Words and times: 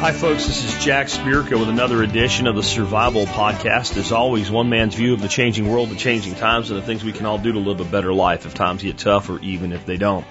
Hi, 0.00 0.12
folks. 0.12 0.46
This 0.46 0.64
is 0.64 0.84
Jack 0.84 1.06
Spirko 1.06 1.60
with 1.60 1.68
another 1.68 2.02
edition 2.02 2.46
of 2.48 2.56
the 2.56 2.62
Survival 2.62 3.24
Podcast. 3.24 3.96
As 3.96 4.12
always, 4.12 4.50
one 4.50 4.68
man's 4.68 4.94
view 4.94 5.14
of 5.14 5.22
the 5.22 5.28
changing 5.28 5.70
world, 5.70 5.90
the 5.90 5.96
changing 5.96 6.34
times, 6.34 6.70
and 6.70 6.78
the 6.78 6.84
things 6.84 7.04
we 7.04 7.12
can 7.12 7.24
all 7.24 7.38
do 7.38 7.52
to 7.52 7.58
live 7.58 7.80
a 7.80 7.84
better 7.84 8.12
life 8.12 8.44
if 8.44 8.52
times 8.52 8.82
get 8.82 8.98
tough 8.98 9.30
or 9.30 9.38
even 9.40 9.72
if 9.72 9.86
they 9.86 9.96
don't. 9.96 10.26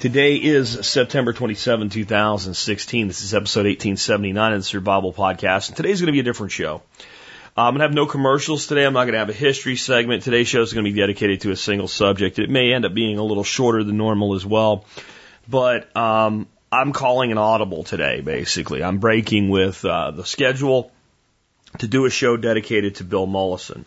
Today 0.00 0.36
is 0.36 0.86
September 0.86 1.32
27, 1.32 1.90
2016. 1.90 3.06
This 3.06 3.22
is 3.22 3.34
episode 3.34 3.66
1879 3.66 4.52
of 4.52 4.58
the 4.58 4.64
Survival 4.64 5.12
Podcast. 5.12 5.68
And 5.68 5.76
today's 5.76 6.00
going 6.00 6.06
to 6.06 6.12
be 6.12 6.20
a 6.20 6.24
different 6.24 6.52
show. 6.52 6.82
I'm 7.56 7.74
going 7.74 7.80
to 7.80 7.84
have 7.84 7.94
no 7.94 8.06
commercials 8.06 8.66
today. 8.66 8.84
I'm 8.84 8.94
not 8.94 9.04
going 9.04 9.12
to 9.12 9.20
have 9.20 9.28
a 9.28 9.32
history 9.32 9.76
segment. 9.76 10.24
Today's 10.24 10.48
show 10.48 10.62
is 10.62 10.72
going 10.72 10.84
to 10.84 10.90
be 10.90 10.98
dedicated 10.98 11.42
to 11.42 11.52
a 11.52 11.56
single 11.56 11.86
subject. 11.86 12.40
It 12.40 12.50
may 12.50 12.72
end 12.72 12.84
up 12.84 12.94
being 12.94 13.16
a 13.16 13.22
little 13.22 13.44
shorter 13.44 13.84
than 13.84 13.96
normal 13.96 14.34
as 14.34 14.44
well. 14.44 14.86
But 15.48 15.96
um, 15.96 16.48
I'm 16.72 16.92
calling 16.92 17.30
an 17.30 17.38
audible 17.38 17.84
today, 17.84 18.22
basically. 18.22 18.82
I'm 18.82 18.98
breaking 18.98 19.50
with 19.50 19.84
uh, 19.84 20.10
the 20.10 20.24
schedule 20.24 20.90
to 21.78 21.86
do 21.86 22.06
a 22.06 22.10
show 22.10 22.36
dedicated 22.36 22.96
to 22.96 23.04
Bill 23.04 23.26
Mollison. 23.26 23.84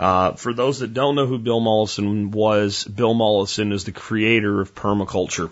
Uh, 0.00 0.32
for 0.32 0.54
those 0.54 0.78
that 0.78 0.94
don't 0.94 1.16
know 1.16 1.26
who 1.26 1.38
Bill 1.38 1.60
Mollison 1.60 2.30
was, 2.30 2.84
Bill 2.84 3.12
Mollison 3.12 3.72
is 3.72 3.84
the 3.84 3.92
creator 3.92 4.62
of 4.62 4.74
permaculture, 4.74 5.50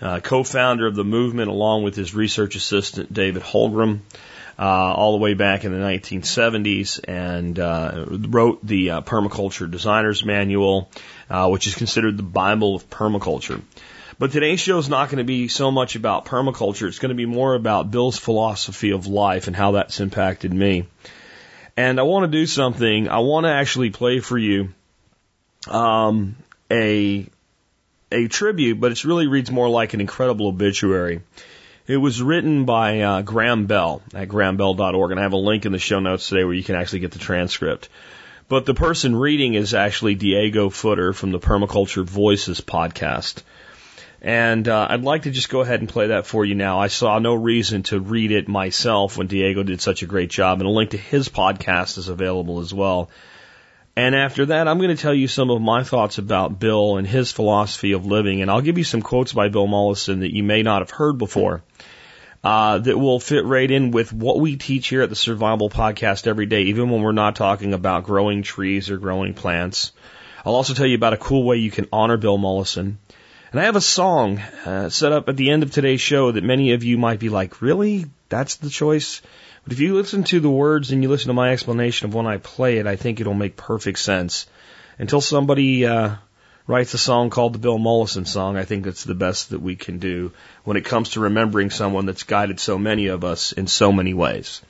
uh, 0.00 0.20
co-founder 0.20 0.86
of 0.86 0.94
the 0.94 1.04
movement 1.04 1.50
along 1.50 1.82
with 1.82 1.96
his 1.96 2.14
research 2.14 2.56
assistant 2.56 3.12
David 3.12 3.42
Holmgren, 3.42 4.00
uh, 4.58 4.62
all 4.62 5.12
the 5.12 5.18
way 5.18 5.34
back 5.34 5.64
in 5.64 5.72
the 5.72 5.78
1970s, 5.78 7.00
and 7.06 7.58
uh, 7.58 8.04
wrote 8.08 8.64
the 8.66 8.90
uh, 8.90 9.00
Permaculture 9.02 9.70
Designer's 9.70 10.24
Manual, 10.24 10.90
uh, 11.30 11.48
which 11.48 11.66
is 11.66 11.74
considered 11.74 12.16
the 12.16 12.22
Bible 12.22 12.76
of 12.76 12.88
permaculture. 12.90 13.60
But 14.18 14.30
today's 14.30 14.60
show 14.60 14.78
is 14.78 14.88
not 14.88 15.08
going 15.08 15.18
to 15.18 15.24
be 15.24 15.48
so 15.48 15.70
much 15.70 15.96
about 15.96 16.26
permaculture. 16.26 16.86
It's 16.86 16.98
going 16.98 17.10
to 17.10 17.16
be 17.16 17.26
more 17.26 17.54
about 17.54 17.90
Bill's 17.90 18.18
philosophy 18.18 18.90
of 18.90 19.06
life 19.06 19.46
and 19.46 19.56
how 19.56 19.72
that's 19.72 20.00
impacted 20.00 20.52
me. 20.52 20.86
And 21.76 21.98
I 21.98 22.02
want 22.02 22.30
to 22.30 22.38
do 22.38 22.46
something. 22.46 23.08
I 23.08 23.18
want 23.20 23.44
to 23.44 23.50
actually 23.50 23.90
play 23.90 24.20
for 24.20 24.38
you 24.38 24.68
um, 25.68 26.36
a 26.70 27.26
a 28.10 28.28
tribute, 28.28 28.78
but 28.78 28.92
it 28.92 29.04
really 29.04 29.26
reads 29.26 29.50
more 29.50 29.68
like 29.68 29.94
an 29.94 30.00
incredible 30.00 30.48
obituary. 30.48 31.22
It 31.84 31.96
was 31.96 32.22
written 32.22 32.64
by 32.64 33.00
uh, 33.00 33.22
Graham 33.22 33.66
Bell 33.66 34.02
at 34.14 34.28
grahambell.org, 34.28 35.10
and 35.10 35.18
I 35.18 35.24
have 35.24 35.32
a 35.32 35.36
link 35.36 35.66
in 35.66 35.72
the 35.72 35.80
show 35.80 35.98
notes 35.98 36.28
today 36.28 36.44
where 36.44 36.54
you 36.54 36.62
can 36.62 36.76
actually 36.76 37.00
get 37.00 37.10
the 37.10 37.18
transcript. 37.18 37.88
But 38.48 38.66
the 38.66 38.74
person 38.74 39.16
reading 39.16 39.54
is 39.54 39.74
actually 39.74 40.14
Diego 40.14 40.70
Footer 40.70 41.12
from 41.12 41.32
the 41.32 41.40
Permaculture 41.40 42.04
Voices 42.04 42.60
podcast. 42.60 43.42
And 44.20 44.68
uh, 44.68 44.86
I'd 44.90 45.02
like 45.02 45.22
to 45.22 45.32
just 45.32 45.50
go 45.50 45.62
ahead 45.62 45.80
and 45.80 45.88
play 45.88 46.08
that 46.08 46.24
for 46.24 46.44
you 46.44 46.54
now. 46.54 46.78
I 46.78 46.86
saw 46.86 47.18
no 47.18 47.34
reason 47.34 47.82
to 47.84 47.98
read 47.98 48.30
it 48.30 48.46
myself 48.46 49.18
when 49.18 49.26
Diego 49.26 49.64
did 49.64 49.80
such 49.80 50.04
a 50.04 50.06
great 50.06 50.30
job, 50.30 50.60
and 50.60 50.68
a 50.68 50.72
link 50.72 50.90
to 50.90 50.96
his 50.96 51.28
podcast 51.28 51.98
is 51.98 52.06
available 52.06 52.60
as 52.60 52.72
well. 52.72 53.10
And 53.94 54.14
after 54.14 54.46
that, 54.46 54.68
I'm 54.68 54.78
going 54.78 54.96
to 54.96 55.02
tell 55.02 55.14
you 55.14 55.28
some 55.28 55.50
of 55.50 55.60
my 55.60 55.84
thoughts 55.84 56.16
about 56.16 56.58
Bill 56.58 56.96
and 56.96 57.06
his 57.06 57.30
philosophy 57.30 57.92
of 57.92 58.06
living, 58.06 58.40
and 58.40 58.50
I'll 58.50 58.62
give 58.62 58.78
you 58.78 58.84
some 58.84 59.02
quotes 59.02 59.34
by 59.34 59.48
Bill 59.48 59.66
Mollison 59.66 60.20
that 60.20 60.34
you 60.34 60.42
may 60.42 60.62
not 60.62 60.80
have 60.80 60.90
heard 60.90 61.18
before. 61.18 61.62
Uh, 62.42 62.78
that 62.78 62.98
will 62.98 63.20
fit 63.20 63.44
right 63.44 63.70
in 63.70 63.92
with 63.92 64.12
what 64.12 64.40
we 64.40 64.56
teach 64.56 64.88
here 64.88 65.02
at 65.02 65.10
the 65.10 65.14
Survival 65.14 65.70
Podcast 65.70 66.26
every 66.26 66.46
day, 66.46 66.62
even 66.62 66.90
when 66.90 67.02
we're 67.02 67.12
not 67.12 67.36
talking 67.36 67.72
about 67.72 68.02
growing 68.02 68.42
trees 68.42 68.90
or 68.90 68.96
growing 68.96 69.32
plants. 69.32 69.92
I'll 70.44 70.56
also 70.56 70.74
tell 70.74 70.86
you 70.86 70.96
about 70.96 71.12
a 71.12 71.18
cool 71.18 71.44
way 71.44 71.58
you 71.58 71.70
can 71.70 71.86
honor 71.92 72.16
Bill 72.16 72.38
Mollison. 72.38 72.98
And 73.52 73.60
I 73.60 73.64
have 73.64 73.76
a 73.76 73.80
song 73.80 74.38
uh, 74.64 74.88
set 74.88 75.12
up 75.12 75.28
at 75.28 75.36
the 75.36 75.50
end 75.50 75.62
of 75.62 75.70
today's 75.70 76.00
show 76.00 76.32
that 76.32 76.42
many 76.42 76.72
of 76.72 76.82
you 76.82 76.98
might 76.98 77.20
be 77.20 77.28
like, 77.28 77.62
really? 77.62 78.06
That's 78.28 78.56
the 78.56 78.70
choice? 78.70 79.22
But 79.64 79.72
if 79.72 79.80
you 79.80 79.94
listen 79.94 80.24
to 80.24 80.40
the 80.40 80.50
words 80.50 80.90
and 80.90 81.02
you 81.02 81.08
listen 81.08 81.28
to 81.28 81.34
my 81.34 81.52
explanation 81.52 82.08
of 82.08 82.14
when 82.14 82.26
I 82.26 82.38
play 82.38 82.78
it, 82.78 82.86
I 82.86 82.96
think 82.96 83.20
it'll 83.20 83.34
make 83.34 83.56
perfect 83.56 84.00
sense. 84.00 84.46
Until 84.98 85.20
somebody 85.20 85.86
uh, 85.86 86.16
writes 86.66 86.94
a 86.94 86.98
song 86.98 87.30
called 87.30 87.52
the 87.52 87.60
Bill 87.60 87.78
Mollison 87.78 88.24
song, 88.24 88.56
I 88.56 88.64
think 88.64 88.86
it's 88.86 89.04
the 89.04 89.14
best 89.14 89.50
that 89.50 89.60
we 89.60 89.76
can 89.76 89.98
do 89.98 90.32
when 90.64 90.76
it 90.76 90.84
comes 90.84 91.10
to 91.10 91.20
remembering 91.20 91.70
someone 91.70 92.06
that's 92.06 92.24
guided 92.24 92.58
so 92.58 92.76
many 92.76 93.06
of 93.06 93.24
us 93.24 93.52
in 93.52 93.66
so 93.68 93.92
many 93.92 94.14
ways. 94.14 94.62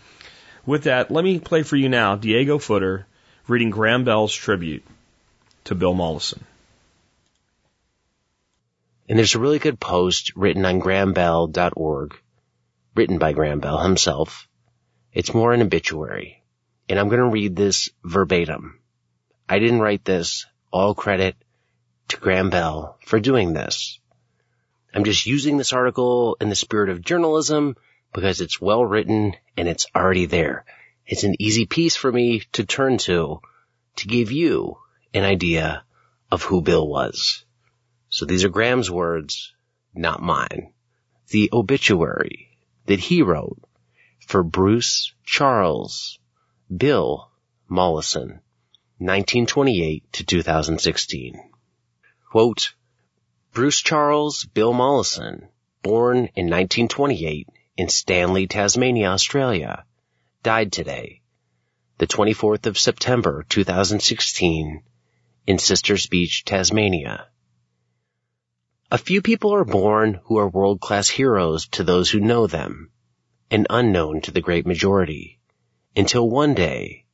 With 0.66 0.84
that, 0.84 1.10
let 1.10 1.24
me 1.24 1.38
play 1.38 1.62
for 1.62 1.76
you 1.76 1.88
now 1.88 2.16
Diego 2.16 2.58
Footer 2.58 3.06
reading 3.48 3.70
Graham 3.70 4.04
Bell's 4.04 4.34
tribute 4.34 4.84
to 5.64 5.74
Bill 5.74 5.94
Mollison. 5.94 6.44
And 9.08 9.18
there's 9.18 9.34
a 9.34 9.40
really 9.40 9.58
good 9.58 9.80
post 9.80 10.32
written 10.36 10.64
on 10.64 10.80
grahambell.org, 10.80 12.14
written 12.94 13.18
by 13.18 13.32
Graham 13.32 13.60
Bell 13.60 13.78
himself. 13.78 14.48
It's 15.12 15.34
more 15.34 15.52
an 15.52 15.62
obituary. 15.62 16.42
And 16.88 16.98
I'm 16.98 17.08
going 17.08 17.20
to 17.20 17.28
read 17.28 17.54
this 17.54 17.90
verbatim. 18.02 18.78
I 19.48 19.58
didn't 19.58 19.80
write 19.80 20.04
this. 20.04 20.46
All 20.70 20.94
credit 20.94 21.36
to 22.08 22.16
Graham 22.16 22.48
Bell 22.48 22.98
for 23.04 23.20
doing 23.20 23.52
this. 23.52 24.00
I'm 24.94 25.04
just 25.04 25.26
using 25.26 25.56
this 25.56 25.72
article 25.72 26.36
in 26.40 26.48
the 26.48 26.54
spirit 26.54 26.88
of 26.88 27.02
journalism 27.02 27.76
because 28.12 28.40
it's 28.40 28.60
well 28.60 28.84
written 28.84 29.34
and 29.56 29.68
it's 29.68 29.86
already 29.94 30.26
there. 30.26 30.64
It's 31.06 31.24
an 31.24 31.36
easy 31.38 31.66
piece 31.66 31.96
for 31.96 32.10
me 32.10 32.40
to 32.52 32.64
turn 32.64 32.98
to 32.98 33.40
to 33.96 34.06
give 34.06 34.32
you 34.32 34.78
an 35.12 35.24
idea 35.24 35.84
of 36.30 36.42
who 36.42 36.62
Bill 36.62 36.86
was. 36.86 37.44
So 38.08 38.24
these 38.24 38.44
are 38.44 38.48
Graham's 38.48 38.90
words, 38.90 39.54
not 39.94 40.22
mine. 40.22 40.72
The 41.28 41.50
obituary 41.52 42.50
that 42.86 43.00
he 43.00 43.22
wrote 43.22 43.58
for 44.26 44.42
Bruce 44.42 45.12
Charles 45.24 46.18
Bill 46.74 47.30
Mollison, 47.68 48.40
1928 48.98 50.12
to 50.12 50.24
2016. 50.24 51.50
Quote, 52.30 52.74
Bruce 53.52 53.80
Charles 53.80 54.44
Bill 54.44 54.72
Mollison, 54.72 55.48
born 55.82 56.18
in 56.36 56.46
1928 56.46 57.48
in 57.76 57.88
Stanley, 57.88 58.46
Tasmania, 58.46 59.08
Australia, 59.08 59.84
died 60.42 60.72
today, 60.72 61.20
the 61.98 62.06
24th 62.06 62.66
of 62.66 62.78
September 62.78 63.44
2016, 63.48 64.82
in 65.46 65.58
Sisters 65.58 66.06
Beach, 66.06 66.44
Tasmania. 66.44 67.26
A 68.90 68.98
few 68.98 69.20
people 69.20 69.52
are 69.52 69.64
born 69.64 70.20
who 70.24 70.38
are 70.38 70.48
world-class 70.48 71.08
heroes 71.08 71.66
to 71.68 71.82
those 71.82 72.08
who 72.08 72.20
know 72.20 72.46
them, 72.46 72.91
and 73.52 73.66
unknown 73.68 74.18
to 74.18 74.30
the 74.30 74.40
great 74.40 74.64
majority, 74.64 75.38
until 75.94 76.28
one 76.28 76.54
day 76.54 77.04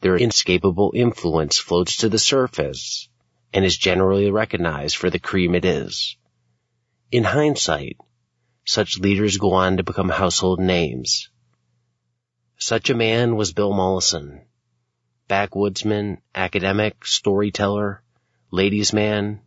their 0.00 0.16
inescapable 0.16 0.90
influence 0.92 1.56
floats 1.56 1.98
to 1.98 2.08
the 2.08 2.18
surface 2.18 3.08
and 3.52 3.64
is 3.64 3.76
generally 3.76 4.28
recognized 4.28 4.96
for 4.96 5.08
the 5.08 5.20
cream 5.20 5.54
it 5.54 5.64
is. 5.64 6.16
In 7.12 7.22
hindsight, 7.22 7.96
such 8.64 8.98
leaders 8.98 9.36
go 9.36 9.52
on 9.52 9.76
to 9.76 9.84
become 9.84 10.08
household 10.08 10.58
names. 10.58 11.28
Such 12.58 12.90
a 12.90 12.94
man 12.96 13.36
was 13.36 13.52
Bill 13.52 13.72
Mollison, 13.72 14.46
backwoodsman, 15.28 16.18
academic, 16.34 17.06
storyteller, 17.06 18.02
ladies 18.50 18.92
man, 18.92 19.42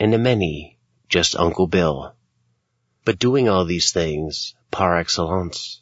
and 0.00 0.14
a 0.14 0.18
many 0.18 0.78
just 1.10 1.36
Uncle 1.36 1.66
Bill, 1.66 2.14
but 3.04 3.18
doing 3.18 3.50
all 3.50 3.66
these 3.66 3.92
things 3.92 4.54
par 4.74 4.98
excellence. 4.98 5.80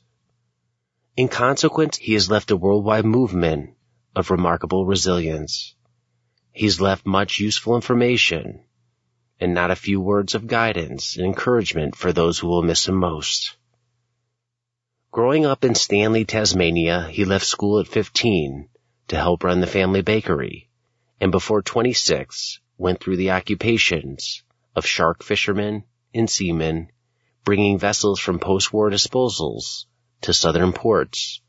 In 1.17 1.29
consequence, 1.29 1.97
he 1.97 2.13
has 2.13 2.31
left 2.31 2.51
a 2.51 2.57
worldwide 2.59 3.07
movement 3.07 3.71
of 4.15 4.31
remarkable 4.31 4.85
resilience. 4.85 5.75
He's 6.53 6.79
left 6.79 7.07
much 7.07 7.39
useful 7.39 7.75
information 7.75 8.65
and 9.41 9.55
not 9.55 9.71
a 9.71 9.77
few 9.77 9.99
words 9.99 10.35
of 10.35 10.47
guidance 10.47 11.17
and 11.17 11.25
encouragement 11.25 11.97
for 11.97 12.13
those 12.13 12.39
who 12.39 12.49
will 12.49 12.63
miss 12.63 12.87
him 12.87 12.97
most. 12.97 13.57
Growing 15.11 15.47
up 15.47 15.65
in 15.65 15.75
Stanley, 15.75 16.27
Tasmania, 16.27 17.09
he 17.11 17.25
left 17.25 17.47
school 17.47 17.81
at 17.81 17.89
15 17.89 18.69
to 19.09 19.17
help 19.17 19.43
run 19.43 19.61
the 19.61 19.67
family 19.67 20.03
bakery 20.03 20.69
and 21.19 21.33
before 21.33 21.63
26 21.63 22.61
went 22.77 23.01
through 23.01 23.17
the 23.17 23.31
occupations 23.31 24.43
of 24.77 24.85
shark 24.85 25.23
fishermen 25.23 25.85
and 26.13 26.29
seamen, 26.29 26.89
bringing 27.45 27.79
vessels 27.79 28.21
from 28.21 28.39
post-war 28.39 28.91
disposals 28.91 29.87
to 30.21 30.33
southern 30.33 30.73
ports. 30.73 31.41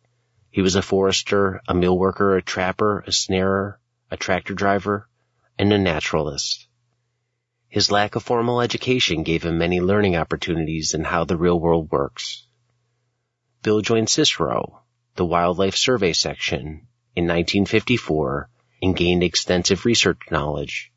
He 0.50 0.62
was 0.62 0.75
a 0.75 0.81
forester, 0.81 1.62
a 1.68 1.74
mill 1.74 1.98
worker, 1.98 2.36
a 2.36 2.42
trapper, 2.42 3.04
a 3.06 3.12
snarer, 3.12 3.80
a 4.10 4.18
tractor 4.18 4.54
driver, 4.54 5.07
and 5.57 5.72
a 5.72 5.78
naturalist. 5.78 6.68
His 7.69 7.92
lack 7.92 8.16
of 8.16 8.24
formal 8.24 8.62
education 8.62 9.24
gave 9.24 9.44
him 9.44 9.57
many 9.57 9.81
learning 9.81 10.16
opportunities 10.16 10.94
in 10.94 11.04
how 11.04 11.25
the 11.25 11.38
real 11.38 11.60
world 11.60 11.92
works. 11.92 12.46
Bill 13.63 13.81
joined 13.81 14.07
CSIRO, 14.07 14.80
the 15.16 15.25
Wildlife 15.25 15.75
Survey 15.75 16.13
Section, 16.13 16.88
in 17.16 17.25
1954 17.25 18.50
and 18.81 18.96
gained 18.96 19.24
extensive 19.24 19.86
research 19.86 20.19
knowledge. 20.30 20.92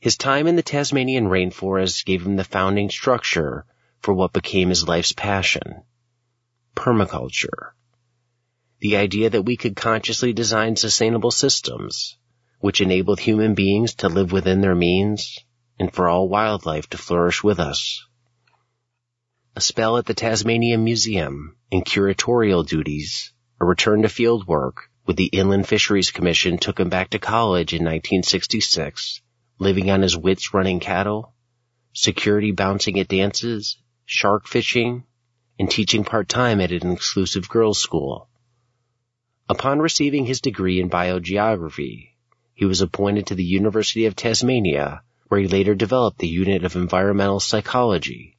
His 0.00 0.16
time 0.16 0.46
in 0.46 0.56
the 0.56 0.62
Tasmanian 0.62 1.28
rainforest 1.28 2.04
gave 2.04 2.26
him 2.26 2.36
the 2.36 2.44
founding 2.44 2.90
structure 2.90 3.64
for 4.06 4.14
what 4.14 4.32
became 4.32 4.68
his 4.68 4.86
life's 4.86 5.10
passion, 5.10 5.82
permaculture. 6.76 7.72
The 8.78 8.98
idea 8.98 9.30
that 9.30 9.42
we 9.42 9.56
could 9.56 9.74
consciously 9.74 10.32
design 10.32 10.76
sustainable 10.76 11.32
systems, 11.32 12.16
which 12.60 12.80
enabled 12.80 13.18
human 13.18 13.54
beings 13.54 13.96
to 13.96 14.08
live 14.08 14.30
within 14.30 14.60
their 14.60 14.76
means 14.76 15.40
and 15.76 15.92
for 15.92 16.08
all 16.08 16.28
wildlife 16.28 16.88
to 16.90 16.98
flourish 16.98 17.42
with 17.42 17.58
us. 17.58 18.06
A 19.56 19.60
spell 19.60 19.96
at 19.96 20.06
the 20.06 20.14
Tasmanian 20.14 20.84
Museum 20.84 21.56
and 21.72 21.84
curatorial 21.84 22.64
duties, 22.64 23.32
a 23.60 23.64
return 23.64 24.02
to 24.02 24.08
field 24.08 24.46
work 24.46 24.88
with 25.04 25.16
the 25.16 25.26
Inland 25.32 25.66
Fisheries 25.66 26.12
Commission 26.12 26.58
took 26.58 26.78
him 26.78 26.90
back 26.90 27.10
to 27.10 27.18
college 27.18 27.72
in 27.72 27.82
1966, 27.82 29.20
living 29.58 29.90
on 29.90 30.02
his 30.02 30.16
wits 30.16 30.54
running 30.54 30.78
cattle, 30.78 31.34
security 31.92 32.52
bouncing 32.52 33.00
at 33.00 33.08
dances, 33.08 33.78
shark 34.06 34.46
fishing, 34.46 35.04
and 35.58 35.68
teaching 35.68 36.04
part-time 36.04 36.60
at 36.60 36.70
an 36.70 36.92
exclusive 36.92 37.48
girls' 37.48 37.78
school. 37.78 38.28
Upon 39.48 39.80
receiving 39.80 40.24
his 40.24 40.40
degree 40.40 40.80
in 40.80 40.88
biogeography, 40.88 42.10
he 42.54 42.64
was 42.64 42.80
appointed 42.80 43.26
to 43.26 43.34
the 43.34 43.44
University 43.44 44.06
of 44.06 44.16
Tasmania, 44.16 45.02
where 45.28 45.40
he 45.40 45.48
later 45.48 45.74
developed 45.74 46.18
the 46.18 46.28
unit 46.28 46.64
of 46.64 46.76
environmental 46.76 47.40
psychology. 47.40 48.36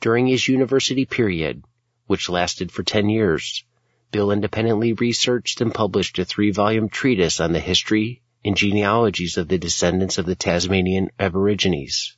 During 0.00 0.26
his 0.26 0.48
university 0.48 1.04
period, 1.04 1.62
which 2.06 2.28
lasted 2.28 2.72
for 2.72 2.82
10 2.82 3.08
years, 3.08 3.64
Bill 4.10 4.30
independently 4.30 4.94
researched 4.94 5.60
and 5.60 5.72
published 5.72 6.18
a 6.18 6.24
three-volume 6.24 6.88
treatise 6.88 7.38
on 7.38 7.52
the 7.52 7.60
history 7.60 8.22
and 8.44 8.56
genealogies 8.56 9.36
of 9.36 9.48
the 9.48 9.58
descendants 9.58 10.18
of 10.18 10.26
the 10.26 10.34
Tasmanian 10.34 11.10
Aborigines. 11.18 12.16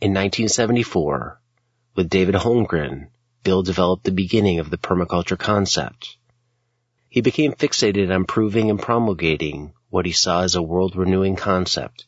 In 0.00 0.12
1974, 0.12 1.40
with 1.98 2.10
David 2.10 2.36
Holmgren, 2.36 3.08
Bill 3.42 3.64
developed 3.64 4.04
the 4.04 4.12
beginning 4.12 4.60
of 4.60 4.70
the 4.70 4.78
permaculture 4.78 5.36
concept. 5.36 6.16
He 7.08 7.22
became 7.22 7.54
fixated 7.54 8.14
on 8.14 8.24
proving 8.24 8.70
and 8.70 8.80
promulgating 8.80 9.72
what 9.90 10.06
he 10.06 10.12
saw 10.12 10.42
as 10.42 10.54
a 10.54 10.62
world-renewing 10.62 11.34
concept, 11.34 12.06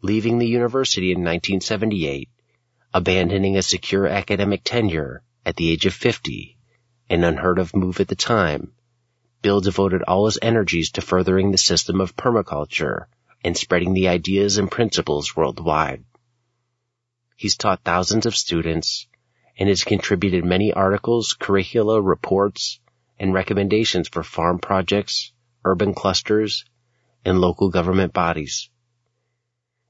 leaving 0.00 0.38
the 0.38 0.46
university 0.46 1.10
in 1.10 1.24
1978, 1.24 2.28
abandoning 2.94 3.56
a 3.56 3.62
secure 3.62 4.06
academic 4.06 4.60
tenure 4.62 5.24
at 5.44 5.56
the 5.56 5.72
age 5.72 5.86
of 5.86 5.94
50, 5.94 6.56
an 7.10 7.24
unheard 7.24 7.58
of 7.58 7.74
move 7.74 7.98
at 7.98 8.06
the 8.06 8.14
time. 8.14 8.74
Bill 9.42 9.60
devoted 9.60 10.04
all 10.04 10.26
his 10.26 10.38
energies 10.40 10.92
to 10.92 11.00
furthering 11.00 11.50
the 11.50 11.58
system 11.58 12.00
of 12.00 12.14
permaculture 12.14 13.06
and 13.42 13.56
spreading 13.56 13.92
the 13.92 14.06
ideas 14.06 14.56
and 14.56 14.70
principles 14.70 15.34
worldwide. 15.34 16.04
He's 17.34 17.56
taught 17.56 17.82
thousands 17.82 18.24
of 18.24 18.36
students 18.36 19.08
and 19.58 19.68
has 19.68 19.84
contributed 19.84 20.44
many 20.44 20.72
articles, 20.72 21.32
curricula, 21.32 22.00
reports, 22.00 22.78
and 23.18 23.32
recommendations 23.32 24.08
for 24.08 24.22
farm 24.22 24.58
projects, 24.58 25.32
urban 25.64 25.94
clusters, 25.94 26.64
and 27.24 27.40
local 27.40 27.70
government 27.70 28.12
bodies. 28.12 28.68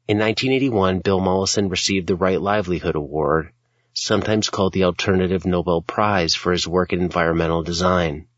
In 0.08 0.18
1981, 0.18 1.00
Bill 1.00 1.20
Mollison 1.20 1.68
received 1.68 2.06
the 2.06 2.14
Right 2.14 2.40
Livelihood 2.40 2.94
Award, 2.94 3.52
sometimes 3.92 4.50
called 4.50 4.72
the 4.72 4.84
Alternative 4.84 5.44
Nobel 5.44 5.82
Prize 5.82 6.34
for 6.34 6.52
his 6.52 6.68
work 6.68 6.92
in 6.92 7.00
environmental 7.00 7.64
design. 7.64 8.28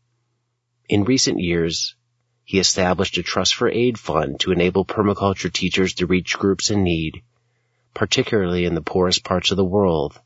In 0.87 1.03
recent 1.03 1.39
years, 1.39 1.95
he 2.43 2.57
established 2.57 3.19
a 3.19 3.21
Trust 3.21 3.53
for 3.53 3.69
Aid 3.69 3.99
fund 3.99 4.39
to 4.39 4.51
enable 4.51 4.83
permaculture 4.83 5.53
teachers 5.53 5.93
to 5.95 6.07
reach 6.07 6.39
groups 6.39 6.71
in 6.71 6.83
need, 6.83 7.21
particularly 7.93 8.65
in 8.65 8.73
the 8.73 8.81
poorest 8.81 9.23
parts 9.23 9.51
of 9.51 9.57
the 9.57 9.63
world, 9.63 10.19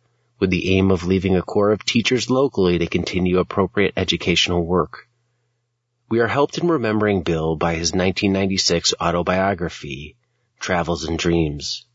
with 0.43 0.49
the 0.49 0.75
aim 0.75 0.91
of 0.91 1.05
leaving 1.05 1.37
a 1.37 1.41
core 1.41 1.71
of 1.71 1.85
teachers 1.85 2.29
locally 2.29 2.77
to 2.77 2.85
continue 2.85 3.39
appropriate 3.39 3.93
educational 3.95 4.61
work. 4.61 5.07
We 6.09 6.19
are 6.19 6.27
helped 6.27 6.57
in 6.57 6.67
remembering 6.67 7.23
Bill 7.23 7.55
by 7.55 7.75
his 7.75 7.93
1996 7.93 8.93
autobiography, 8.99 10.17
Travels 10.59 11.05
and 11.05 11.17
Dreams. 11.17 11.85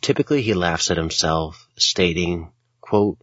Typically 0.00 0.40
he 0.40 0.54
laughs 0.54 0.90
at 0.90 0.96
himself, 0.96 1.68
stating, 1.76 2.52
quote, 2.80 3.18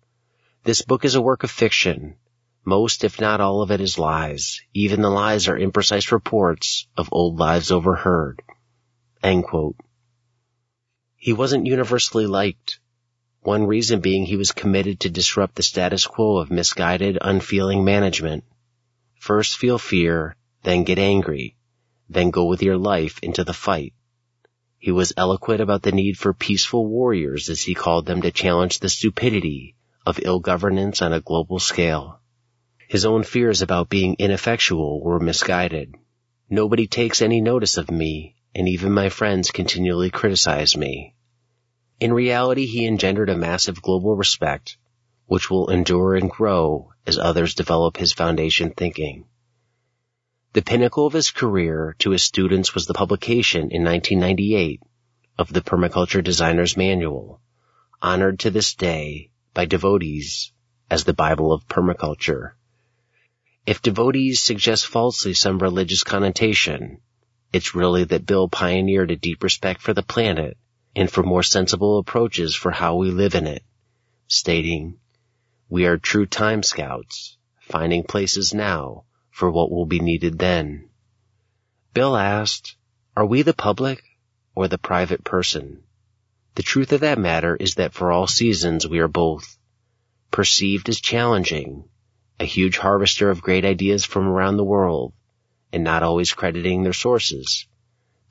This 0.64 0.84
book 0.84 1.06
is 1.06 1.16
a 1.16 1.22
work 1.24 1.44
of 1.44 1.50
fiction. 1.50 2.16
Most, 2.64 3.04
if 3.04 3.20
not 3.20 3.42
all 3.42 3.64
of 3.64 3.72
it 3.72 3.82
is 3.82 3.98
lies. 3.98 4.62
Even 4.76 5.02
the 5.02 5.10
lies 5.10 5.48
are 5.48 5.58
imprecise 5.58 6.12
reports 6.12 6.86
of 6.96 7.10
old 7.12 7.40
lives 7.40 7.72
overheard. 7.72 8.44
End 9.24 9.44
quote. 9.44 9.78
He 11.16 11.34
wasn't 11.34 11.66
universally 11.66 12.28
liked. 12.28 12.78
One 13.46 13.68
reason 13.68 14.00
being 14.00 14.26
he 14.26 14.38
was 14.38 14.52
committed 14.52 15.02
to 15.02 15.10
disrupt 15.12 15.54
the 15.54 15.62
status 15.62 16.08
quo 16.08 16.38
of 16.38 16.50
misguided, 16.50 17.20
unfeeling 17.22 17.86
management. 17.86 18.44
First 19.20 19.58
feel 19.58 19.78
fear, 19.78 20.36
then 20.64 20.84
get 20.84 20.98
angry, 20.98 21.56
then 22.10 22.32
go 22.32 22.46
with 22.46 22.64
your 22.64 22.80
life 22.80 23.20
into 23.22 23.44
the 23.44 23.54
fight. 23.54 23.94
He 24.80 24.92
was 24.92 25.14
eloquent 25.16 25.62
about 25.62 25.84
the 25.84 25.92
need 25.92 26.18
for 26.18 26.34
peaceful 26.34 26.88
warriors, 26.88 27.48
as 27.50 27.62
he 27.62 27.76
called 27.76 28.08
them, 28.08 28.24
to 28.24 28.32
challenge 28.32 28.80
the 28.80 28.90
stupidity 28.90 29.76
of 30.08 30.20
ill 30.24 30.40
governance 30.40 31.04
on 31.04 31.14
a 31.14 31.22
global 31.22 31.60
scale. 31.60 32.22
His 32.88 33.06
own 33.06 33.22
fears 33.22 33.62
about 33.62 33.90
being 33.90 34.16
ineffectual 34.18 35.04
were 35.04 35.20
misguided. 35.20 35.94
Nobody 36.50 36.88
takes 36.88 37.22
any 37.22 37.42
notice 37.42 37.78
of 37.78 37.92
me, 37.92 38.38
and 38.56 38.68
even 38.68 38.92
my 38.92 39.10
friends 39.10 39.52
continually 39.52 40.10
criticize 40.10 40.76
me. 40.76 41.14
In 41.98 42.12
reality, 42.12 42.66
he 42.66 42.86
engendered 42.86 43.30
a 43.30 43.38
massive 43.38 43.82
global 43.82 44.18
respect, 44.18 44.78
which 45.28 45.50
will 45.50 45.70
endure 45.70 46.16
and 46.16 46.30
grow 46.30 46.92
as 47.08 47.18
others 47.18 47.56
develop 47.56 47.96
his 47.96 48.12
foundation 48.12 48.72
thinking. 48.72 49.26
The 50.52 50.62
pinnacle 50.62 51.08
of 51.08 51.14
his 51.14 51.32
career 51.32 51.96
to 52.00 52.12
his 52.12 52.22
students 52.22 52.74
was 52.74 52.86
the 52.86 52.94
publication 52.94 53.72
in 53.72 53.84
1998 53.86 54.82
of 55.38 55.54
the 55.54 55.62
Permaculture 55.62 56.24
Designer's 56.24 56.76
Manual, 56.76 57.40
honored 58.02 58.40
to 58.40 58.52
this 58.52 58.76
day 58.76 59.32
by 59.54 59.66
devotees 59.66 60.52
as 60.90 61.06
the 61.06 61.14
Bible 61.14 61.54
of 61.54 61.68
permaculture. 61.68 62.56
If 63.66 63.82
devotees 63.82 64.42
suggest 64.42 64.86
falsely 64.86 65.34
some 65.34 65.60
religious 65.60 66.04
connotation, 66.04 67.00
it's 67.54 67.74
really 67.74 68.04
that 68.04 68.26
Bill 68.26 68.50
pioneered 68.50 69.12
a 69.12 69.16
deep 69.16 69.44
respect 69.44 69.82
for 69.82 69.94
the 69.94 70.04
planet 70.04 70.58
and 70.96 71.12
for 71.12 71.24
more 71.24 71.44
sensible 71.44 71.98
approaches 72.00 72.56
for 72.56 72.72
how 72.72 72.96
we 72.96 73.12
live 73.12 73.36
in 73.36 73.46
it, 73.46 73.64
stating, 74.28 74.98
we 75.68 75.86
are 75.86 75.98
true 75.98 76.26
time 76.26 76.64
scouts, 76.64 77.38
finding 77.60 78.04
places 78.04 78.54
now 78.54 79.04
for 79.30 79.52
what 79.52 79.70
will 79.70 79.86
be 79.86 80.00
needed 80.00 80.40
then. 80.40 80.90
Bill 81.94 82.16
asked, 82.16 82.76
are 83.18 83.26
we 83.26 83.42
the 83.42 83.54
public 83.54 84.04
or 84.56 84.68
the 84.68 84.78
private 84.78 85.24
person? 85.24 85.84
The 86.56 86.64
truth 86.64 86.94
of 86.94 87.02
that 87.02 87.20
matter 87.20 87.56
is 87.56 87.76
that 87.76 87.94
for 87.94 88.12
all 88.12 88.28
seasons 88.28 88.88
we 88.88 89.00
are 89.00 89.10
both. 89.10 89.58
Perceived 90.32 90.88
as 90.88 91.02
challenging, 91.02 91.90
a 92.40 92.46
huge 92.46 92.78
harvester 92.78 93.30
of 93.30 93.42
great 93.42 93.66
ideas 93.66 94.06
from 94.06 94.28
around 94.28 94.56
the 94.56 94.64
world, 94.64 95.14
and 95.74 95.84
not 95.84 96.04
always 96.04 96.34
crediting 96.34 96.84
their 96.84 96.94
sources. 96.94 97.68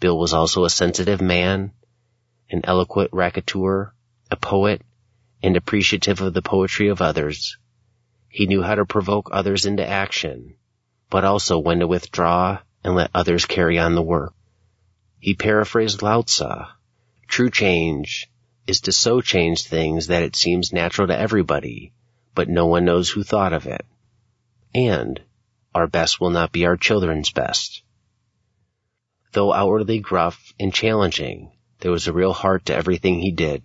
Bill 0.00 0.18
was 0.18 0.32
also 0.32 0.64
a 0.64 0.70
sensitive 0.70 1.20
man 1.20 1.72
an 2.50 2.60
eloquent 2.64 3.10
raconteur, 3.12 3.94
a 4.30 4.36
poet, 4.36 4.82
and 5.42 5.56
appreciative 5.56 6.20
of 6.20 6.34
the 6.34 6.42
poetry 6.42 6.88
of 6.88 7.02
others. 7.02 7.58
He 8.28 8.46
knew 8.46 8.62
how 8.62 8.74
to 8.74 8.84
provoke 8.84 9.28
others 9.30 9.66
into 9.66 9.86
action, 9.86 10.56
but 11.10 11.24
also 11.24 11.58
when 11.58 11.80
to 11.80 11.86
withdraw 11.86 12.58
and 12.82 12.94
let 12.94 13.10
others 13.14 13.46
carry 13.46 13.78
on 13.78 13.94
the 13.94 14.02
work. 14.02 14.34
He 15.20 15.34
paraphrased 15.34 16.02
Lao 16.02 16.22
Tzu, 16.22 16.66
true 17.28 17.50
change 17.50 18.28
is 18.66 18.82
to 18.82 18.92
so 18.92 19.20
change 19.20 19.62
things 19.62 20.08
that 20.08 20.22
it 20.22 20.36
seems 20.36 20.72
natural 20.72 21.08
to 21.08 21.18
everybody, 21.18 21.92
but 22.34 22.48
no 22.48 22.66
one 22.66 22.84
knows 22.84 23.10
who 23.10 23.22
thought 23.22 23.52
of 23.52 23.66
it. 23.66 23.84
And 24.74 25.20
our 25.74 25.86
best 25.86 26.20
will 26.20 26.30
not 26.30 26.52
be 26.52 26.66
our 26.66 26.76
children's 26.76 27.30
best. 27.30 27.82
Though 29.32 29.52
outwardly 29.52 29.98
gruff 29.98 30.52
and 30.58 30.72
challenging, 30.72 31.50
there 31.84 31.92
was 31.92 32.06
a 32.06 32.12
real 32.14 32.32
heart 32.32 32.64
to 32.64 32.74
everything 32.74 33.20
he 33.20 33.30
did. 33.30 33.62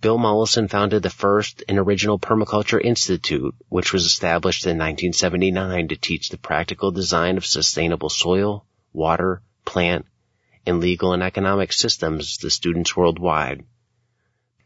Bill 0.00 0.16
Mollison 0.16 0.68
founded 0.68 1.02
the 1.02 1.10
first 1.10 1.64
and 1.68 1.76
original 1.76 2.16
Permaculture 2.16 2.80
Institute, 2.80 3.56
which 3.68 3.92
was 3.92 4.06
established 4.06 4.64
in 4.66 4.78
1979 4.78 5.88
to 5.88 5.96
teach 5.96 6.28
the 6.28 6.38
practical 6.38 6.92
design 6.92 7.38
of 7.38 7.44
sustainable 7.44 8.08
soil, 8.08 8.64
water, 8.92 9.42
plant, 9.64 10.06
and 10.64 10.78
legal 10.78 11.12
and 11.12 11.24
economic 11.24 11.72
systems 11.72 12.36
to 12.36 12.50
students 12.50 12.96
worldwide. 12.96 13.64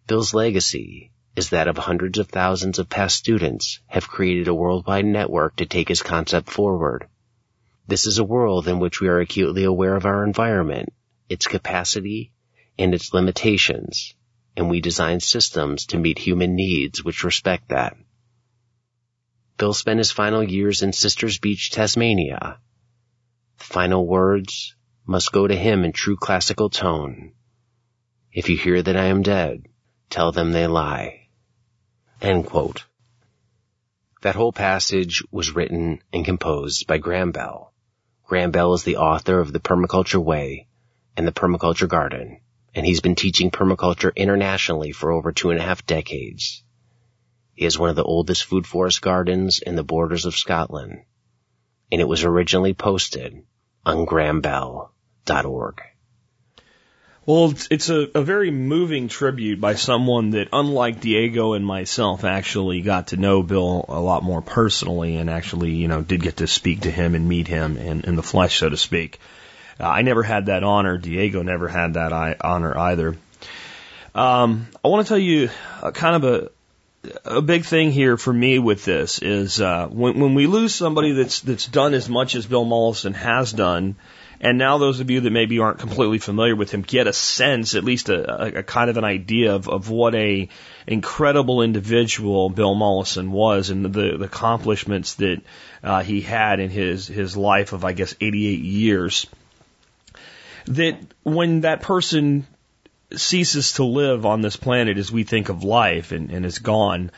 Bill's 0.06 0.34
legacy 0.34 1.10
is 1.36 1.48
that 1.48 1.68
of 1.68 1.78
hundreds 1.78 2.18
of 2.18 2.28
thousands 2.28 2.78
of 2.78 2.90
past 2.90 3.16
students 3.16 3.80
have 3.86 4.08
created 4.08 4.46
a 4.46 4.54
worldwide 4.54 5.06
network 5.06 5.56
to 5.56 5.64
take 5.64 5.88
his 5.88 6.02
concept 6.02 6.50
forward. 6.50 7.08
This 7.88 8.06
is 8.06 8.18
a 8.18 8.24
world 8.24 8.68
in 8.68 8.78
which 8.78 9.00
we 9.00 9.08
are 9.08 9.20
acutely 9.20 9.64
aware 9.64 9.96
of 9.96 10.04
our 10.04 10.22
environment, 10.22 10.92
its 11.28 11.46
capacity, 11.46 12.32
and 12.78 12.94
its 12.94 13.14
limitations, 13.14 14.14
and 14.56 14.68
we 14.68 14.80
design 14.80 15.20
systems 15.20 15.86
to 15.86 15.98
meet 15.98 16.18
human 16.18 16.54
needs 16.54 17.02
which 17.02 17.24
respect 17.24 17.68
that. 17.68 17.96
Bill 19.56 19.72
spent 19.72 19.98
his 19.98 20.10
final 20.10 20.42
years 20.42 20.82
in 20.82 20.92
Sisters 20.92 21.38
Beach, 21.38 21.70
Tasmania. 21.70 22.58
The 23.58 23.64
final 23.64 24.06
words 24.06 24.74
must 25.06 25.32
go 25.32 25.46
to 25.46 25.56
him 25.56 25.84
in 25.84 25.92
true 25.92 26.16
classical 26.16 26.70
tone. 26.70 27.32
If 28.32 28.48
you 28.48 28.56
hear 28.56 28.82
that 28.82 28.96
I 28.96 29.04
am 29.04 29.22
dead, 29.22 29.66
tell 30.10 30.32
them 30.32 30.52
they 30.52 30.66
lie. 30.66 31.28
End 32.20 32.46
quote. 32.46 32.84
That 34.22 34.34
whole 34.34 34.52
passage 34.52 35.22
was 35.30 35.54
written 35.54 36.02
and 36.12 36.24
composed 36.24 36.86
by 36.86 36.98
Graham 36.98 37.30
Bell. 37.30 37.72
Graham 38.26 38.50
Bell 38.50 38.72
is 38.74 38.82
the 38.82 38.96
author 38.96 39.38
of 39.38 39.52
The 39.52 39.60
Permaculture 39.60 40.22
Way 40.22 40.66
and 41.16 41.26
The 41.26 41.32
Permaculture 41.32 41.88
Garden, 41.88 42.40
and 42.74 42.84
he's 42.84 43.00
been 43.00 43.14
teaching 43.14 43.50
permaculture 43.50 44.14
internationally 44.14 44.92
for 44.92 45.12
over 45.12 45.32
two 45.32 45.50
and 45.50 45.60
a 45.60 45.62
half 45.62 45.86
decades. 45.86 46.62
He 47.54 47.64
has 47.64 47.78
one 47.78 47.90
of 47.90 47.96
the 47.96 48.02
oldest 48.02 48.44
food 48.44 48.66
forest 48.66 49.00
gardens 49.00 49.60
in 49.60 49.76
the 49.76 49.84
borders 49.84 50.24
of 50.24 50.34
Scotland, 50.34 51.04
and 51.92 52.00
it 52.00 52.08
was 52.08 52.24
originally 52.24 52.74
posted 52.74 53.44
on 53.86 54.06
grahambell.org. 54.06 55.80
Well, 57.26 57.54
it's, 57.70 57.88
a, 57.88 58.08
a 58.14 58.22
very 58.22 58.50
moving 58.50 59.08
tribute 59.08 59.58
by 59.58 59.76
someone 59.76 60.30
that, 60.30 60.48
unlike 60.52 61.00
Diego 61.00 61.54
and 61.54 61.64
myself, 61.64 62.22
actually 62.22 62.82
got 62.82 63.08
to 63.08 63.16
know 63.16 63.42
Bill 63.42 63.86
a 63.88 63.98
lot 63.98 64.22
more 64.22 64.42
personally 64.42 65.16
and 65.16 65.30
actually, 65.30 65.70
you 65.70 65.88
know, 65.88 66.02
did 66.02 66.20
get 66.20 66.38
to 66.38 66.46
speak 66.46 66.82
to 66.82 66.90
him 66.90 67.14
and 67.14 67.26
meet 67.26 67.48
him 67.48 67.78
in, 67.78 68.02
in 68.02 68.16
the 68.16 68.22
flesh, 68.22 68.58
so 68.58 68.68
to 68.68 68.76
speak. 68.76 69.20
Uh, 69.78 69.88
I 69.88 70.02
never 70.02 70.22
had 70.22 70.46
that 70.46 70.62
honor. 70.62 70.98
Diego 70.98 71.42
never 71.42 71.68
had 71.68 71.94
that 71.94 72.12
honor 72.40 72.76
either. 72.76 73.16
Um, 74.14 74.68
I 74.84 74.88
want 74.88 75.06
to 75.06 75.08
tell 75.08 75.18
you 75.18 75.50
a, 75.82 75.90
kind 75.90 76.24
of 76.24 76.52
a, 77.24 77.36
a 77.36 77.42
big 77.42 77.64
thing 77.64 77.90
here 77.90 78.16
for 78.16 78.32
me 78.32 78.60
with 78.60 78.84
this 78.84 79.18
is 79.18 79.60
uh, 79.60 79.88
when, 79.88 80.20
when 80.20 80.34
we 80.34 80.46
lose 80.46 80.74
somebody 80.74 81.12
that's 81.12 81.40
that's 81.40 81.66
done 81.66 81.94
as 81.94 82.08
much 82.08 82.36
as 82.36 82.46
Bill 82.46 82.64
Mollison 82.64 83.14
has 83.14 83.52
done, 83.52 83.96
and 84.40 84.56
now 84.56 84.78
those 84.78 85.00
of 85.00 85.10
you 85.10 85.20
that 85.22 85.30
maybe 85.30 85.58
aren't 85.58 85.80
completely 85.80 86.18
familiar 86.18 86.54
with 86.54 86.70
him 86.70 86.82
get 86.82 87.08
a 87.08 87.12
sense, 87.12 87.74
at 87.74 87.82
least 87.82 88.08
a, 88.08 88.56
a, 88.56 88.58
a 88.60 88.62
kind 88.62 88.88
of 88.88 88.96
an 88.98 89.04
idea 89.04 89.54
of, 89.54 89.68
of 89.68 89.90
what 89.90 90.14
a 90.14 90.48
incredible 90.86 91.62
individual 91.62 92.50
Bill 92.50 92.74
Mollison 92.74 93.32
was 93.32 93.70
and 93.70 93.84
the, 93.84 93.88
the 93.88 94.24
accomplishments 94.24 95.14
that 95.14 95.42
uh, 95.82 96.02
he 96.02 96.20
had 96.20 96.60
in 96.60 96.70
his 96.70 97.08
his 97.08 97.36
life 97.36 97.72
of 97.72 97.84
I 97.84 97.94
guess 97.94 98.14
88 98.20 98.60
years. 98.60 99.26
That 100.66 100.98
when 101.22 101.62
that 101.62 101.82
person 101.82 102.46
ceases 103.14 103.74
to 103.74 103.84
live 103.84 104.26
on 104.26 104.40
this 104.40 104.56
planet 104.56 104.98
as 104.98 105.12
we 105.12 105.24
think 105.24 105.48
of 105.48 105.62
life 105.62 106.12
and, 106.12 106.30
and 106.30 106.44
is 106.44 106.58
gone, 106.58 107.10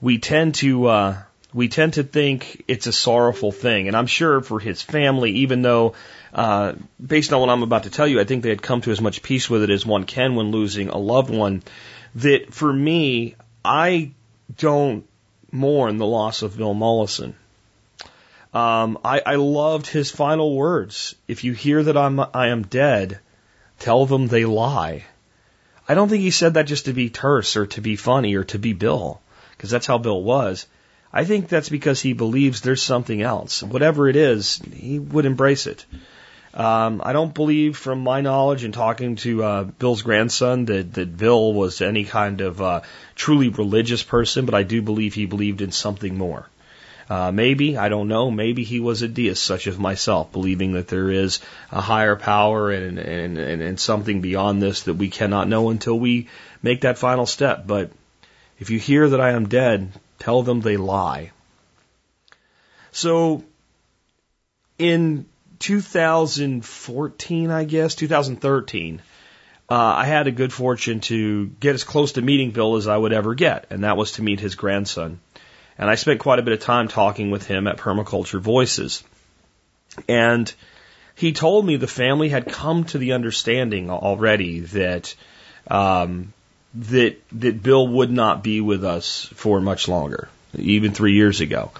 we 0.00 0.18
tend 0.18 0.56
to 0.56 0.86
uh, 0.86 1.22
we 1.52 1.68
tend 1.68 1.94
to 1.94 2.02
think 2.02 2.64
it's 2.68 2.86
a 2.86 2.92
sorrowful 2.92 3.52
thing. 3.52 3.88
And 3.88 3.96
I'm 3.96 4.06
sure 4.06 4.40
for 4.40 4.60
his 4.60 4.82
family, 4.82 5.32
even 5.32 5.62
though 5.62 5.94
uh, 6.32 6.74
based 7.04 7.32
on 7.32 7.40
what 7.40 7.50
I'm 7.50 7.62
about 7.62 7.84
to 7.84 7.90
tell 7.90 8.06
you, 8.06 8.20
I 8.20 8.24
think 8.24 8.42
they 8.42 8.50
had 8.50 8.62
come 8.62 8.80
to 8.82 8.90
as 8.90 9.00
much 9.00 9.22
peace 9.22 9.48
with 9.48 9.62
it 9.62 9.70
as 9.70 9.86
one 9.86 10.04
can 10.04 10.34
when 10.34 10.50
losing 10.50 10.88
a 10.88 10.98
loved 10.98 11.30
one. 11.30 11.62
That 12.16 12.52
for 12.52 12.72
me, 12.72 13.36
I 13.64 14.12
don't 14.56 15.06
mourn 15.50 15.98
the 15.98 16.06
loss 16.06 16.42
of 16.42 16.56
Bill 16.56 16.74
Mollison. 16.74 17.34
Um, 18.54 18.98
I, 19.04 19.20
I 19.24 19.34
loved 19.34 19.86
his 19.86 20.10
final 20.10 20.56
words. 20.56 21.14
If 21.26 21.44
you 21.44 21.52
hear 21.52 21.82
that 21.82 21.96
I'm 21.96 22.18
I 22.20 22.48
am 22.48 22.62
dead, 22.62 23.18
tell 23.78 24.06
them 24.06 24.26
they 24.26 24.44
lie. 24.44 25.04
I 25.88 25.94
don't 25.94 26.08
think 26.08 26.22
he 26.22 26.30
said 26.30 26.54
that 26.54 26.66
just 26.66 26.86
to 26.86 26.92
be 26.92 27.10
terse 27.10 27.56
or 27.56 27.66
to 27.66 27.80
be 27.80 27.96
funny 27.96 28.34
or 28.34 28.44
to 28.44 28.58
be 28.58 28.72
Bill, 28.72 29.20
because 29.52 29.70
that's 29.70 29.86
how 29.86 29.98
Bill 29.98 30.22
was. 30.22 30.66
I 31.12 31.24
think 31.24 31.48
that's 31.48 31.68
because 31.68 32.00
he 32.00 32.12
believes 32.12 32.60
there's 32.60 32.82
something 32.82 33.22
else. 33.22 33.62
Whatever 33.62 34.08
it 34.08 34.16
is, 34.16 34.60
he 34.74 34.98
would 34.98 35.24
embrace 35.24 35.66
it. 35.66 35.86
Um, 36.52 37.02
I 37.04 37.12
don't 37.12 37.32
believe, 37.32 37.76
from 37.76 38.00
my 38.00 38.20
knowledge 38.20 38.64
and 38.64 38.74
talking 38.74 39.16
to 39.16 39.44
uh, 39.44 39.64
Bill's 39.64 40.02
grandson, 40.02 40.64
that, 40.66 40.94
that 40.94 41.16
Bill 41.16 41.52
was 41.52 41.80
any 41.80 42.04
kind 42.04 42.40
of 42.40 42.60
uh, 42.60 42.80
truly 43.14 43.48
religious 43.48 44.02
person, 44.02 44.44
but 44.44 44.54
I 44.54 44.62
do 44.62 44.82
believe 44.82 45.14
he 45.14 45.26
believed 45.26 45.60
in 45.60 45.70
something 45.70 46.16
more. 46.16 46.48
Uh, 47.08 47.32
maybe, 47.32 47.78
I 47.78 47.88
don't 47.88 48.08
know, 48.08 48.30
maybe 48.30 48.64
he 48.64 48.80
was 48.80 49.00
a 49.00 49.08
deist 49.08 49.42
such 49.42 49.66
as 49.66 49.78
myself, 49.78 50.30
believing 50.30 50.72
that 50.72 50.88
there 50.88 51.10
is 51.10 51.40
a 51.72 51.80
higher 51.80 52.16
power 52.16 52.70
and, 52.70 52.98
and, 52.98 53.38
and, 53.38 53.62
and 53.62 53.80
something 53.80 54.20
beyond 54.20 54.60
this 54.60 54.82
that 54.82 54.94
we 54.94 55.08
cannot 55.08 55.48
know 55.48 55.70
until 55.70 55.98
we 55.98 56.28
make 56.62 56.82
that 56.82 56.98
final 56.98 57.24
step. 57.24 57.66
But 57.66 57.90
if 58.60 58.68
you 58.68 58.78
hear 58.78 59.08
that 59.08 59.22
I 59.22 59.30
am 59.30 59.48
dead, 59.48 59.90
tell 60.18 60.42
them 60.42 60.60
they 60.60 60.76
lie. 60.76 61.30
So, 62.92 63.42
in 64.78 65.24
2014, 65.60 67.50
I 67.50 67.64
guess, 67.64 67.94
2013, 67.94 69.00
uh, 69.70 69.74
I 69.74 70.04
had 70.04 70.26
a 70.26 70.32
good 70.32 70.52
fortune 70.52 71.00
to 71.00 71.46
get 71.46 71.74
as 71.74 71.84
close 71.84 72.12
to 72.12 72.22
meeting 72.22 72.50
Bill 72.52 72.76
as 72.76 72.88
I 72.88 72.96
would 72.96 73.12
ever 73.12 73.34
get, 73.34 73.66
and 73.70 73.84
that 73.84 73.96
was 73.96 74.12
to 74.12 74.22
meet 74.22 74.40
his 74.40 74.54
grandson. 74.54 75.20
And 75.78 75.88
I 75.88 75.94
spent 75.94 76.20
quite 76.20 76.38
a 76.38 76.42
bit 76.42 76.54
of 76.54 76.60
time 76.60 76.88
talking 76.88 77.30
with 77.30 77.46
him 77.46 77.66
at 77.66 77.76
Permaculture 77.76 78.40
Voices. 78.40 79.04
And 80.08 80.52
he 81.14 81.32
told 81.32 81.64
me 81.64 81.76
the 81.76 81.86
family 81.86 82.28
had 82.28 82.50
come 82.50 82.84
to 82.84 82.98
the 82.98 83.12
understanding 83.12 83.90
already 83.90 84.60
that 84.60 85.14
um, 85.68 86.32
that 86.74 87.20
that 87.32 87.62
Bill 87.62 87.86
would 87.86 88.10
not 88.10 88.42
be 88.42 88.60
with 88.60 88.84
us 88.84 89.30
for 89.34 89.60
much 89.60 89.88
longer, 89.88 90.28
even 90.56 90.92
three 90.92 91.14
years 91.14 91.40
ago. 91.40 91.70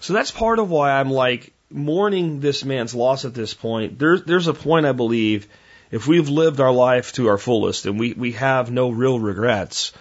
So 0.00 0.12
that's 0.12 0.30
part 0.30 0.58
of 0.58 0.70
why 0.70 0.92
I'm 0.92 1.10
like 1.10 1.52
mourning 1.70 2.40
this 2.40 2.64
man's 2.64 2.94
loss 2.94 3.24
at 3.24 3.34
this 3.34 3.54
point. 3.54 3.98
There's 3.98 4.22
there's 4.24 4.46
a 4.46 4.54
point 4.54 4.86
I 4.86 4.92
believe 4.92 5.48
if 5.90 6.06
we've 6.06 6.28
lived 6.28 6.60
our 6.60 6.72
life 6.72 7.12
to 7.14 7.28
our 7.28 7.38
fullest 7.38 7.86
and 7.86 7.98
we, 7.98 8.12
we 8.12 8.32
have 8.32 8.70
no 8.70 8.90
real 8.90 9.18
regrets, 9.18 9.92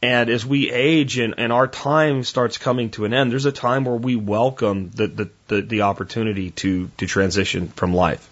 and 0.00 0.30
as 0.30 0.46
we 0.46 0.70
age 0.70 1.18
and, 1.18 1.34
and 1.38 1.52
our 1.52 1.66
time 1.66 2.22
starts 2.22 2.56
coming 2.56 2.90
to 2.90 3.04
an 3.04 3.12
end, 3.12 3.32
there's 3.32 3.46
a 3.46 3.52
time 3.52 3.84
where 3.84 3.96
we 3.96 4.14
welcome 4.14 4.90
the, 4.90 5.08
the, 5.08 5.30
the, 5.48 5.60
the 5.62 5.82
opportunity 5.82 6.50
to, 6.52 6.88
to 6.98 7.06
transition 7.06 7.68
from 7.68 7.92
life, 7.92 8.28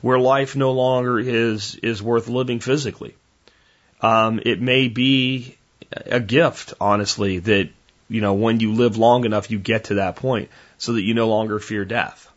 where 0.00 0.18
life 0.18 0.56
no 0.56 0.72
longer 0.72 1.18
is, 1.18 1.74
is 1.76 2.02
worth 2.02 2.28
living 2.28 2.60
physically. 2.60 3.14
Um, 4.00 4.40
it 4.44 4.60
may 4.60 4.88
be 4.88 5.56
a 6.06 6.18
gift, 6.18 6.72
honestly, 6.80 7.40
that, 7.40 7.68
you 8.08 8.22
know, 8.22 8.32
when 8.32 8.60
you 8.60 8.72
live 8.72 8.96
long 8.96 9.26
enough, 9.26 9.50
you 9.50 9.58
get 9.58 9.84
to 9.84 9.94
that 9.94 10.16
point 10.16 10.48
so 10.78 10.94
that 10.94 11.02
you 11.02 11.12
no 11.12 11.28
longer 11.28 11.58
fear 11.58 11.84
death. 11.84 12.31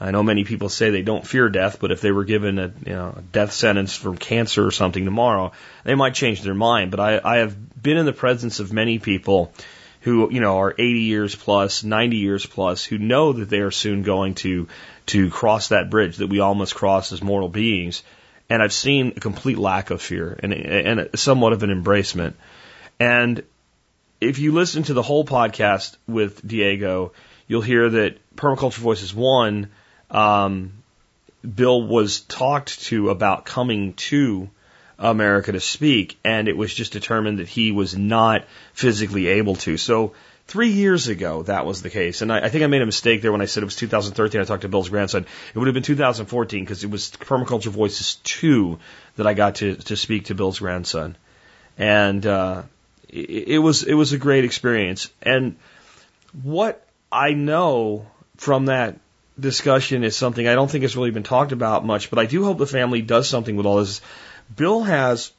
I 0.00 0.12
know 0.12 0.22
many 0.22 0.44
people 0.44 0.68
say 0.68 0.90
they 0.90 1.02
don't 1.02 1.26
fear 1.26 1.48
death, 1.48 1.78
but 1.80 1.90
if 1.90 2.00
they 2.00 2.12
were 2.12 2.24
given 2.24 2.58
a, 2.58 2.72
you 2.86 2.92
know, 2.92 3.14
a 3.16 3.20
death 3.20 3.52
sentence 3.52 3.96
from 3.96 4.16
cancer 4.16 4.64
or 4.64 4.70
something 4.70 5.04
tomorrow, 5.04 5.52
they 5.84 5.96
might 5.96 6.14
change 6.14 6.42
their 6.42 6.54
mind. 6.54 6.92
But 6.92 7.00
I, 7.00 7.20
I 7.24 7.36
have 7.38 7.82
been 7.82 7.96
in 7.96 8.06
the 8.06 8.12
presence 8.12 8.60
of 8.60 8.72
many 8.72 9.00
people 9.00 9.52
who, 10.02 10.32
you 10.32 10.40
know, 10.40 10.58
are 10.58 10.70
80 10.70 11.00
years 11.00 11.34
plus, 11.34 11.82
90 11.82 12.16
years 12.16 12.46
plus, 12.46 12.84
who 12.84 12.98
know 12.98 13.32
that 13.32 13.50
they 13.50 13.58
are 13.58 13.72
soon 13.72 14.04
going 14.04 14.34
to, 14.36 14.68
to 15.06 15.30
cross 15.30 15.68
that 15.68 15.90
bridge 15.90 16.18
that 16.18 16.28
we 16.28 16.38
all 16.38 16.54
must 16.54 16.76
cross 16.76 17.12
as 17.12 17.20
mortal 17.20 17.48
beings. 17.48 18.04
And 18.48 18.62
I've 18.62 18.72
seen 18.72 19.14
a 19.16 19.20
complete 19.20 19.58
lack 19.58 19.90
of 19.90 20.00
fear 20.00 20.38
and, 20.40 20.52
and 20.52 21.10
somewhat 21.18 21.52
of 21.52 21.64
an 21.64 21.70
embracement. 21.70 22.34
And 23.00 23.42
if 24.20 24.38
you 24.38 24.52
listen 24.52 24.84
to 24.84 24.94
the 24.94 25.02
whole 25.02 25.24
podcast 25.24 25.96
with 26.06 26.46
Diego, 26.46 27.12
you'll 27.48 27.62
hear 27.62 27.90
that 27.90 28.18
Permaculture 28.36 28.78
Voices 28.78 29.12
1 29.12 29.68
um, 30.10 30.72
Bill 31.42 31.82
was 31.82 32.20
talked 32.20 32.82
to 32.84 33.10
about 33.10 33.44
coming 33.44 33.94
to 33.94 34.50
America 34.98 35.52
to 35.52 35.60
speak, 35.60 36.18
and 36.24 36.48
it 36.48 36.56
was 36.56 36.74
just 36.74 36.92
determined 36.92 37.38
that 37.38 37.48
he 37.48 37.70
was 37.70 37.96
not 37.96 38.44
physically 38.72 39.28
able 39.28 39.54
to. 39.56 39.76
So 39.76 40.14
three 40.48 40.70
years 40.70 41.06
ago, 41.08 41.44
that 41.44 41.64
was 41.64 41.82
the 41.82 41.90
case. 41.90 42.22
And 42.22 42.32
I, 42.32 42.46
I 42.46 42.48
think 42.48 42.64
I 42.64 42.66
made 42.66 42.82
a 42.82 42.86
mistake 42.86 43.22
there 43.22 43.30
when 43.30 43.40
I 43.40 43.44
said 43.44 43.62
it 43.62 43.66
was 43.66 43.76
2013. 43.76 44.40
I 44.40 44.44
talked 44.44 44.62
to 44.62 44.68
Bill's 44.68 44.88
grandson. 44.88 45.26
It 45.54 45.58
would 45.58 45.68
have 45.68 45.74
been 45.74 45.82
2014 45.84 46.64
because 46.64 46.82
it 46.82 46.90
was 46.90 47.10
Permaculture 47.10 47.68
Voices 47.68 48.16
2 48.24 48.78
that 49.16 49.26
I 49.26 49.34
got 49.34 49.56
to, 49.56 49.76
to 49.76 49.96
speak 49.96 50.26
to 50.26 50.34
Bill's 50.34 50.58
grandson. 50.58 51.16
And, 51.76 52.26
uh, 52.26 52.62
it, 53.08 53.48
it 53.48 53.58
was, 53.58 53.84
it 53.84 53.94
was 53.94 54.12
a 54.12 54.18
great 54.18 54.44
experience. 54.44 55.10
And 55.22 55.56
what 56.42 56.84
I 57.12 57.32
know 57.32 58.06
from 58.36 58.66
that 58.66 58.98
discussion 59.38 60.04
is 60.04 60.16
something 60.16 60.46
I 60.46 60.54
don't 60.54 60.70
think 60.70 60.82
has 60.82 60.96
really 60.96 61.10
been 61.10 61.22
talked 61.22 61.52
about 61.52 61.84
much, 61.84 62.10
but 62.10 62.18
I 62.18 62.26
do 62.26 62.44
hope 62.44 62.58
the 62.58 62.66
family 62.66 63.02
does 63.02 63.28
something 63.28 63.56
with 63.56 63.66
all 63.66 63.78
this. 63.78 64.00
Bill 64.54 64.82
has 64.82 65.32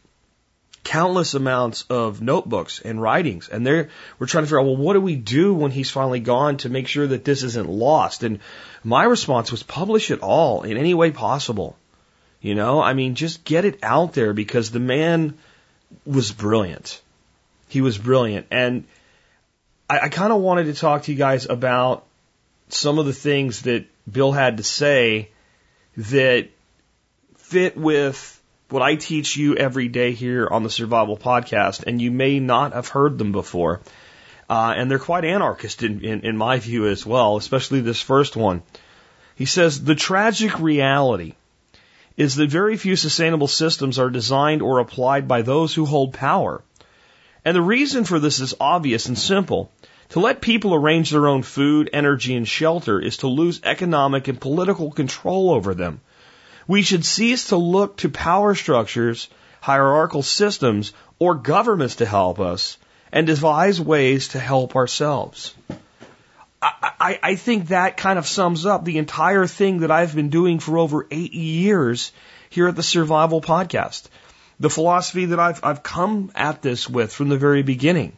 countless 0.83 1.33
amounts 1.33 1.83
of 1.83 2.21
notebooks 2.21 2.79
and 2.79 3.01
writings. 3.01 3.49
And 3.49 3.65
they're, 3.65 3.89
we're 4.17 4.27
trying 4.27 4.43
to 4.43 4.47
figure 4.47 4.59
out, 4.59 4.65
well, 4.65 4.77
what 4.77 4.93
do 4.93 5.01
we 5.01 5.15
do 5.15 5.53
when 5.53 5.71
he's 5.71 5.91
finally 5.91 6.19
gone 6.19 6.57
to 6.57 6.69
make 6.69 6.87
sure 6.87 7.05
that 7.05 7.25
this 7.25 7.43
isn't 7.43 7.69
lost? 7.69 8.23
And 8.23 8.39
my 8.83 9.03
response 9.03 9.51
was 9.51 9.63
publish 9.63 10.11
it 10.11 10.21
all 10.21 10.63
in 10.63 10.77
any 10.77 10.93
way 10.93 11.11
possible. 11.11 11.75
You 12.41 12.55
know, 12.55 12.81
I 12.81 12.93
mean, 12.93 13.15
just 13.15 13.43
get 13.43 13.65
it 13.65 13.79
out 13.83 14.13
there 14.13 14.33
because 14.33 14.71
the 14.71 14.79
man 14.79 15.37
was 16.05 16.31
brilliant. 16.31 17.01
He 17.67 17.81
was 17.81 17.97
brilliant. 17.97 18.47
And 18.49 18.85
I, 19.89 19.99
I 19.99 20.09
kind 20.09 20.31
of 20.31 20.41
wanted 20.41 20.65
to 20.65 20.73
talk 20.73 21.03
to 21.03 21.11
you 21.11 21.17
guys 21.17 21.47
about 21.47 22.05
some 22.69 22.99
of 22.99 23.05
the 23.05 23.13
things 23.13 23.63
that 23.63 23.85
Bill 24.09 24.31
had 24.31 24.57
to 24.57 24.63
say 24.63 25.29
that 25.97 26.49
fit 27.37 27.75
with 27.75 28.41
what 28.69 28.81
I 28.83 28.95
teach 28.95 29.35
you 29.35 29.55
every 29.55 29.87
day 29.87 30.11
here 30.11 30.47
on 30.49 30.63
the 30.63 30.69
Survival 30.69 31.17
Podcast, 31.17 31.83
and 31.85 32.01
you 32.01 32.11
may 32.11 32.39
not 32.39 32.73
have 32.73 32.87
heard 32.87 33.17
them 33.17 33.31
before. 33.31 33.81
Uh, 34.49 34.73
and 34.75 34.89
they're 34.89 34.99
quite 34.99 35.25
anarchist 35.25 35.83
in, 35.83 36.03
in, 36.03 36.21
in 36.21 36.37
my 36.37 36.59
view 36.59 36.87
as 36.87 37.05
well, 37.05 37.37
especially 37.37 37.81
this 37.81 38.01
first 38.01 38.35
one. 38.35 38.63
He 39.35 39.45
says, 39.45 39.83
the 39.83 39.95
tragic 39.95 40.59
reality 40.59 41.33
is 42.17 42.35
that 42.35 42.49
very 42.49 42.75
few 42.75 42.95
sustainable 42.95 43.47
systems 43.47 43.97
are 43.99 44.09
designed 44.09 44.61
or 44.61 44.79
applied 44.79 45.27
by 45.27 45.41
those 45.41 45.73
who 45.73 45.85
hold 45.85 46.13
power. 46.13 46.63
And 47.45 47.55
the 47.55 47.61
reason 47.61 48.03
for 48.03 48.19
this 48.19 48.39
is 48.39 48.55
obvious 48.59 49.05
and 49.05 49.17
simple. 49.17 49.71
To 50.09 50.19
let 50.19 50.41
people 50.41 50.73
arrange 50.73 51.11
their 51.11 51.27
own 51.27 51.43
food, 51.43 51.91
energy, 51.93 52.35
and 52.35 52.47
shelter 52.47 52.99
is 52.99 53.17
to 53.17 53.27
lose 53.27 53.61
economic 53.63 54.27
and 54.27 54.41
political 54.41 54.89
control 54.89 55.51
over 55.51 55.75
them. 55.75 56.01
We 56.67 56.81
should 56.81 57.05
cease 57.05 57.49
to 57.49 57.57
look 57.57 57.97
to 57.97 58.09
power 58.09 58.55
structures, 58.55 59.27
hierarchical 59.61 60.23
systems, 60.23 60.93
or 61.19 61.35
governments 61.35 61.97
to 61.97 62.07
help 62.07 62.39
us 62.39 62.79
and 63.11 63.27
devise 63.27 63.79
ways 63.79 64.29
to 64.29 64.39
help 64.39 64.75
ourselves. 64.75 65.53
I, 66.59 66.71
I, 66.99 67.19
I 67.21 67.35
think 67.35 67.67
that 67.67 67.95
kind 67.95 68.17
of 68.17 68.27
sums 68.27 68.65
up 68.65 68.85
the 68.85 68.97
entire 68.97 69.45
thing 69.45 69.81
that 69.81 69.91
I've 69.91 70.15
been 70.15 70.29
doing 70.29 70.57
for 70.57 70.79
over 70.79 71.05
eight 71.11 71.33
years 71.33 72.11
here 72.49 72.67
at 72.67 72.75
the 72.75 72.83
Survival 72.83 73.41
Podcast. 73.41 74.07
The 74.59 74.71
philosophy 74.71 75.25
that 75.25 75.39
I've, 75.39 75.63
I've 75.63 75.83
come 75.83 76.31
at 76.33 76.63
this 76.63 76.89
with 76.89 77.13
from 77.13 77.29
the 77.29 77.37
very 77.37 77.61
beginning 77.61 78.17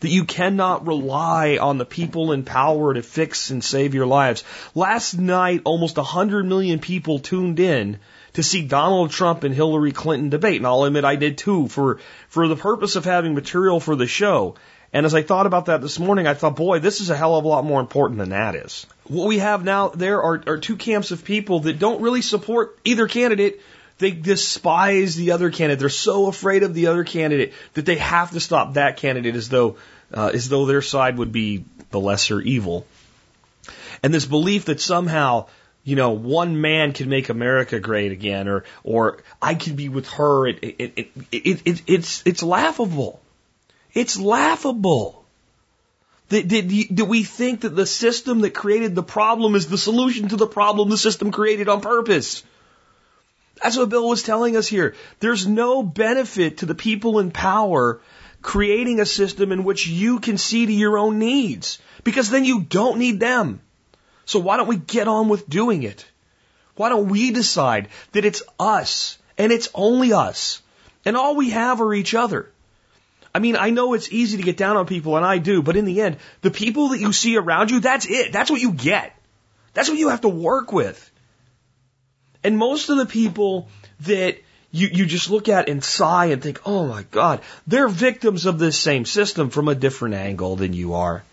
that 0.00 0.10
you 0.10 0.24
cannot 0.24 0.86
rely 0.86 1.58
on 1.60 1.78
the 1.78 1.84
people 1.84 2.32
in 2.32 2.44
power 2.44 2.94
to 2.94 3.02
fix 3.02 3.50
and 3.50 3.62
save 3.62 3.94
your 3.94 4.06
lives. 4.06 4.44
Last 4.74 5.14
night, 5.18 5.62
almost 5.64 5.96
100 5.96 6.46
million 6.46 6.78
people 6.78 7.18
tuned 7.18 7.58
in 7.58 7.98
to 8.34 8.42
see 8.42 8.62
Donald 8.62 9.10
Trump 9.10 9.44
and 9.44 9.54
Hillary 9.54 9.92
Clinton 9.92 10.28
debate. 10.30 10.58
And 10.58 10.66
I'll 10.66 10.84
admit 10.84 11.04
I 11.04 11.16
did 11.16 11.38
too 11.38 11.68
for, 11.68 11.98
for 12.28 12.46
the 12.46 12.56
purpose 12.56 12.96
of 12.96 13.04
having 13.04 13.34
material 13.34 13.80
for 13.80 13.96
the 13.96 14.06
show. 14.06 14.54
And 14.92 15.04
as 15.04 15.14
I 15.14 15.22
thought 15.22 15.46
about 15.46 15.66
that 15.66 15.82
this 15.82 15.98
morning, 15.98 16.26
I 16.26 16.34
thought, 16.34 16.56
boy, 16.56 16.78
this 16.78 17.00
is 17.00 17.10
a 17.10 17.16
hell 17.16 17.36
of 17.36 17.44
a 17.44 17.48
lot 17.48 17.64
more 17.64 17.80
important 17.80 18.18
than 18.18 18.30
that 18.30 18.54
is. 18.54 18.86
What 19.04 19.28
we 19.28 19.38
have 19.38 19.64
now 19.64 19.88
there 19.88 20.22
are, 20.22 20.42
are 20.46 20.58
two 20.58 20.76
camps 20.76 21.10
of 21.10 21.24
people 21.24 21.60
that 21.60 21.78
don't 21.78 22.00
really 22.00 22.22
support 22.22 22.78
either 22.84 23.06
candidate. 23.06 23.60
They 23.98 24.12
despise 24.12 25.16
the 25.16 25.32
other 25.32 25.50
candidate. 25.50 25.80
They're 25.80 25.88
so 25.88 26.26
afraid 26.28 26.62
of 26.62 26.72
the 26.72 26.86
other 26.86 27.04
candidate 27.04 27.52
that 27.74 27.84
they 27.84 27.96
have 27.96 28.30
to 28.30 28.40
stop 28.40 28.74
that 28.74 28.96
candidate 28.96 29.34
as 29.34 29.48
though, 29.48 29.76
uh, 30.14 30.30
as 30.32 30.48
though 30.48 30.66
their 30.66 30.82
side 30.82 31.18
would 31.18 31.32
be 31.32 31.64
the 31.90 31.98
lesser 31.98 32.40
evil. 32.40 32.86
And 34.02 34.14
this 34.14 34.24
belief 34.24 34.66
that 34.66 34.80
somehow, 34.80 35.46
you 35.82 35.96
know, 35.96 36.10
one 36.10 36.60
man 36.60 36.92
can 36.92 37.08
make 37.08 37.28
America 37.28 37.80
great 37.80 38.12
again, 38.12 38.46
or 38.46 38.64
or 38.84 39.18
I 39.42 39.54
can 39.54 39.74
be 39.74 39.88
with 39.88 40.08
her. 40.10 40.46
It, 40.46 40.58
it, 40.62 40.80
it, 40.80 41.10
it, 41.32 41.62
it 41.64 41.82
it's 41.88 42.22
it's 42.24 42.42
laughable. 42.42 43.20
It's 43.94 44.18
laughable. 44.18 45.24
That 46.28 47.06
we 47.08 47.24
think 47.24 47.62
that 47.62 47.74
the 47.74 47.86
system 47.86 48.42
that 48.42 48.50
created 48.50 48.94
the 48.94 49.02
problem 49.02 49.54
is 49.54 49.66
the 49.66 49.78
solution 49.78 50.28
to 50.28 50.36
the 50.36 50.46
problem 50.46 50.90
the 50.90 50.98
system 50.98 51.32
created 51.32 51.68
on 51.68 51.80
purpose. 51.80 52.44
That's 53.62 53.76
what 53.76 53.88
Bill 53.88 54.08
was 54.08 54.22
telling 54.22 54.56
us 54.56 54.66
here. 54.66 54.94
There's 55.20 55.46
no 55.46 55.82
benefit 55.82 56.58
to 56.58 56.66
the 56.66 56.74
people 56.74 57.18
in 57.18 57.30
power 57.30 58.00
creating 58.40 59.00
a 59.00 59.06
system 59.06 59.52
in 59.52 59.64
which 59.64 59.86
you 59.86 60.20
can 60.20 60.38
see 60.38 60.66
to 60.66 60.72
your 60.72 60.98
own 60.98 61.18
needs 61.18 61.78
because 62.04 62.30
then 62.30 62.44
you 62.44 62.60
don't 62.60 62.98
need 62.98 63.20
them. 63.20 63.60
So 64.26 64.38
why 64.38 64.56
don't 64.56 64.68
we 64.68 64.76
get 64.76 65.08
on 65.08 65.28
with 65.28 65.48
doing 65.48 65.82
it? 65.82 66.06
Why 66.76 66.88
don't 66.88 67.08
we 67.08 67.32
decide 67.32 67.88
that 68.12 68.24
it's 68.24 68.42
us 68.58 69.18
and 69.36 69.50
it's 69.50 69.68
only 69.74 70.12
us 70.12 70.62
and 71.04 71.16
all 71.16 71.34
we 71.34 71.50
have 71.50 71.80
are 71.80 71.94
each 71.94 72.14
other? 72.14 72.50
I 73.34 73.40
mean, 73.40 73.56
I 73.56 73.70
know 73.70 73.94
it's 73.94 74.12
easy 74.12 74.36
to 74.36 74.42
get 74.42 74.56
down 74.56 74.76
on 74.76 74.86
people 74.86 75.16
and 75.16 75.24
I 75.24 75.38
do, 75.38 75.62
but 75.62 75.76
in 75.76 75.84
the 75.84 76.00
end, 76.00 76.18
the 76.40 76.50
people 76.50 76.88
that 76.90 77.00
you 77.00 77.12
see 77.12 77.36
around 77.36 77.70
you, 77.70 77.80
that's 77.80 78.06
it. 78.06 78.32
That's 78.32 78.50
what 78.50 78.60
you 78.60 78.72
get. 78.72 79.14
That's 79.74 79.88
what 79.88 79.98
you 79.98 80.08
have 80.08 80.22
to 80.22 80.28
work 80.28 80.72
with. 80.72 81.10
And 82.44 82.56
most 82.56 82.88
of 82.88 82.98
the 82.98 83.06
people 83.06 83.68
that 84.00 84.38
you, 84.70 84.88
you 84.88 85.06
just 85.06 85.30
look 85.30 85.48
at 85.48 85.68
and 85.68 85.82
sigh 85.82 86.26
and 86.26 86.42
think, 86.42 86.60
oh 86.66 86.86
my 86.86 87.04
God, 87.10 87.40
they're 87.66 87.88
victims 87.88 88.46
of 88.46 88.58
this 88.58 88.78
same 88.78 89.04
system 89.04 89.50
from 89.50 89.68
a 89.68 89.74
different 89.74 90.14
angle 90.14 90.56
than 90.56 90.72
you 90.72 90.94
are. 90.94 91.24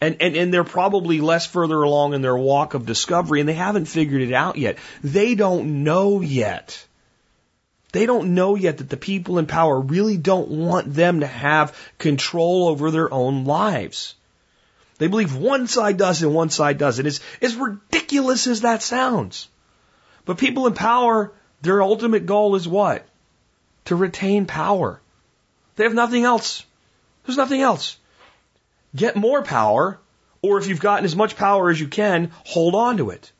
And, 0.00 0.16
and, 0.20 0.36
and 0.36 0.52
they're 0.52 0.64
probably 0.64 1.20
less 1.20 1.46
further 1.46 1.82
along 1.82 2.14
in 2.14 2.22
their 2.22 2.36
walk 2.36 2.74
of 2.74 2.86
discovery 2.86 3.40
and 3.40 3.48
they 3.48 3.54
haven't 3.54 3.86
figured 3.86 4.22
it 4.22 4.32
out 4.32 4.56
yet. 4.56 4.78
They 5.02 5.34
don't 5.34 5.84
know 5.84 6.20
yet. 6.20 6.84
They 7.92 8.06
don't 8.06 8.34
know 8.34 8.56
yet 8.56 8.78
that 8.78 8.90
the 8.90 8.96
people 8.96 9.38
in 9.38 9.46
power 9.46 9.78
really 9.78 10.16
don't 10.16 10.48
want 10.48 10.92
them 10.92 11.20
to 11.20 11.26
have 11.26 11.78
control 11.98 12.68
over 12.68 12.90
their 12.90 13.12
own 13.12 13.44
lives. 13.44 14.14
They 14.98 15.06
believe 15.06 15.36
one 15.36 15.68
side 15.68 15.96
does 15.96 16.22
and 16.22 16.34
one 16.34 16.50
side 16.50 16.78
doesn't. 16.78 17.06
As, 17.06 17.20
as 17.40 17.54
ridiculous 17.54 18.46
as 18.46 18.62
that 18.62 18.82
sounds. 18.82 19.48
But 20.24 20.38
people 20.38 20.66
in 20.66 20.74
power, 20.74 21.32
their 21.62 21.82
ultimate 21.82 22.26
goal 22.26 22.54
is 22.54 22.66
what? 22.66 23.06
To 23.86 23.96
retain 23.96 24.46
power. 24.46 25.00
They 25.76 25.84
have 25.84 25.94
nothing 25.94 26.24
else. 26.24 26.64
There's 27.24 27.36
nothing 27.36 27.60
else. 27.60 27.96
Get 28.94 29.16
more 29.16 29.42
power, 29.42 29.98
or 30.40 30.58
if 30.58 30.66
you've 30.66 30.80
gotten 30.80 31.04
as 31.04 31.16
much 31.16 31.36
power 31.36 31.70
as 31.70 31.80
you 31.80 31.88
can, 31.88 32.30
hold 32.44 32.74
on 32.74 32.98
to 32.98 33.10
it. 33.10 33.32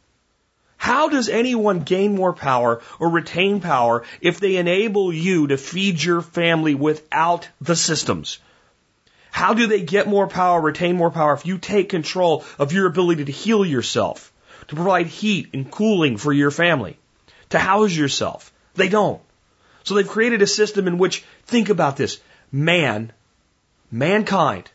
How 0.77 1.09
does 1.09 1.31
anyone 1.31 1.81
gain 1.81 2.15
more 2.15 2.35
power 2.35 2.83
or 2.99 3.09
retain 3.09 3.61
power 3.61 4.05
if 4.21 4.39
they 4.39 4.57
enable 4.57 5.15
you 5.15 5.47
to 5.47 5.57
feed 5.57 6.03
your 6.03 6.21
family 6.21 6.75
without 6.75 7.49
the 7.61 7.77
systems? 7.77 8.39
How 9.31 9.55
do 9.55 9.67
they 9.67 9.81
get 9.81 10.09
more 10.09 10.27
power, 10.27 10.61
retain 10.61 10.97
more 10.97 11.11
power 11.11 11.33
if 11.33 11.47
you 11.47 11.57
take 11.57 11.89
control 11.89 12.45
of 12.59 12.73
your 12.75 12.87
ability 12.87 13.25
to 13.25 13.33
heal 13.33 13.65
yourself? 13.65 14.31
To 14.69 14.77
provide 14.77 15.07
heat 15.07 15.51
and 15.53 15.71
cooling 15.71 16.17
for 16.17 16.33
your 16.33 16.51
family, 16.51 16.99
to 17.51 17.59
house 17.59 17.95
yourself. 17.95 18.53
They 18.75 18.89
don't. 18.89 19.21
So 19.85 19.95
they've 19.95 20.09
created 20.09 20.43
a 20.43 20.47
system 20.47 20.87
in 20.87 20.99
which, 20.99 21.25
think 21.45 21.69
about 21.69 21.97
this, 21.97 22.21
man, 22.51 23.13
mankind, 23.91 24.71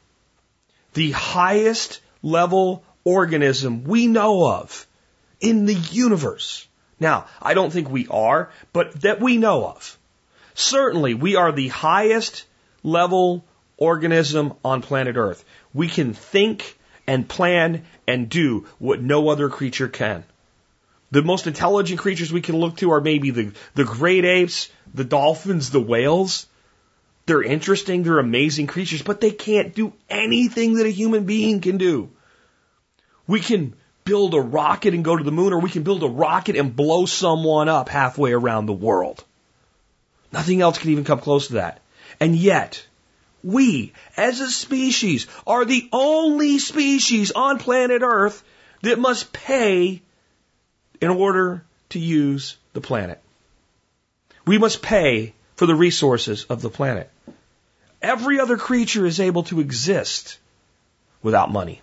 the 0.93 1.11
highest 1.11 2.01
level 2.21 2.83
organism 3.03 3.83
we 3.83 4.07
know 4.07 4.47
of 4.47 4.87
in 5.39 5.65
the 5.65 5.73
universe. 5.73 6.67
Now, 6.99 7.25
I 7.41 7.53
don't 7.53 7.71
think 7.71 7.89
we 7.89 8.07
are, 8.07 8.51
but 8.73 9.01
that 9.01 9.21
we 9.21 9.37
know 9.37 9.65
of. 9.65 9.97
Certainly, 10.53 11.13
we 11.13 11.35
are 11.35 11.51
the 11.51 11.69
highest 11.69 12.45
level 12.83 13.45
organism 13.77 14.53
on 14.63 14.81
planet 14.81 15.15
Earth. 15.15 15.43
We 15.73 15.87
can 15.87 16.13
think 16.13 16.77
and 17.09 17.27
plan 17.27 17.85
and 18.07 18.29
do 18.29 18.67
what 18.77 19.01
no 19.01 19.29
other 19.29 19.49
creature 19.49 19.87
can. 19.87 20.23
The 21.09 21.23
most 21.23 21.47
intelligent 21.47 21.99
creatures 21.99 22.31
we 22.31 22.41
can 22.41 22.57
look 22.57 22.77
to 22.77 22.91
are 22.91 23.01
maybe 23.01 23.31
the, 23.31 23.51
the 23.73 23.83
great 23.83 24.25
apes, 24.25 24.69
the 24.93 25.03
dolphins, 25.03 25.71
the 25.71 25.81
whales. 25.81 26.45
They're 27.25 27.41
interesting, 27.41 28.03
they're 28.03 28.19
amazing 28.19 28.67
creatures, 28.67 29.01
but 29.01 29.21
they 29.21 29.31
can't 29.31 29.73
do 29.73 29.93
anything 30.07 30.75
that 30.75 30.85
a 30.85 30.91
human 30.91 31.23
being 31.23 31.61
can 31.61 31.77
do. 31.77 32.11
We 33.25 33.39
can 33.39 33.73
build 34.05 34.35
a 34.35 34.41
rocket 34.41 34.93
and 34.93 35.03
go 35.03 35.17
to 35.17 35.23
the 35.23 35.31
moon, 35.31 35.51
or 35.51 35.59
we 35.59 35.71
can 35.71 35.81
build 35.81 36.03
a 36.03 36.07
rocket 36.07 36.55
and 36.55 36.75
blow 36.75 37.07
someone 37.07 37.69
up 37.69 37.89
halfway 37.89 38.33
around 38.33 38.67
the 38.67 38.73
world. 38.73 39.23
Nothing 40.31 40.61
else 40.61 40.77
can 40.77 40.91
even 40.91 41.05
come 41.05 41.21
close 41.21 41.47
to 41.47 41.53
that. 41.53 41.81
And 42.19 42.35
yet, 42.35 42.85
we, 43.43 43.93
as 44.17 44.39
a 44.39 44.49
species, 44.49 45.27
are 45.47 45.65
the 45.65 45.87
only 45.91 46.59
species 46.59 47.31
on 47.31 47.59
planet 47.59 48.01
Earth 48.03 48.43
that 48.81 48.99
must 48.99 49.31
pay 49.33 50.01
in 51.01 51.09
order 51.09 51.63
to 51.89 51.99
use 51.99 52.57
the 52.73 52.81
planet. 52.81 53.21
We 54.45 54.57
must 54.57 54.81
pay 54.81 55.33
for 55.55 55.65
the 55.65 55.75
resources 55.75 56.45
of 56.45 56.61
the 56.61 56.69
planet. 56.69 57.09
Every 58.01 58.39
other 58.39 58.57
creature 58.57 59.05
is 59.05 59.19
able 59.19 59.43
to 59.43 59.59
exist 59.59 60.37
without 61.21 61.51
money. 61.51 61.81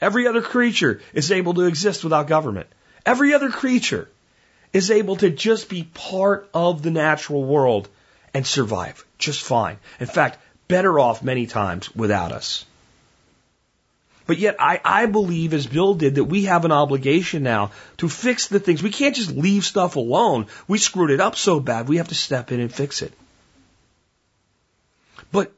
Every 0.00 0.26
other 0.26 0.42
creature 0.42 1.00
is 1.14 1.32
able 1.32 1.54
to 1.54 1.62
exist 1.62 2.04
without 2.04 2.26
government. 2.26 2.68
Every 3.04 3.32
other 3.32 3.48
creature 3.48 4.08
is 4.72 4.90
able 4.90 5.16
to 5.16 5.30
just 5.30 5.70
be 5.70 5.84
part 5.84 6.50
of 6.52 6.82
the 6.82 6.90
natural 6.90 7.44
world 7.44 7.88
and 8.34 8.46
survive 8.46 9.06
just 9.18 9.42
fine. 9.42 9.78
In 10.00 10.06
fact, 10.06 10.38
better 10.68 10.98
off 10.98 11.22
many 11.22 11.46
times 11.46 11.94
without 11.94 12.32
us. 12.32 12.64
But 14.26 14.38
yet 14.38 14.56
I, 14.58 14.80
I 14.84 15.06
believe 15.06 15.54
as 15.54 15.66
Bill 15.66 15.94
did 15.94 16.16
that 16.16 16.24
we 16.24 16.44
have 16.44 16.64
an 16.64 16.72
obligation 16.72 17.44
now 17.44 17.70
to 17.98 18.08
fix 18.08 18.48
the 18.48 18.58
things. 18.58 18.82
We 18.82 18.90
can't 18.90 19.14
just 19.14 19.30
leave 19.30 19.64
stuff 19.64 19.96
alone. 19.96 20.46
We 20.66 20.78
screwed 20.78 21.10
it 21.10 21.20
up 21.20 21.36
so 21.36 21.60
bad, 21.60 21.88
we 21.88 21.98
have 21.98 22.08
to 22.08 22.14
step 22.14 22.50
in 22.50 22.60
and 22.60 22.72
fix 22.72 23.02
it. 23.02 23.12
But 25.30 25.52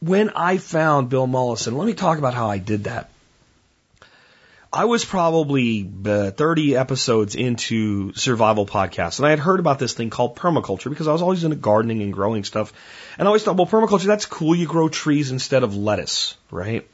when 0.00 0.30
I 0.30 0.58
found 0.58 1.08
Bill 1.08 1.26
Mollison, 1.26 1.76
let 1.76 1.86
me 1.86 1.94
talk 1.94 2.18
about 2.18 2.34
how 2.34 2.50
I 2.50 2.58
did 2.58 2.84
that. 2.84 3.08
I 4.74 4.86
was 4.86 5.04
probably 5.04 5.88
uh, 6.04 6.32
30 6.32 6.76
episodes 6.76 7.36
into 7.36 8.12
survival 8.14 8.66
podcasts, 8.66 9.20
and 9.20 9.26
I 9.26 9.30
had 9.30 9.38
heard 9.38 9.60
about 9.60 9.78
this 9.78 9.92
thing 9.92 10.10
called 10.10 10.34
permaculture 10.34 10.90
because 10.90 11.06
I 11.06 11.12
was 11.12 11.22
always 11.22 11.44
into 11.44 11.54
gardening 11.54 12.02
and 12.02 12.12
growing 12.12 12.42
stuff. 12.42 12.72
And 13.16 13.26
I 13.26 13.28
always 13.28 13.44
thought, 13.44 13.54
well, 13.54 13.68
permaculture, 13.68 14.06
that's 14.06 14.26
cool. 14.26 14.52
You 14.56 14.66
grow 14.66 14.88
trees 14.88 15.30
instead 15.30 15.62
of 15.62 15.76
lettuce, 15.76 16.36
right? 16.50 16.88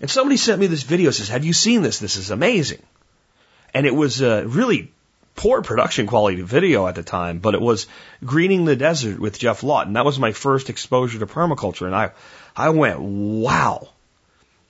And 0.00 0.10
somebody 0.10 0.36
sent 0.36 0.60
me 0.60 0.66
this 0.66 0.82
video, 0.82 1.12
says, 1.12 1.28
have 1.28 1.44
you 1.44 1.52
seen 1.52 1.82
this? 1.82 2.00
This 2.00 2.16
is 2.16 2.32
amazing. 2.32 2.82
And 3.72 3.86
it 3.86 3.94
was 3.94 4.20
a 4.20 4.44
really 4.44 4.92
poor 5.36 5.62
production 5.62 6.08
quality 6.08 6.42
video 6.42 6.88
at 6.88 6.96
the 6.96 7.04
time, 7.04 7.38
but 7.38 7.54
it 7.54 7.60
was 7.60 7.86
Greening 8.24 8.64
the 8.64 8.74
Desert 8.74 9.20
with 9.20 9.38
Geoff 9.38 9.62
Lawton. 9.62 9.92
That 9.92 10.04
was 10.04 10.18
my 10.18 10.32
first 10.32 10.68
exposure 10.68 11.20
to 11.20 11.26
permaculture. 11.28 11.86
And 11.86 11.94
I, 11.94 12.10
I 12.56 12.70
went, 12.70 12.98
wow 12.98 13.90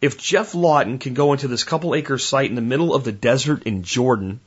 if 0.00 0.18
Geoff 0.18 0.54
Lawton 0.54 0.98
can 0.98 1.14
go 1.14 1.32
into 1.32 1.48
this 1.48 1.64
couple 1.64 1.94
acre 1.94 2.18
site 2.18 2.50
in 2.50 2.56
the 2.56 2.62
middle 2.62 2.94
of 2.94 3.04
the 3.04 3.12
desert 3.12 3.64
in 3.64 3.82
Jordan, 3.82 4.40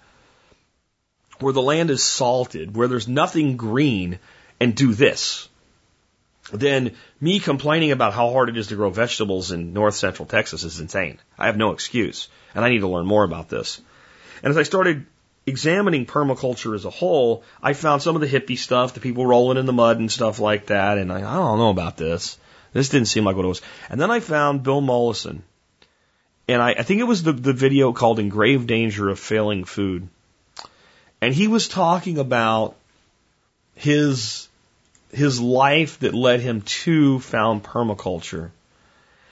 where 1.40 1.54
the 1.54 1.62
land 1.62 1.90
is 1.90 2.04
salted, 2.04 2.76
where 2.76 2.88
there's 2.88 3.08
nothing 3.08 3.58
green, 3.58 4.20
and 4.60 4.76
do 4.76 4.94
this, 4.94 5.50
then 6.54 6.96
me 7.20 7.40
complaining 7.40 7.92
about 7.92 8.14
how 8.14 8.32
hard 8.32 8.50
it 8.50 8.58
is 8.58 8.68
to 8.68 8.76
grow 8.76 8.90
vegetables 8.90 9.52
in 9.52 9.74
north 9.74 9.96
central 9.96 10.26
Texas 10.26 10.64
is 10.64 10.80
insane. 10.80 11.20
I 11.38 11.48
have 11.48 11.58
no 11.58 11.72
excuse, 11.72 12.30
and 12.54 12.64
I 12.64 12.70
need 12.70 12.80
to 12.80 12.88
learn 12.88 13.06
more 13.06 13.24
about 13.24 13.50
this. 13.50 13.82
And 14.44 14.52
as 14.52 14.58
I 14.58 14.64
started 14.64 15.06
examining 15.46 16.06
permaculture 16.06 16.76
as 16.76 16.86
a 16.86 16.90
whole, 16.90 17.44
I 17.62 17.74
found 17.74 18.02
some 18.02 18.16
of 18.16 18.22
the 18.22 18.28
hippie 18.28 18.58
stuff, 18.58 18.94
the 18.94 19.00
people 19.00 19.26
rolling 19.26 19.58
in 19.58 19.66
the 19.66 19.74
mud 19.74 20.00
and 20.00 20.12
stuff 20.12 20.40
like 20.40 20.68
that, 20.68 20.98
and 20.98 21.12
I, 21.12 21.18
I 21.18 21.36
don't 21.36 21.58
know 21.58 21.70
about 21.70 21.98
this. 21.98 22.38
This 22.74 22.90
didn't 22.90 23.08
seem 23.08 23.26
like 23.26 23.36
what 23.36 23.46
it 23.46 23.50
was. 23.50 23.62
And 23.90 24.00
then 24.00 24.12
I 24.12 24.20
found 24.20 24.64
Bill 24.64 24.82
Mollison. 24.82 25.44
And 26.48 26.62
I, 26.62 26.72
I 26.72 26.84
think 26.84 27.02
it 27.02 27.06
was 27.06 27.24
the, 27.24 27.34
the 27.34 27.54
video 27.54 27.94
called 27.94 28.20
In 28.20 28.30
Grave 28.30 28.68
Danger 28.68 29.10
of 29.10 29.20
Falling 29.20 29.66
Food. 29.66 30.08
And 31.22 31.34
he 31.34 31.48
was 31.48 31.68
talking 31.68 32.18
about 32.18 32.76
his, 33.76 34.48
his 35.12 35.40
life 35.40 36.00
that 36.00 36.14
led 36.14 36.40
him 36.40 36.62
to 36.62 37.20
found 37.20 37.64
permaculture. 37.64 38.52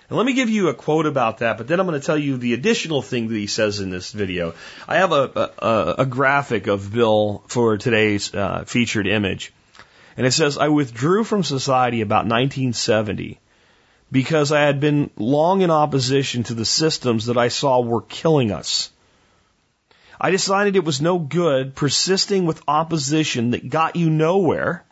And 0.10 0.18
let 0.18 0.26
me 0.26 0.34
give 0.34 0.50
you 0.50 0.70
a 0.70 0.74
quote 0.74 1.06
about 1.06 1.40
that, 1.40 1.58
but 1.58 1.68
then 1.68 1.80
I'm 1.80 1.86
going 1.86 2.00
to 2.00 2.06
tell 2.06 2.18
you 2.18 2.38
the 2.38 2.54
additional 2.54 3.04
thing 3.04 3.28
that 3.28 3.36
he 3.36 3.48
says 3.48 3.80
in 3.80 3.92
this 3.92 4.12
video. 4.12 4.56
I 4.88 4.98
have 4.98 5.12
a, 5.12 5.52
a, 5.60 5.96
a 6.00 6.06
graphic 6.06 6.68
of 6.68 6.92
Bill 6.92 7.44
for 7.48 7.78
today's 7.78 8.34
uh, 8.34 8.64
featured 8.66 9.06
image. 9.06 9.54
And 10.18 10.26
it 10.26 10.32
says, 10.32 10.58
I 10.58 10.68
withdrew 10.70 11.24
from 11.24 11.44
society 11.44 12.02
about 12.02 12.26
1970 12.26 13.40
because 14.12 14.52
I 14.52 14.62
had 14.62 14.80
been 14.80 15.12
long 15.18 15.62
in 15.62 15.72
opposition 15.72 16.44
to 16.44 16.54
the 16.54 16.66
systems 16.66 17.28
that 17.28 17.38
I 17.38 17.50
saw 17.50 17.80
were 17.82 18.02
killing 18.02 18.52
us. 18.52 18.90
I 20.20 20.32
decided 20.32 20.76
it 20.76 20.84
was 20.84 21.02
no 21.02 21.18
good 21.18 21.76
persisting 21.76 22.46
with 22.46 22.62
opposition 22.68 23.52
that 23.52 23.70
got 23.70 23.96
you 23.96 24.10
nowhere. 24.10 24.84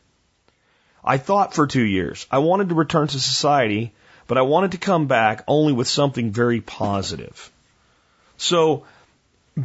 I 1.04 1.18
thought 1.18 1.54
for 1.54 1.68
two 1.68 1.84
years. 1.84 2.26
I 2.32 2.38
wanted 2.38 2.70
to 2.70 2.76
return 2.76 3.08
to 3.08 3.20
society, 3.20 3.94
but 4.28 4.38
I 4.38 4.44
wanted 4.44 4.72
to 4.72 4.78
come 4.78 5.08
back 5.08 5.44
only 5.48 5.74
with 5.74 5.88
something 5.88 6.32
very 6.32 6.62
positive. 6.62 7.52
So, 8.38 8.86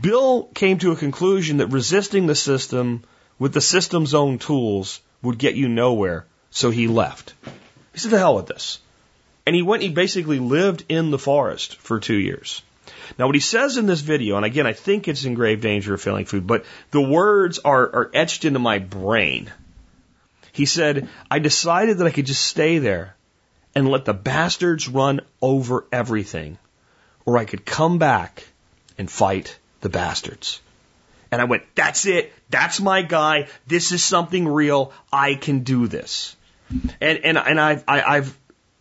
Bill 0.01 0.45
came 0.55 0.79
to 0.79 0.93
a 0.93 0.97
conclusion 0.97 1.59
that 1.59 1.67
resisting 1.67 2.27
the 2.27 2.35
system 2.35 3.05
with 3.39 3.53
the 3.53 3.61
system's 3.61 4.15
own 4.15 4.39
tools 4.39 5.01
would 5.23 5.39
get 5.39 5.55
you 5.55 5.69
nowhere. 5.69 6.27
So 6.51 6.71
he 6.71 6.87
left. 6.87 7.35
He 7.93 7.99
said, 7.99 8.11
the 8.11 8.19
hell 8.19 8.37
with 8.37 8.47
this. 8.47 8.79
And 9.47 9.57
he 9.57 9.63
went, 9.63 9.83
he 9.83 9.89
basically 9.89 10.39
lived 10.39 10.85
in 10.89 11.11
the 11.11 11.19
forest 11.19 11.77
for 11.77 11.99
two 11.99 12.17
years. 12.17 12.63
Now, 13.19 13.27
what 13.27 13.35
he 13.35 13.41
says 13.41 13.77
in 13.77 13.87
this 13.87 14.01
video, 14.01 14.37
and 14.37 14.45
again, 14.45 14.67
I 14.67 14.73
think 14.73 15.09
it's 15.09 15.25
in 15.25 15.35
grave 15.35 15.61
danger 15.61 15.95
of 15.95 16.01
falling 16.01 16.25
food, 16.25 16.47
but 16.47 16.65
the 16.91 17.01
words 17.01 17.59
are, 17.65 17.83
are 17.83 18.11
etched 18.15 18.45
into 18.45 18.59
my 18.59 18.79
brain. 18.79 19.51
He 20.53 20.67
said, 20.67 21.09
I 21.31 21.39
decided 21.39 21.99
that 21.99 22.07
I 22.07 22.11
could 22.11 22.27
just 22.27 22.45
stay 22.45 22.79
there 22.79 23.17
and 23.75 23.89
let 23.89 24.05
the 24.05 24.15
bastards 24.15 24.89
run 24.89 25.21
over 25.41 25.87
everything, 25.91 26.59
or 27.25 27.39
I 27.39 27.45
could 27.45 27.65
come 27.65 27.99
back 27.99 28.47
and 28.99 29.11
fight 29.11 29.59
the 29.81 29.89
bastards. 29.89 30.61
And 31.33 31.41
I 31.41 31.45
went, 31.45 31.63
that's 31.75 32.07
it. 32.07 32.33
That's 32.51 32.79
my 32.81 33.03
guy. 33.03 33.49
This 33.67 33.91
is 33.91 34.05
something 34.05 34.47
real. 34.47 34.93
I 35.13 35.35
can 35.35 35.61
do 35.61 35.89
this. 35.89 36.37
And, 37.01 37.19
and, 37.25 37.39
and 37.39 37.61
I've, 37.61 37.85
I, 37.89 38.03
I've 38.03 38.39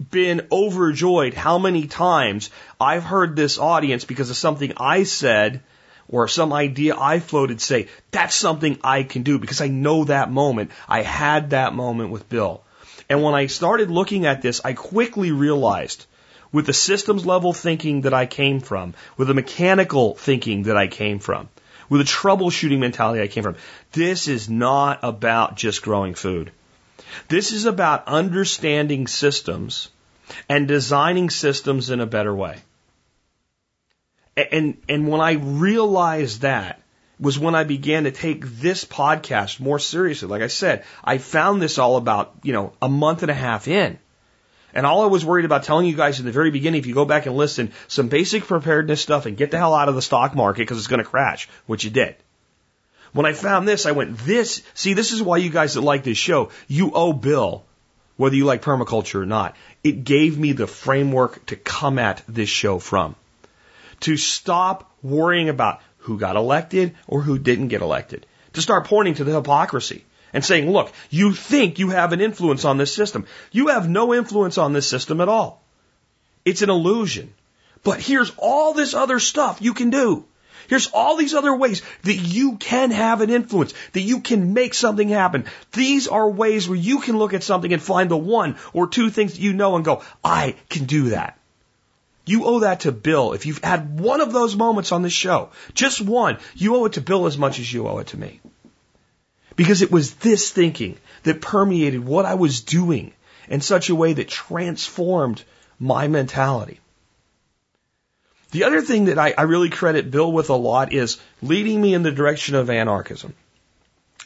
been 0.10 0.48
overjoyed 0.52 1.34
how 1.34 1.58
many 1.58 1.88
times 1.88 2.50
I've 2.80 3.04
heard 3.04 3.36
this 3.36 3.58
audience 3.58 4.06
because 4.06 4.30
of 4.30 4.36
something 4.36 4.74
I 4.78 5.04
said 5.04 5.62
or 6.10 6.28
some 6.28 6.52
idea 6.52 6.96
I 6.98 7.20
floated 7.20 7.62
say, 7.62 7.88
that's 8.12 8.36
something 8.36 8.78
I 8.84 9.04
can 9.04 9.24
do 9.24 9.40
because 9.40 9.62
I 9.62 9.68
know 9.68 10.04
that 10.04 10.30
moment. 10.30 10.72
I 10.88 11.04
had 11.04 11.52
that 11.52 11.74
moment 11.74 12.10
with 12.12 12.28
Bill. 12.28 12.64
And 13.10 13.24
when 13.24 13.34
I 13.34 13.46
started 13.48 13.90
looking 13.90 14.26
at 14.26 14.42
this, 14.42 14.62
I 14.64 14.74
quickly 14.74 15.32
realized 15.32 16.06
with 16.52 16.66
the 16.66 16.74
systems 16.74 17.26
level 17.26 17.54
thinking 17.54 18.02
that 18.02 18.14
I 18.14 18.26
came 18.26 18.60
from, 18.60 18.94
with 19.16 19.30
the 19.30 19.34
mechanical 19.34 20.16
thinking 20.16 20.64
that 20.64 20.76
I 20.76 20.88
came 20.88 21.20
from, 21.20 21.48
with 21.92 22.02
a 22.02 22.06
troubleshooting 22.06 22.80
mentality 22.80 23.22
I 23.22 23.28
came 23.28 23.44
from. 23.44 23.58
This 23.92 24.30
is 24.30 24.50
not 24.50 25.02
about 25.04 25.58
just 25.58 25.82
growing 25.82 26.16
food. 26.16 26.52
This 27.28 27.52
is 27.52 27.66
about 27.66 28.08
understanding 28.08 29.08
systems 29.08 29.90
and 30.48 30.70
designing 30.70 31.30
systems 31.30 31.90
in 31.90 32.00
a 32.00 32.06
better 32.06 32.34
way. 32.34 32.60
And, 34.38 34.78
and 34.88 35.10
when 35.10 35.20
I 35.20 35.34
realized 35.34 36.42
that 36.42 36.82
was 37.20 37.38
when 37.38 37.56
I 37.56 37.66
began 37.66 38.06
to 38.06 38.12
take 38.12 38.46
this 38.46 38.86
podcast 38.86 39.60
more 39.60 39.78
seriously. 39.78 40.30
Like 40.30 40.42
I 40.42 40.48
said, 40.48 40.86
I 41.04 41.18
found 41.18 41.62
this 41.62 41.78
all 41.78 41.98
about, 41.98 42.34
you 42.42 42.54
know, 42.54 42.74
a 42.82 42.90
month 42.90 43.22
and 43.22 43.30
a 43.30 43.36
half 43.36 43.68
in. 43.68 44.00
And 44.74 44.86
all 44.86 45.02
I 45.02 45.08
was 45.08 45.26
worried 45.26 45.46
about 45.46 45.64
telling 45.64 45.86
you 45.86 45.96
guys 45.96 46.20
in 46.20 46.26
the 46.26 46.32
very 46.32 46.52
beginning, 46.52 46.80
if 46.80 46.86
you 46.86 46.94
go 46.94 47.06
back 47.06 47.26
and 47.26 47.36
listen, 47.36 47.72
some 47.88 48.08
basic 48.08 48.44
preparedness 48.44 49.02
stuff 49.02 49.26
and 49.26 49.38
get 49.38 49.52
the 49.52 49.58
hell 49.58 49.74
out 49.74 49.90
of 49.90 49.96
the 49.96 50.02
stock 50.02 50.36
market 50.36 50.62
because 50.62 50.78
it's 50.78 50.88
going 50.88 51.04
to 51.04 51.10
crash, 51.10 51.50
which 51.66 51.84
you 51.84 51.90
did. 51.90 52.16
When 53.14 53.26
I 53.26 53.34
found 53.34 53.68
this, 53.68 53.86
I 53.86 53.92
went, 53.92 54.18
this, 54.20 54.62
see, 54.74 54.94
this 54.94 55.12
is 55.12 55.22
why 55.22 55.38
you 55.38 55.50
guys 55.50 55.74
that 55.74 55.82
like 55.82 56.04
this 56.04 56.18
show, 56.18 56.52
you 56.68 56.92
owe 56.94 57.12
Bill, 57.12 57.64
whether 58.16 58.36
you 58.36 58.46
like 58.46 58.62
permaculture 58.62 59.22
or 59.22 59.26
not. 59.26 59.56
It 59.84 60.04
gave 60.04 60.38
me 60.38 60.54
the 60.54 60.68
framework 60.68 61.46
to 61.48 61.56
come 61.56 62.00
at 62.00 62.24
this 62.28 62.50
show 62.50 62.80
from. 62.80 63.16
To 64.02 64.16
stop 64.16 64.90
worrying 65.04 65.50
about 65.50 65.82
who 66.00 66.18
got 66.18 66.36
elected 66.36 66.96
or 67.08 67.22
who 67.22 67.38
didn't 67.38 67.68
get 67.68 67.82
elected. 67.82 68.26
To 68.54 68.62
start 68.62 68.86
pointing 68.86 69.16
to 69.16 69.24
the 69.24 69.34
hypocrisy 69.34 70.06
and 70.34 70.44
saying, 70.44 70.70
look, 70.70 70.92
you 71.10 71.34
think 71.34 71.80
you 71.80 71.90
have 71.90 72.14
an 72.14 72.22
influence 72.22 72.66
on 72.66 72.78
this 72.78 72.94
system. 72.94 73.26
You 73.52 73.68
have 73.68 73.90
no 73.90 74.14
influence 74.14 74.58
on 74.58 74.74
this 74.74 74.88
system 74.88 75.22
at 75.22 75.30
all. 75.30 75.62
It's 76.46 76.62
an 76.62 76.70
illusion. 76.70 77.34
But 77.84 78.00
here's 78.00 78.32
all 78.38 78.74
this 78.74 78.94
other 78.94 79.20
stuff 79.20 79.62
you 79.62 79.74
can 79.74 79.90
do. 79.90 80.26
Here's 80.68 80.88
all 80.88 81.18
these 81.18 81.34
other 81.34 81.54
ways 81.54 81.82
that 82.04 82.16
you 82.16 82.56
can 82.56 82.92
have 82.92 83.20
an 83.22 83.30
influence, 83.30 83.74
that 83.92 84.02
you 84.02 84.22
can 84.22 84.54
make 84.54 84.74
something 84.74 85.10
happen. 85.10 85.46
These 85.74 86.08
are 86.08 86.30
ways 86.30 86.70
where 86.70 86.78
you 86.78 87.02
can 87.02 87.18
look 87.18 87.34
at 87.34 87.44
something 87.44 87.74
and 87.74 87.82
find 87.82 88.10
the 88.10 88.18
one 88.18 88.56
or 88.72 88.88
two 88.88 89.10
things 89.10 89.34
that 89.34 89.42
you 89.42 89.52
know 89.52 89.76
and 89.76 89.84
go, 89.84 90.02
I 90.24 90.56
can 90.70 90.86
do 90.86 91.10
that. 91.10 91.38
You 92.26 92.46
owe 92.46 92.60
that 92.60 92.82
to 92.82 92.92
Bill. 92.92 93.34
If 93.34 93.46
you've 93.46 93.64
had 93.64 94.00
one 94.00 94.22
of 94.22 94.32
those 94.32 94.56
moments 94.56 94.92
on 94.92 95.02
this 95.02 95.12
show, 95.12 95.50
just 95.74 96.00
one, 96.00 96.38
you 96.56 96.76
owe 96.76 96.86
it 96.86 96.94
to 96.94 97.02
Bill 97.02 97.26
as 97.26 97.38
much 97.38 97.60
as 97.60 97.74
you 97.74 97.88
owe 97.88 97.98
it 97.98 98.08
to 98.08 98.18
me. 98.18 98.40
Because 99.62 99.84
it 99.84 99.92
was 99.92 100.16
this 100.16 100.50
thinking 100.50 100.98
that 101.22 101.40
permeated 101.40 102.04
what 102.04 102.26
I 102.26 102.34
was 102.34 102.62
doing 102.62 103.14
in 103.48 103.62
such 103.62 103.92
a 103.92 103.96
way 103.96 104.14
that 104.14 104.28
transformed 104.28 105.44
my 105.80 106.08
mentality. 106.08 106.80
The 108.50 108.64
other 108.64 108.82
thing 108.82 109.06
that 109.06 109.20
I, 109.20 109.36
I 109.38 109.44
really 109.44 109.70
credit 109.70 110.10
Bill 110.10 110.32
with 110.32 110.50
a 110.50 110.56
lot 110.56 110.94
is 110.94 111.20
leading 111.44 111.80
me 111.80 111.94
in 111.94 112.02
the 112.02 112.12
direction 112.12 112.56
of 112.56 112.72
anarchism. 112.72 113.36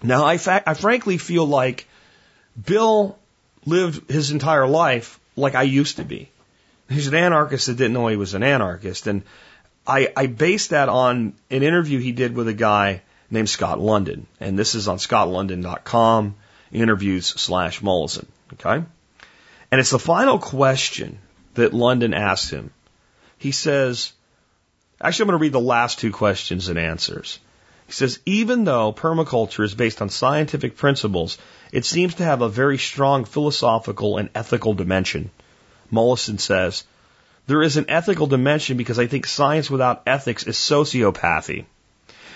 Now, 0.01 0.23
I, 0.23 0.37
fa- 0.37 0.63
I 0.65 0.73
frankly 0.73 1.17
feel 1.17 1.45
like 1.45 1.85
Bill 2.65 3.19
lived 3.65 4.09
his 4.09 4.31
entire 4.31 4.67
life 4.67 5.19
like 5.35 5.53
I 5.53 5.63
used 5.63 5.97
to 5.97 6.05
be. 6.05 6.29
He's 6.87 7.07
an 7.07 7.15
anarchist 7.15 7.67
that 7.67 7.75
didn't 7.75 7.91
know 7.91 8.07
he 8.07 8.15
was 8.15 8.35
an 8.35 8.43
anarchist. 8.43 9.05
And 9.07 9.23
I, 9.85 10.13
I 10.15 10.27
based 10.27 10.69
that 10.69 10.87
on 10.87 11.33
an 11.51 11.61
interview 11.61 11.99
he 11.99 12.13
did 12.13 12.37
with 12.37 12.47
a 12.47 12.53
guy 12.53 13.01
named 13.29 13.49
Scott 13.49 13.79
London. 13.79 14.27
And 14.39 14.57
this 14.57 14.75
is 14.75 14.87
on 14.87 14.97
scottlondon.com. 14.97 16.35
interviews 16.71 17.27
slash 17.27 17.81
Mollison. 17.81 18.27
Okay? 18.53 18.83
And 19.71 19.81
it's 19.81 19.91
the 19.91 19.99
final 19.99 20.39
question 20.39 21.19
that 21.55 21.73
London 21.73 22.13
asks 22.13 22.49
him. 22.49 22.71
He 23.37 23.51
says, 23.51 24.13
actually, 25.01 25.23
I'm 25.23 25.27
going 25.27 25.39
to 25.39 25.41
read 25.43 25.53
the 25.53 25.59
last 25.59 25.99
two 25.99 26.11
questions 26.11 26.67
and 26.69 26.79
answers. 26.79 27.39
He 27.87 27.93
says, 27.93 28.19
even 28.25 28.63
though 28.63 28.93
permaculture 28.93 29.63
is 29.63 29.75
based 29.75 30.01
on 30.01 30.09
scientific 30.09 30.75
principles, 30.75 31.37
it 31.71 31.85
seems 31.85 32.15
to 32.15 32.23
have 32.23 32.41
a 32.41 32.49
very 32.49 32.77
strong 32.77 33.25
philosophical 33.25 34.17
and 34.17 34.29
ethical 34.33 34.73
dimension. 34.73 35.29
Mollison 35.91 36.37
says, 36.39 36.83
there 37.47 37.61
is 37.61 37.77
an 37.77 37.85
ethical 37.89 38.25
dimension 38.25 38.75
because 38.75 38.97
I 38.97 39.05
think 39.05 39.27
science 39.27 39.69
without 39.69 40.03
ethics 40.07 40.47
is 40.47 40.57
sociopathy. 40.57 41.65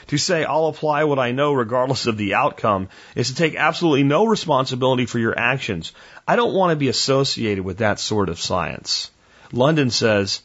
To 0.10 0.18
say, 0.18 0.44
I'll 0.44 0.66
apply 0.66 1.04
what 1.04 1.20
I 1.20 1.32
know 1.32 1.54
regardless 1.54 2.08
of 2.08 2.18
the 2.18 2.34
outcome 2.34 2.90
is 3.16 3.28
to 3.28 3.36
take 3.36 3.56
absolutely 3.56 4.02
no 4.02 4.26
responsibility 4.26 5.06
for 5.06 5.20
your 5.20 5.38
actions. 5.38 5.94
I 6.28 6.36
don't 6.36 6.56
want 6.56 6.72
to 6.72 6.76
be 6.76 6.88
associated 6.88 7.64
with 7.64 7.78
that 7.78 8.00
sort 8.00 8.30
of 8.30 8.42
science. 8.42 9.12
London 9.52 9.92
says, 9.92 10.42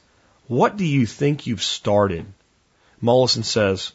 what 0.48 0.77
do 0.77 0.85
you 0.85 1.07
think 1.07 1.46
you've 1.46 1.62
started? 1.62 2.27
Mollison 3.00 3.42
says, 3.42 3.92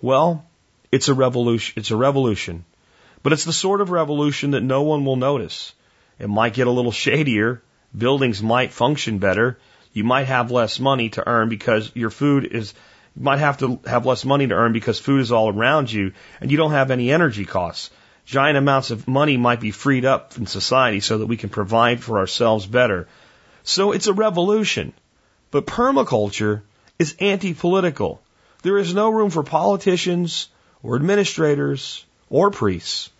well, 0.00 0.46
it's 0.90 1.08
a 1.08 1.14
revolution, 1.14 1.74
it's 1.76 1.90
a 1.90 1.96
revolution, 1.96 2.64
but 3.22 3.34
it's 3.34 3.44
the 3.44 3.52
sort 3.52 3.82
of 3.82 3.90
revolution 3.90 4.52
that 4.52 4.62
no 4.62 4.82
one 4.82 5.04
will 5.04 5.16
notice. 5.16 5.74
It 6.18 6.28
might 6.28 6.54
get 6.54 6.66
a 6.66 6.70
little 6.70 6.92
shadier. 7.06 7.62
Buildings 7.96 8.42
might 8.42 8.72
function 8.72 9.18
better. 9.18 9.58
You 9.92 10.04
might 10.04 10.28
have 10.28 10.50
less 10.50 10.80
money 10.80 11.10
to 11.10 11.28
earn 11.28 11.50
because 11.50 11.90
your 11.94 12.10
food 12.10 12.46
is, 12.46 12.72
you 13.16 13.22
might 13.22 13.38
have 13.38 13.58
to 13.58 13.80
have 13.86 14.06
less 14.06 14.24
money 14.24 14.46
to 14.46 14.54
earn 14.54 14.72
because 14.72 14.98
food 14.98 15.20
is 15.20 15.32
all 15.32 15.48
around 15.48 15.90
you 15.90 16.12
and 16.40 16.50
you 16.50 16.56
don't 16.56 16.72
have 16.72 16.90
any 16.90 17.10
energy 17.10 17.44
costs. 17.44 17.90
Giant 18.24 18.58
amounts 18.58 18.90
of 18.90 19.08
money 19.08 19.36
might 19.36 19.60
be 19.60 19.72
freed 19.72 20.04
up 20.04 20.36
in 20.36 20.46
society 20.46 21.00
so 21.00 21.18
that 21.18 21.26
we 21.26 21.36
can 21.36 21.48
provide 21.48 22.02
for 22.02 22.18
ourselves 22.18 22.66
better. 22.66 23.08
So 23.64 23.92
it's 23.92 24.06
a 24.06 24.12
revolution. 24.12 24.92
But 25.50 25.66
permaculture 25.66 26.62
is 26.98 27.16
anti-political. 27.18 28.22
There 28.62 28.78
is 28.78 28.94
no 28.94 29.10
room 29.10 29.30
for 29.30 29.42
politicians 29.42 30.48
or 30.82 30.96
administrators 30.96 32.04
or 32.28 32.50
priests. 32.50 33.10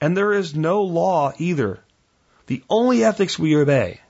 And 0.00 0.16
there 0.16 0.32
is 0.32 0.54
no 0.54 0.82
law 0.82 1.32
either. 1.38 1.80
The 2.46 2.62
only 2.68 3.04
ethics 3.04 3.38
we 3.38 3.56
obey 3.56 4.00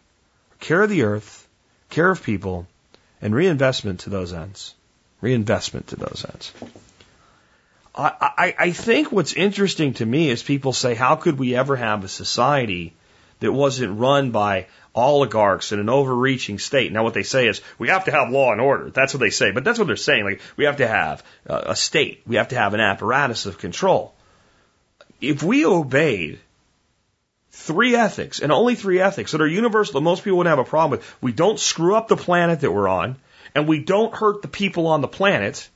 are 0.52 0.56
care 0.60 0.82
of 0.82 0.90
the 0.90 1.02
earth, 1.02 1.46
care 1.90 2.10
of 2.10 2.22
people, 2.22 2.66
and 3.20 3.34
reinvestment 3.34 4.00
to 4.00 4.10
those 4.10 4.32
ends. 4.32 4.74
Reinvestment 5.20 5.88
to 5.88 5.96
those 5.96 6.24
ends. 6.28 6.52
I, 7.94 8.12
I, 8.20 8.54
I 8.58 8.70
think 8.72 9.10
what's 9.10 9.32
interesting 9.32 9.94
to 9.94 10.06
me 10.06 10.30
is 10.30 10.42
people 10.42 10.72
say, 10.72 10.94
how 10.94 11.16
could 11.16 11.38
we 11.38 11.56
ever 11.56 11.74
have 11.74 12.04
a 12.04 12.08
society 12.08 12.94
that 13.40 13.52
wasn't 13.52 13.98
run 13.98 14.30
by 14.30 14.66
oligarchs 14.94 15.72
in 15.72 15.80
an 15.80 15.88
overreaching 15.88 16.58
state? 16.58 16.92
Now, 16.92 17.02
what 17.02 17.14
they 17.14 17.24
say 17.24 17.48
is, 17.48 17.60
we 17.78 17.88
have 17.88 18.04
to 18.04 18.12
have 18.12 18.30
law 18.30 18.52
and 18.52 18.60
order. 18.60 18.90
That's 18.90 19.14
what 19.14 19.20
they 19.20 19.30
say. 19.30 19.50
But 19.50 19.64
that's 19.64 19.78
what 19.78 19.88
they're 19.88 19.96
saying. 19.96 20.24
Like, 20.24 20.40
we 20.56 20.64
have 20.64 20.76
to 20.76 20.86
have 20.86 21.24
a 21.46 21.74
state. 21.74 22.22
We 22.26 22.36
have 22.36 22.48
to 22.48 22.56
have 22.56 22.74
an 22.74 22.80
apparatus 22.80 23.46
of 23.46 23.58
control. 23.58 24.14
If 25.20 25.42
we 25.42 25.66
obeyed 25.66 26.38
three 27.50 27.96
ethics, 27.96 28.40
and 28.40 28.52
only 28.52 28.76
three 28.76 29.00
ethics 29.00 29.32
that 29.32 29.40
are 29.40 29.46
universal 29.46 29.94
that 29.94 30.04
most 30.04 30.22
people 30.22 30.38
wouldn't 30.38 30.56
have 30.56 30.64
a 30.64 30.68
problem 30.68 30.98
with. 30.98 31.16
We 31.20 31.32
don't 31.32 31.58
screw 31.58 31.96
up 31.96 32.08
the 32.08 32.16
planet 32.16 32.60
that 32.60 32.70
we're 32.70 32.88
on, 32.88 33.16
and 33.58 33.66
we 33.66 33.80
don't 33.80 34.14
hurt 34.14 34.40
the 34.40 34.46
people 34.46 34.86
on 34.86 35.00
the 35.00 35.08
planet, 35.08 35.68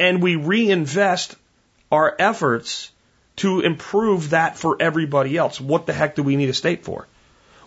and 0.00 0.20
we 0.20 0.34
reinvest 0.34 1.36
our 1.92 2.12
efforts 2.18 2.90
to 3.36 3.60
improve 3.60 4.30
that 4.30 4.58
for 4.58 4.76
everybody 4.80 5.36
else. 5.36 5.60
What 5.60 5.86
the 5.86 5.92
heck 5.92 6.16
do 6.16 6.24
we 6.24 6.34
need 6.34 6.48
a 6.48 6.54
state 6.54 6.84
for? 6.84 7.06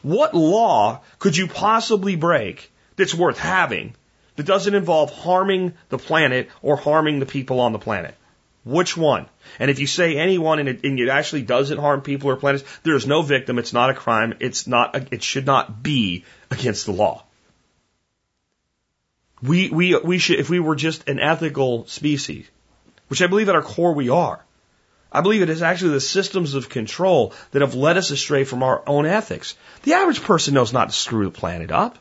What 0.01 0.35
law 0.35 0.99
could 1.17 1.37
you 1.37 1.47
possibly 1.47 2.17
break 2.17 2.73
that's 2.97 3.15
worth 3.15 3.39
having 3.39 3.95
that 4.35 4.45
doesn't 4.45 4.75
involve 4.75 5.13
harming 5.13 5.75
the 5.87 5.97
planet 5.97 6.49
or 6.61 6.75
harming 6.75 7.19
the 7.19 7.25
people 7.25 7.61
on 7.61 7.71
the 7.71 7.79
planet? 7.79 8.15
Which 8.65 8.97
one? 8.97 9.27
And 9.59 9.71
if 9.71 9.79
you 9.79 9.87
say 9.87 10.17
anyone 10.17 10.59
and 10.59 10.67
it, 10.67 10.83
and 10.83 10.99
it 10.99 11.07
actually 11.07 11.43
doesn't 11.43 11.77
harm 11.77 12.01
people 12.01 12.31
or 12.31 12.35
planets, 12.35 12.65
there 12.83 12.95
is 12.95 13.07
no 13.07 13.21
victim. 13.21 13.59
It's 13.59 13.71
not 13.71 13.91
a 13.91 13.93
crime. 13.93 14.33
It's 14.41 14.67
not. 14.67 14.93
A, 14.93 15.07
it 15.11 15.23
should 15.23 15.45
not 15.45 15.81
be 15.81 16.25
against 16.51 16.85
the 16.85 16.91
law. 16.91 17.23
We 19.41 19.69
we 19.69 19.97
we 19.97 20.17
should 20.17 20.39
if 20.39 20.49
we 20.49 20.59
were 20.59 20.75
just 20.75 21.07
an 21.07 21.19
ethical 21.19 21.85
species, 21.87 22.45
which 23.07 23.21
I 23.21 23.27
believe 23.27 23.49
at 23.49 23.55
our 23.55 23.61
core 23.61 23.93
we 23.93 24.09
are. 24.09 24.43
I 25.11 25.21
believe 25.21 25.41
it 25.41 25.49
is 25.49 25.63
actually 25.63 25.93
the 25.93 26.01
systems 26.01 26.53
of 26.53 26.69
control 26.69 27.33
that 27.51 27.61
have 27.61 27.73
led 27.73 27.97
us 27.97 28.11
astray 28.11 28.43
from 28.43 28.61
our 28.61 28.83
own 28.85 29.05
ethics. 29.05 29.55
The 29.83 29.93
average 29.93 30.21
person 30.21 30.53
knows 30.53 30.71
not 30.71 30.89
to 30.89 30.95
screw 30.95 31.25
the 31.25 31.31
planet 31.31 31.71
up. 31.71 31.97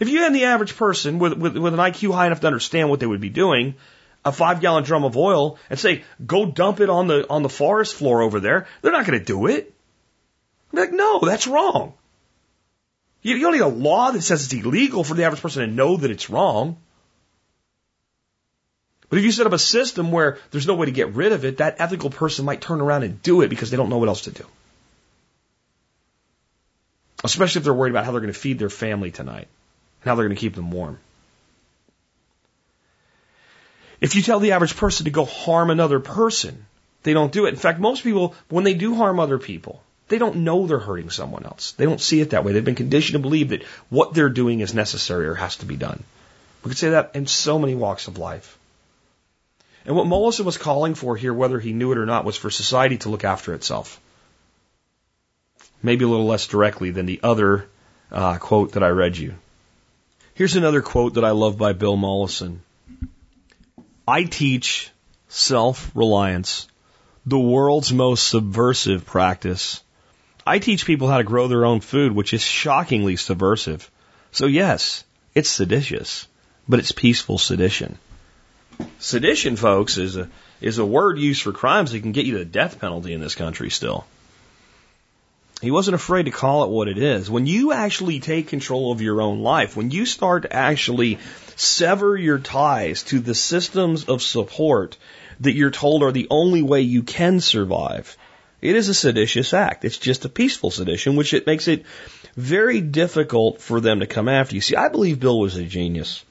If 0.00 0.08
you 0.08 0.20
had 0.20 0.34
the 0.34 0.46
average 0.46 0.76
person 0.76 1.18
with, 1.18 1.34
with, 1.34 1.56
with 1.56 1.74
an 1.74 1.80
IQ 1.80 2.14
high 2.14 2.26
enough 2.26 2.40
to 2.40 2.46
understand 2.46 2.88
what 2.88 2.98
they 3.00 3.06
would 3.06 3.20
be 3.20 3.28
doing, 3.28 3.74
a 4.24 4.32
five 4.32 4.60
gallon 4.60 4.84
drum 4.84 5.04
of 5.04 5.16
oil 5.16 5.58
and 5.68 5.78
say, 5.78 6.02
go 6.24 6.46
dump 6.46 6.80
it 6.80 6.88
on 6.88 7.08
the, 7.08 7.28
on 7.28 7.42
the 7.42 7.48
forest 7.48 7.94
floor 7.94 8.22
over 8.22 8.40
there, 8.40 8.66
they're 8.80 8.92
not 8.92 9.06
going 9.06 9.18
to 9.18 9.24
do 9.24 9.46
it. 9.46 9.72
I'm 10.72 10.78
like, 10.78 10.92
no, 10.92 11.20
that's 11.20 11.46
wrong. 11.46 11.94
You, 13.24 13.38
don't 13.38 13.52
need 13.52 13.60
a 13.60 13.66
law 13.66 14.10
that 14.10 14.20
says 14.20 14.44
it's 14.44 14.52
illegal 14.52 15.02
for 15.02 15.14
the 15.14 15.24
average 15.24 15.40
person 15.40 15.66
to 15.66 15.74
know 15.74 15.96
that 15.96 16.10
it's 16.10 16.28
wrong. 16.28 16.76
But 19.08 19.18
if 19.18 19.24
you 19.24 19.32
set 19.32 19.46
up 19.46 19.54
a 19.54 19.58
system 19.58 20.12
where 20.12 20.38
there's 20.50 20.66
no 20.66 20.74
way 20.74 20.86
to 20.86 20.92
get 20.92 21.14
rid 21.14 21.32
of 21.32 21.46
it, 21.46 21.56
that 21.56 21.76
ethical 21.78 22.10
person 22.10 22.44
might 22.44 22.60
turn 22.60 22.82
around 22.82 23.02
and 23.02 23.22
do 23.22 23.40
it 23.40 23.48
because 23.48 23.70
they 23.70 23.78
don't 23.78 23.88
know 23.88 23.96
what 23.96 24.08
else 24.08 24.22
to 24.22 24.30
do. 24.30 24.44
Especially 27.24 27.60
if 27.60 27.64
they're 27.64 27.72
worried 27.72 27.90
about 27.90 28.04
how 28.04 28.12
they're 28.12 28.20
going 28.20 28.32
to 28.32 28.38
feed 28.38 28.58
their 28.58 28.68
family 28.68 29.10
tonight 29.10 29.48
and 30.02 30.04
how 30.04 30.16
they're 30.16 30.26
going 30.26 30.36
to 30.36 30.40
keep 30.40 30.54
them 30.54 30.70
warm. 30.70 30.98
If 34.02 34.16
you 34.16 34.22
tell 34.22 34.38
the 34.38 34.52
average 34.52 34.76
person 34.76 35.04
to 35.06 35.10
go 35.10 35.24
harm 35.24 35.70
another 35.70 35.98
person, 35.98 36.66
they 37.04 37.14
don't 37.14 37.32
do 37.32 37.46
it. 37.46 37.50
In 37.50 37.56
fact, 37.56 37.80
most 37.80 38.02
people, 38.02 38.34
when 38.50 38.64
they 38.64 38.74
do 38.74 38.94
harm 38.94 39.18
other 39.18 39.38
people, 39.38 39.82
they 40.08 40.18
don't 40.18 40.36
know 40.36 40.66
they're 40.66 40.78
hurting 40.78 41.10
someone 41.10 41.44
else. 41.44 41.72
They 41.72 41.84
don't 41.84 42.00
see 42.00 42.20
it 42.20 42.30
that 42.30 42.44
way. 42.44 42.52
They've 42.52 42.64
been 42.64 42.74
conditioned 42.74 43.14
to 43.14 43.18
believe 43.18 43.50
that 43.50 43.62
what 43.88 44.14
they're 44.14 44.28
doing 44.28 44.60
is 44.60 44.74
necessary 44.74 45.26
or 45.26 45.34
has 45.34 45.56
to 45.56 45.66
be 45.66 45.76
done. 45.76 46.02
We 46.62 46.70
could 46.70 46.78
say 46.78 46.90
that 46.90 47.12
in 47.14 47.26
so 47.26 47.58
many 47.58 47.74
walks 47.74 48.08
of 48.08 48.18
life. 48.18 48.58
And 49.86 49.96
what 49.96 50.06
Mollison 50.06 50.46
was 50.46 50.56
calling 50.56 50.94
for 50.94 51.16
here, 51.16 51.34
whether 51.34 51.60
he 51.60 51.72
knew 51.72 51.92
it 51.92 51.98
or 51.98 52.06
not, 52.06 52.24
was 52.24 52.36
for 52.36 52.50
society 52.50 52.98
to 52.98 53.10
look 53.10 53.24
after 53.24 53.52
itself. 53.52 54.00
Maybe 55.82 56.04
a 56.04 56.08
little 56.08 56.26
less 56.26 56.46
directly 56.46 56.90
than 56.90 57.04
the 57.04 57.20
other 57.22 57.68
uh, 58.10 58.38
quote 58.38 58.72
that 58.72 58.82
I 58.82 58.88
read 58.88 59.18
you. 59.18 59.34
Here's 60.34 60.56
another 60.56 60.80
quote 60.80 61.14
that 61.14 61.24
I 61.24 61.30
love 61.30 61.58
by 61.58 61.74
Bill 61.74 61.96
Mollison. 61.96 62.62
I 64.08 64.24
teach 64.24 64.90
self 65.28 65.90
reliance, 65.94 66.66
the 67.26 67.38
world's 67.38 67.92
most 67.92 68.28
subversive 68.28 69.04
practice. 69.04 69.83
I 70.46 70.58
teach 70.58 70.84
people 70.84 71.08
how 71.08 71.18
to 71.18 71.24
grow 71.24 71.48
their 71.48 71.64
own 71.64 71.80
food, 71.80 72.12
which 72.12 72.34
is 72.34 72.42
shockingly 72.42 73.16
subversive. 73.16 73.90
So, 74.30 74.46
yes, 74.46 75.04
it's 75.34 75.48
seditious, 75.48 76.26
but 76.68 76.78
it's 76.78 76.92
peaceful 76.92 77.38
sedition. 77.38 77.98
Sedition, 78.98 79.56
folks, 79.56 79.96
is 79.96 80.16
a, 80.16 80.28
is 80.60 80.78
a 80.78 80.84
word 80.84 81.18
used 81.18 81.42
for 81.42 81.52
crimes 81.52 81.92
that 81.92 82.00
can 82.00 82.12
get 82.12 82.26
you 82.26 82.38
the 82.38 82.44
death 82.44 82.80
penalty 82.80 83.12
in 83.12 83.20
this 83.20 83.34
country 83.34 83.70
still. 83.70 84.04
He 85.62 85.70
wasn't 85.70 85.94
afraid 85.94 86.24
to 86.24 86.30
call 86.30 86.64
it 86.64 86.70
what 86.70 86.88
it 86.88 86.98
is. 86.98 87.30
When 87.30 87.46
you 87.46 87.72
actually 87.72 88.20
take 88.20 88.48
control 88.48 88.92
of 88.92 89.00
your 89.00 89.22
own 89.22 89.40
life, 89.40 89.76
when 89.76 89.90
you 89.90 90.04
start 90.04 90.42
to 90.42 90.52
actually 90.52 91.18
sever 91.56 92.16
your 92.16 92.38
ties 92.38 93.02
to 93.04 93.20
the 93.20 93.34
systems 93.34 94.04
of 94.04 94.20
support 94.20 94.98
that 95.40 95.54
you're 95.54 95.70
told 95.70 96.02
are 96.02 96.12
the 96.12 96.26
only 96.28 96.60
way 96.60 96.82
you 96.82 97.02
can 97.02 97.40
survive, 97.40 98.16
it 98.64 98.76
is 98.76 98.88
a 98.88 98.94
seditious 98.94 99.52
act. 99.52 99.84
It's 99.84 99.98
just 99.98 100.24
a 100.24 100.28
peaceful 100.30 100.70
sedition, 100.70 101.16
which 101.16 101.34
it 101.34 101.46
makes 101.46 101.68
it 101.68 101.84
very 102.34 102.80
difficult 102.80 103.60
for 103.60 103.78
them 103.78 104.00
to 104.00 104.06
come 104.06 104.26
after 104.26 104.54
you. 104.54 104.62
See, 104.62 104.74
I 104.74 104.88
believe 104.88 105.20
Bill 105.20 105.38
was 105.38 105.56
a 105.56 105.64
genius. 105.64 106.24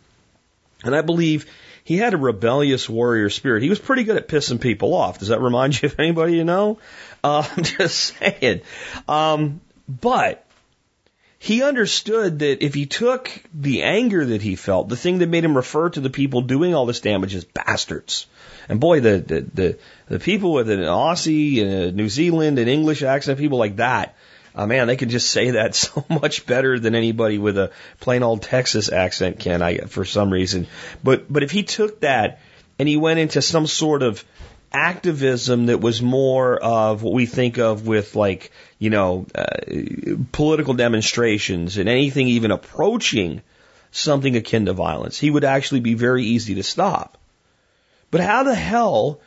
And 0.84 0.96
I 0.96 1.02
believe 1.02 1.46
he 1.84 1.98
had 1.98 2.16
a 2.16 2.18
rebellious 2.18 2.90
warrior 2.90 3.30
spirit. 3.30 3.62
He 3.62 3.70
was 3.70 3.78
pretty 3.78 4.04
good 4.04 4.18
at 4.18 4.28
pissing 4.28 4.60
people 4.60 4.96
off. 4.96 5.20
Does 5.20 5.28
that 5.28 5.42
remind 5.42 5.80
you 5.82 5.88
of 5.88 6.00
anybody 6.00 6.36
you 6.36 6.44
know? 6.44 6.80
Uh, 7.24 7.48
I'm 7.56 7.64
just 7.64 8.00
saying. 8.18 8.62
Um, 9.08 9.62
but 9.88 10.44
he 11.44 11.62
understood 11.62 12.40
that 12.40 12.64
if 12.64 12.74
he 12.74 12.86
took 12.86 13.30
the 13.54 13.84
anger 13.84 14.26
that 14.28 14.42
he 14.42 14.56
felt, 14.56 14.88
the 14.88 14.96
thing 14.96 15.18
that 15.18 15.28
made 15.28 15.44
him 15.44 15.58
refer 15.58 15.90
to 15.90 16.00
the 16.00 16.10
people 16.10 16.40
doing 16.40 16.74
all 16.74 16.86
this 16.86 17.02
damage 17.02 17.36
as 17.36 17.44
bastards. 17.44 18.28
And 18.70 18.80
boy, 18.80 19.02
the, 19.02 19.18
the, 19.18 19.42
the, 19.54 19.78
the 20.08 20.20
people 20.20 20.54
with 20.54 20.70
an 20.70 20.80
Aussie 20.80 21.62
and 21.62 21.70
a 21.70 21.92
New 21.92 22.08
Zealand 22.08 22.60
and 22.60 22.70
English 22.70 23.04
accent, 23.04 23.40
people 23.40 23.58
like 23.58 23.76
that, 23.76 24.16
uh, 24.56 24.66
man, 24.68 24.88
they 24.88 24.96
can 24.96 25.10
just 25.10 25.32
say 25.32 25.52
that 25.52 25.76
so 25.86 26.06
much 26.08 26.46
better 26.46 26.80
than 26.80 26.96
anybody 26.96 27.38
with 27.38 27.58
a 27.58 27.72
plain 28.00 28.24
old 28.24 28.42
Texas 28.42 28.90
accent 28.90 29.40
can, 29.40 29.62
I, 29.62 29.80
for 29.80 30.06
some 30.06 30.32
reason. 30.32 30.68
But, 31.04 31.26
but 31.30 31.44
if 31.44 31.52
he 31.52 31.64
took 31.64 32.00
that 32.00 32.40
and 32.80 32.88
he 32.88 32.96
went 32.96 33.20
into 33.20 33.42
some 33.42 33.68
sort 33.68 34.02
of 34.02 34.24
activism 34.74 35.68
that 35.68 35.80
was 35.80 36.02
more 36.02 36.58
of 36.58 37.04
what 37.04 37.14
we 37.14 37.26
think 37.26 37.60
of 37.60 37.86
with 37.86 38.16
like, 38.16 38.52
you 38.80 38.90
know, 38.90 39.28
uh, 39.36 39.46
political 40.32 40.74
demonstrations 40.74 41.78
and 41.78 41.88
anything 41.88 42.28
even 42.28 42.52
approaching 42.52 43.42
something 43.92 44.36
akin 44.36 44.66
to 44.66 44.74
violence, 44.74 45.20
he 45.20 45.30
would 45.30 45.44
actually 45.44 45.80
be 45.80 45.94
very 45.94 46.24
easy 46.26 46.56
to 46.56 46.64
stop. 46.64 47.18
But 48.10 48.22
how 48.22 48.44
the 48.44 48.56
hell 48.56 49.22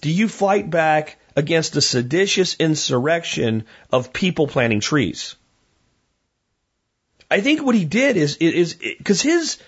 do 0.00 0.10
you 0.10 0.28
fight 0.28 0.70
back 0.70 1.18
against 1.36 1.76
a 1.76 1.80
seditious 1.80 2.56
insurrection 2.58 3.64
of 3.90 4.12
people 4.12 4.46
planting 4.46 4.80
trees? 4.80 5.36
I 7.30 7.40
think 7.40 7.62
what 7.62 7.74
he 7.74 7.84
did 7.84 8.16
is 8.16 8.36
is 8.36 8.74
because 8.74 9.22
his 9.22 9.58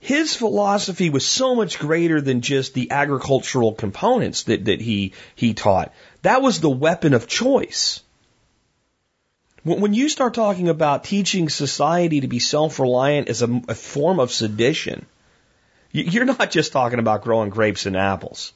his 0.00 0.34
philosophy 0.34 1.10
was 1.10 1.26
so 1.26 1.54
much 1.54 1.78
greater 1.78 2.22
than 2.22 2.40
just 2.40 2.72
the 2.72 2.90
agricultural 2.90 3.74
components 3.74 4.44
that, 4.44 4.64
that 4.64 4.80
he 4.80 5.12
he 5.34 5.52
taught. 5.52 5.92
That 6.22 6.40
was 6.42 6.58
the 6.58 6.70
weapon 6.70 7.12
of 7.12 7.28
choice. 7.28 8.00
When 9.62 9.92
you 9.92 10.08
start 10.08 10.32
talking 10.32 10.70
about 10.70 11.04
teaching 11.04 11.50
society 11.50 12.22
to 12.22 12.28
be 12.28 12.38
self-reliant 12.38 13.28
as 13.28 13.42
a, 13.42 13.60
a 13.68 13.74
form 13.74 14.18
of 14.18 14.32
sedition, 14.32 15.04
you're 15.92 16.24
not 16.24 16.50
just 16.50 16.72
talking 16.72 16.98
about 16.98 17.22
growing 17.22 17.50
grapes 17.50 17.84
and 17.84 17.94
apples 17.94 18.54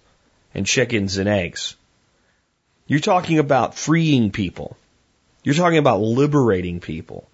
and 0.55 0.65
chickens 0.65 1.19
and 1.19 1.29
eggs. 1.29 1.77
You're 2.87 3.01
talking 3.01 3.39
about 3.39 3.75
freeing 3.75 4.31
people. 4.31 4.79
You're 5.43 5.55
talking 5.55 5.79
about 5.79 6.01
liberating 6.01 6.81
people. 6.81 7.29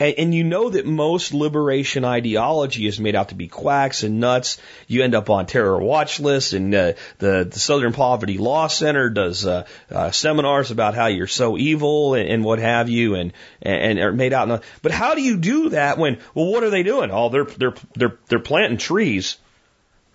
And, 0.00 0.14
and, 0.18 0.34
you 0.34 0.42
know 0.42 0.70
that 0.70 0.86
most 0.86 1.32
liberation 1.32 2.04
ideology 2.04 2.88
is 2.88 2.98
made 2.98 3.14
out 3.14 3.28
to 3.28 3.36
be 3.36 3.46
quacks 3.46 4.02
and 4.02 4.18
nuts. 4.18 4.58
You 4.88 5.04
end 5.04 5.14
up 5.14 5.30
on 5.30 5.46
terror 5.46 5.80
watch 5.80 6.18
lists, 6.18 6.52
and 6.52 6.74
uh, 6.74 6.92
the, 7.18 7.46
the 7.48 7.58
Southern 7.60 7.92
Poverty 7.92 8.36
Law 8.36 8.66
Center 8.66 9.08
does 9.08 9.46
uh, 9.46 9.66
uh, 9.92 10.10
seminars 10.10 10.72
about 10.72 10.96
how 10.96 11.06
you're 11.06 11.28
so 11.28 11.56
evil 11.56 12.14
and, 12.14 12.28
and 12.28 12.44
what 12.44 12.58
have 12.58 12.88
you, 12.88 13.14
and 13.14 13.32
and 13.62 14.00
are 14.00 14.12
made 14.12 14.32
out. 14.32 14.64
But 14.82 14.90
how 14.90 15.14
do 15.14 15.22
you 15.22 15.36
do 15.36 15.68
that 15.68 15.96
when? 15.96 16.18
Well, 16.34 16.46
what 16.46 16.64
are 16.64 16.70
they 16.70 16.82
doing? 16.82 17.12
Oh, 17.12 17.28
they're 17.28 17.44
they're 17.44 17.74
they're 17.94 18.18
they're 18.26 18.38
planting 18.40 18.78
trees. 18.78 19.36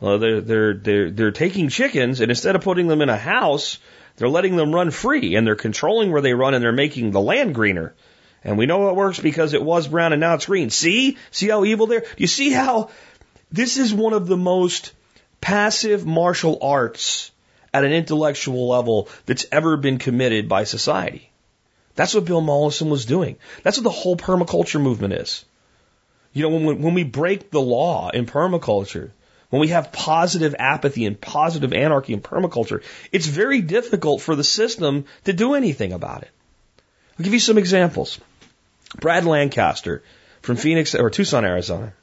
Well, 0.02 0.20
they're 0.20 0.42
they're 0.42 0.74
they're 0.74 1.10
they're 1.10 1.32
taking 1.32 1.70
chickens, 1.70 2.20
and 2.20 2.30
instead 2.30 2.58
of 2.58 2.64
putting 2.64 2.88
them 2.88 3.02
in 3.02 3.08
a 3.08 3.18
house, 3.18 3.80
they're 4.18 4.28
letting 4.28 4.58
them 4.58 4.76
run 4.76 4.92
free, 4.92 5.36
and 5.36 5.48
they're 5.48 5.56
controlling 5.56 6.12
where 6.12 6.22
they 6.22 6.34
run, 6.34 6.54
and 6.54 6.62
they're 6.62 6.74
making 6.74 7.12
the 7.12 7.22
land 7.22 7.56
greener. 7.56 7.94
And 8.44 8.58
we 8.58 8.66
know 8.66 8.90
it 8.90 8.96
works 8.96 9.20
because 9.20 9.54
it 9.54 9.64
was 9.64 9.88
brown 9.88 10.14
and 10.14 10.20
now 10.20 10.36
it's 10.36 10.46
green. 10.46 10.70
See? 10.70 11.18
See 11.32 11.50
how 11.50 11.66
evil 11.66 11.88
there? 11.88 12.06
You 12.18 12.28
see 12.28 12.52
how 12.52 12.90
this 13.52 13.78
is 13.78 13.94
one 13.94 14.14
of 14.14 14.28
the 14.28 14.38
most 14.38 14.94
passive 15.42 16.06
martial 16.06 16.58
arts 16.62 17.32
at 17.74 17.84
an 17.84 17.92
intellectual 17.92 18.70
level 18.70 19.10
that's 19.26 19.46
ever 19.52 19.78
been 19.78 19.98
committed 19.98 20.48
by 20.48 20.64
society? 20.64 21.30
That's 21.96 22.14
what 22.14 22.26
Bill 22.26 22.42
Mollison 22.42 22.90
was 22.90 23.06
doing. 23.06 23.36
That's 23.64 23.78
what 23.78 23.84
the 23.84 23.90
whole 23.90 24.16
permaculture 24.16 24.82
movement 24.82 25.14
is. 25.14 25.44
You 26.32 26.44
know, 26.44 26.50
when, 26.50 26.82
when 26.82 26.94
we 26.94 27.04
break 27.04 27.52
the 27.52 27.62
law 27.62 28.10
in 28.10 28.26
permaculture, 28.26 29.12
when 29.50 29.60
we 29.60 29.70
have 29.70 29.92
positive 29.92 30.56
apathy 30.60 31.06
and 31.06 31.20
positive 31.20 31.74
anarchy 31.74 32.14
in 32.14 32.22
permaculture, 32.22 32.84
it's 33.12 33.26
very 33.26 33.62
difficult 33.62 34.22
for 34.22 34.36
the 34.36 34.44
system 34.44 35.06
to 35.26 35.34
do 35.34 35.56
anything 35.56 35.92
about 35.92 36.22
it. 36.22 36.30
I'll 37.18 37.24
give 37.24 37.34
you 37.34 37.40
some 37.40 37.58
examples. 37.58 38.20
Brad 38.96 39.26
Lancaster 39.26 40.04
from 40.42 40.56
Phoenix 40.56 40.96
or 40.96 41.10
Tucson, 41.10 41.46
Arizona, 41.46 41.94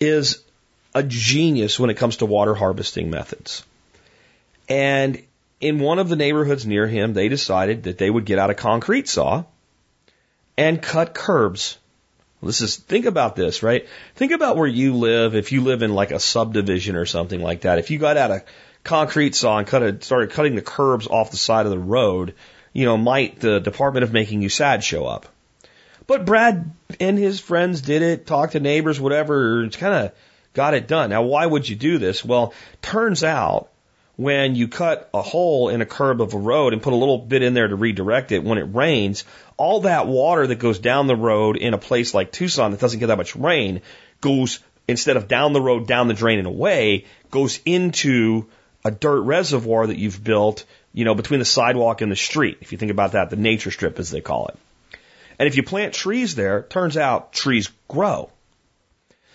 is 0.00 0.42
a 0.94 1.02
genius 1.02 1.78
when 1.78 1.90
it 1.90 1.96
comes 1.96 2.18
to 2.18 2.26
water 2.26 2.54
harvesting 2.54 3.10
methods. 3.10 3.64
And 4.68 5.22
in 5.60 5.78
one 5.78 5.98
of 5.98 6.08
the 6.08 6.16
neighborhoods 6.16 6.66
near 6.66 6.86
him, 6.86 7.14
they 7.14 7.28
decided 7.28 7.84
that 7.84 7.98
they 7.98 8.10
would 8.10 8.24
get 8.24 8.38
out 8.38 8.50
a 8.50 8.54
concrete 8.54 9.08
saw 9.08 9.44
and 10.56 10.82
cut 10.82 11.14
curbs. 11.14 11.78
This 12.42 12.60
is, 12.60 12.76
think 12.76 13.06
about 13.06 13.36
this, 13.36 13.62
right? 13.62 13.86
Think 14.16 14.32
about 14.32 14.56
where 14.56 14.66
you 14.66 14.96
live, 14.96 15.36
if 15.36 15.52
you 15.52 15.62
live 15.62 15.82
in 15.82 15.94
like 15.94 16.10
a 16.10 16.18
subdivision 16.18 16.96
or 16.96 17.06
something 17.06 17.40
like 17.40 17.60
that. 17.60 17.78
If 17.78 17.90
you 17.90 17.98
got 17.98 18.16
out 18.16 18.32
a 18.32 18.42
concrete 18.82 19.36
saw 19.36 19.58
and 19.58 19.66
cut 19.66 19.82
a, 19.82 20.02
started 20.02 20.30
cutting 20.30 20.56
the 20.56 20.62
curbs 20.62 21.06
off 21.06 21.30
the 21.30 21.36
side 21.36 21.66
of 21.66 21.70
the 21.70 21.78
road, 21.78 22.34
you 22.72 22.84
know, 22.84 22.96
might 22.96 23.38
the 23.38 23.60
Department 23.60 24.02
of 24.02 24.12
Making 24.12 24.42
You 24.42 24.48
Sad 24.48 24.82
show 24.82 25.06
up? 25.06 25.26
But 26.06 26.24
Brad 26.24 26.70
and 27.00 27.18
his 27.18 27.40
friends 27.40 27.80
did 27.80 28.02
it, 28.02 28.26
talked 28.26 28.52
to 28.52 28.60
neighbors, 28.60 29.00
whatever, 29.00 29.64
it's 29.64 29.76
kind 29.76 30.06
of 30.06 30.12
got 30.54 30.74
it 30.74 30.88
done. 30.88 31.10
Now, 31.10 31.22
why 31.22 31.46
would 31.46 31.68
you 31.68 31.76
do 31.76 31.98
this? 31.98 32.24
Well, 32.24 32.54
turns 32.80 33.24
out 33.24 33.68
when 34.16 34.54
you 34.54 34.68
cut 34.68 35.08
a 35.14 35.22
hole 35.22 35.68
in 35.68 35.80
a 35.80 35.86
curb 35.86 36.20
of 36.20 36.34
a 36.34 36.38
road 36.38 36.72
and 36.72 36.82
put 36.82 36.92
a 36.92 36.96
little 36.96 37.18
bit 37.18 37.42
in 37.42 37.54
there 37.54 37.68
to 37.68 37.76
redirect 37.76 38.32
it, 38.32 38.44
when 38.44 38.58
it 38.58 38.74
rains, 38.74 39.24
all 39.56 39.80
that 39.80 40.06
water 40.06 40.46
that 40.46 40.56
goes 40.56 40.78
down 40.78 41.06
the 41.06 41.16
road 41.16 41.56
in 41.56 41.74
a 41.74 41.78
place 41.78 42.12
like 42.14 42.32
Tucson 42.32 42.72
that 42.72 42.80
doesn't 42.80 43.00
get 43.00 43.06
that 43.06 43.16
much 43.16 43.34
rain 43.36 43.80
goes, 44.20 44.60
instead 44.86 45.16
of 45.16 45.28
down 45.28 45.52
the 45.52 45.60
road, 45.60 45.86
down 45.86 46.08
the 46.08 46.14
drain 46.14 46.38
and 46.38 46.46
away, 46.46 47.06
goes 47.30 47.60
into 47.64 48.46
a 48.84 48.90
dirt 48.90 49.20
reservoir 49.22 49.86
that 49.86 49.98
you've 49.98 50.22
built, 50.22 50.64
you 50.92 51.04
know, 51.04 51.14
between 51.14 51.38
the 51.38 51.46
sidewalk 51.46 52.00
and 52.00 52.12
the 52.12 52.16
street. 52.16 52.58
If 52.60 52.72
you 52.72 52.78
think 52.78 52.90
about 52.90 53.12
that, 53.12 53.30
the 53.30 53.36
nature 53.36 53.70
strip 53.70 53.98
as 53.98 54.10
they 54.10 54.20
call 54.20 54.48
it. 54.48 54.58
And 55.38 55.48
if 55.48 55.56
you 55.56 55.62
plant 55.62 55.94
trees 55.94 56.34
there, 56.34 56.62
turns 56.62 56.96
out 56.96 57.32
trees 57.32 57.70
grow. 57.88 58.30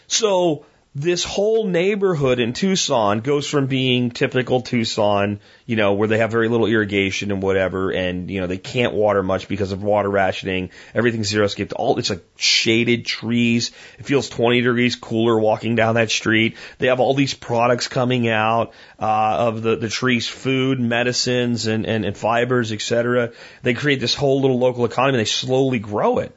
So 0.08 0.66
this 1.00 1.24
whole 1.24 1.68
neighborhood 1.68 2.40
in 2.40 2.54
Tucson 2.54 3.20
goes 3.20 3.48
from 3.48 3.68
being 3.68 4.10
typical 4.10 4.62
Tucson, 4.62 5.40
you 5.68 5.76
know, 5.76 5.94
where 5.94 6.08
they 6.08 6.18
have 6.18 6.32
very 6.32 6.50
little 6.50 6.66
irrigation 6.66 7.30
and 7.30 7.40
whatever, 7.40 7.92
and 7.92 8.32
you 8.32 8.42
know 8.42 8.48
they 8.48 8.58
can't 8.58 8.96
water 8.96 9.22
much 9.22 9.48
because 9.48 9.72
of 9.72 9.84
water 9.84 10.10
rationing. 10.10 10.72
Everything's 10.96 11.32
xeriscaped. 11.32 11.72
All 11.76 12.00
it's 12.00 12.10
like 12.10 12.26
shaded 12.36 13.06
trees. 13.06 13.70
It 14.00 14.08
feels 14.08 14.28
20 14.28 14.62
degrees 14.62 14.96
cooler 14.96 15.40
walking 15.40 15.76
down 15.76 15.96
that 15.96 16.10
street. 16.10 16.58
They 16.80 16.88
have 16.88 17.00
all 17.00 17.14
these 17.14 17.36
products 17.36 17.88
coming 17.88 18.28
out 18.28 18.74
uh, 19.00 19.36
of 19.38 19.62
the 19.62 19.76
the 19.76 19.90
trees, 19.90 20.28
food, 20.28 20.80
medicines, 20.80 21.68
and 21.68 21.86
and, 21.86 22.06
and 22.06 22.18
fibers, 22.18 22.72
etc. 22.72 23.34
They 23.62 23.76
create 23.76 24.00
this 24.00 24.16
whole 24.16 24.42
little 24.42 24.58
local 24.58 24.84
economy. 24.84 25.20
They 25.20 25.26
slowly 25.26 25.78
grow 25.78 26.18
it. 26.18 26.36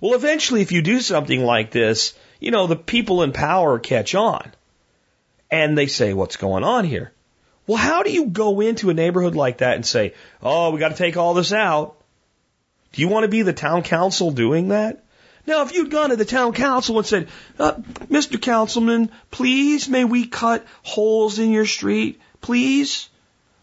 Well, 0.00 0.14
eventually, 0.14 0.62
if 0.62 0.72
you 0.72 0.80
do 0.80 1.02
something 1.02 1.44
like 1.44 1.70
this 1.70 2.14
you 2.40 2.50
know, 2.50 2.66
the 2.66 2.76
people 2.76 3.22
in 3.22 3.32
power 3.32 3.78
catch 3.78 4.14
on 4.14 4.50
and 5.50 5.76
they 5.76 5.86
say, 5.86 6.14
what's 6.14 6.36
going 6.36 6.64
on 6.64 6.84
here? 6.84 7.12
Well, 7.66 7.78
how 7.78 8.02
do 8.02 8.10
you 8.10 8.26
go 8.26 8.60
into 8.60 8.90
a 8.90 8.94
neighborhood 8.94 9.36
like 9.36 9.58
that 9.58 9.76
and 9.76 9.86
say, 9.86 10.14
oh, 10.42 10.70
we 10.70 10.80
got 10.80 10.88
to 10.88 10.96
take 10.96 11.16
all 11.16 11.34
this 11.34 11.52
out? 11.52 11.96
Do 12.92 13.02
you 13.02 13.08
want 13.08 13.24
to 13.24 13.28
be 13.28 13.42
the 13.42 13.52
town 13.52 13.82
council 13.82 14.32
doing 14.32 14.68
that? 14.68 15.04
Now, 15.46 15.62
if 15.62 15.72
you'd 15.72 15.90
gone 15.90 16.10
to 16.10 16.16
the 16.16 16.24
town 16.24 16.52
council 16.52 16.98
and 16.98 17.06
said, 17.06 17.28
uh, 17.58 17.74
Mr. 18.10 18.40
Councilman, 18.40 19.10
please 19.30 19.88
may 19.88 20.04
we 20.04 20.26
cut 20.26 20.66
holes 20.82 21.38
in 21.38 21.50
your 21.50 21.66
street, 21.66 22.20
please? 22.40 23.08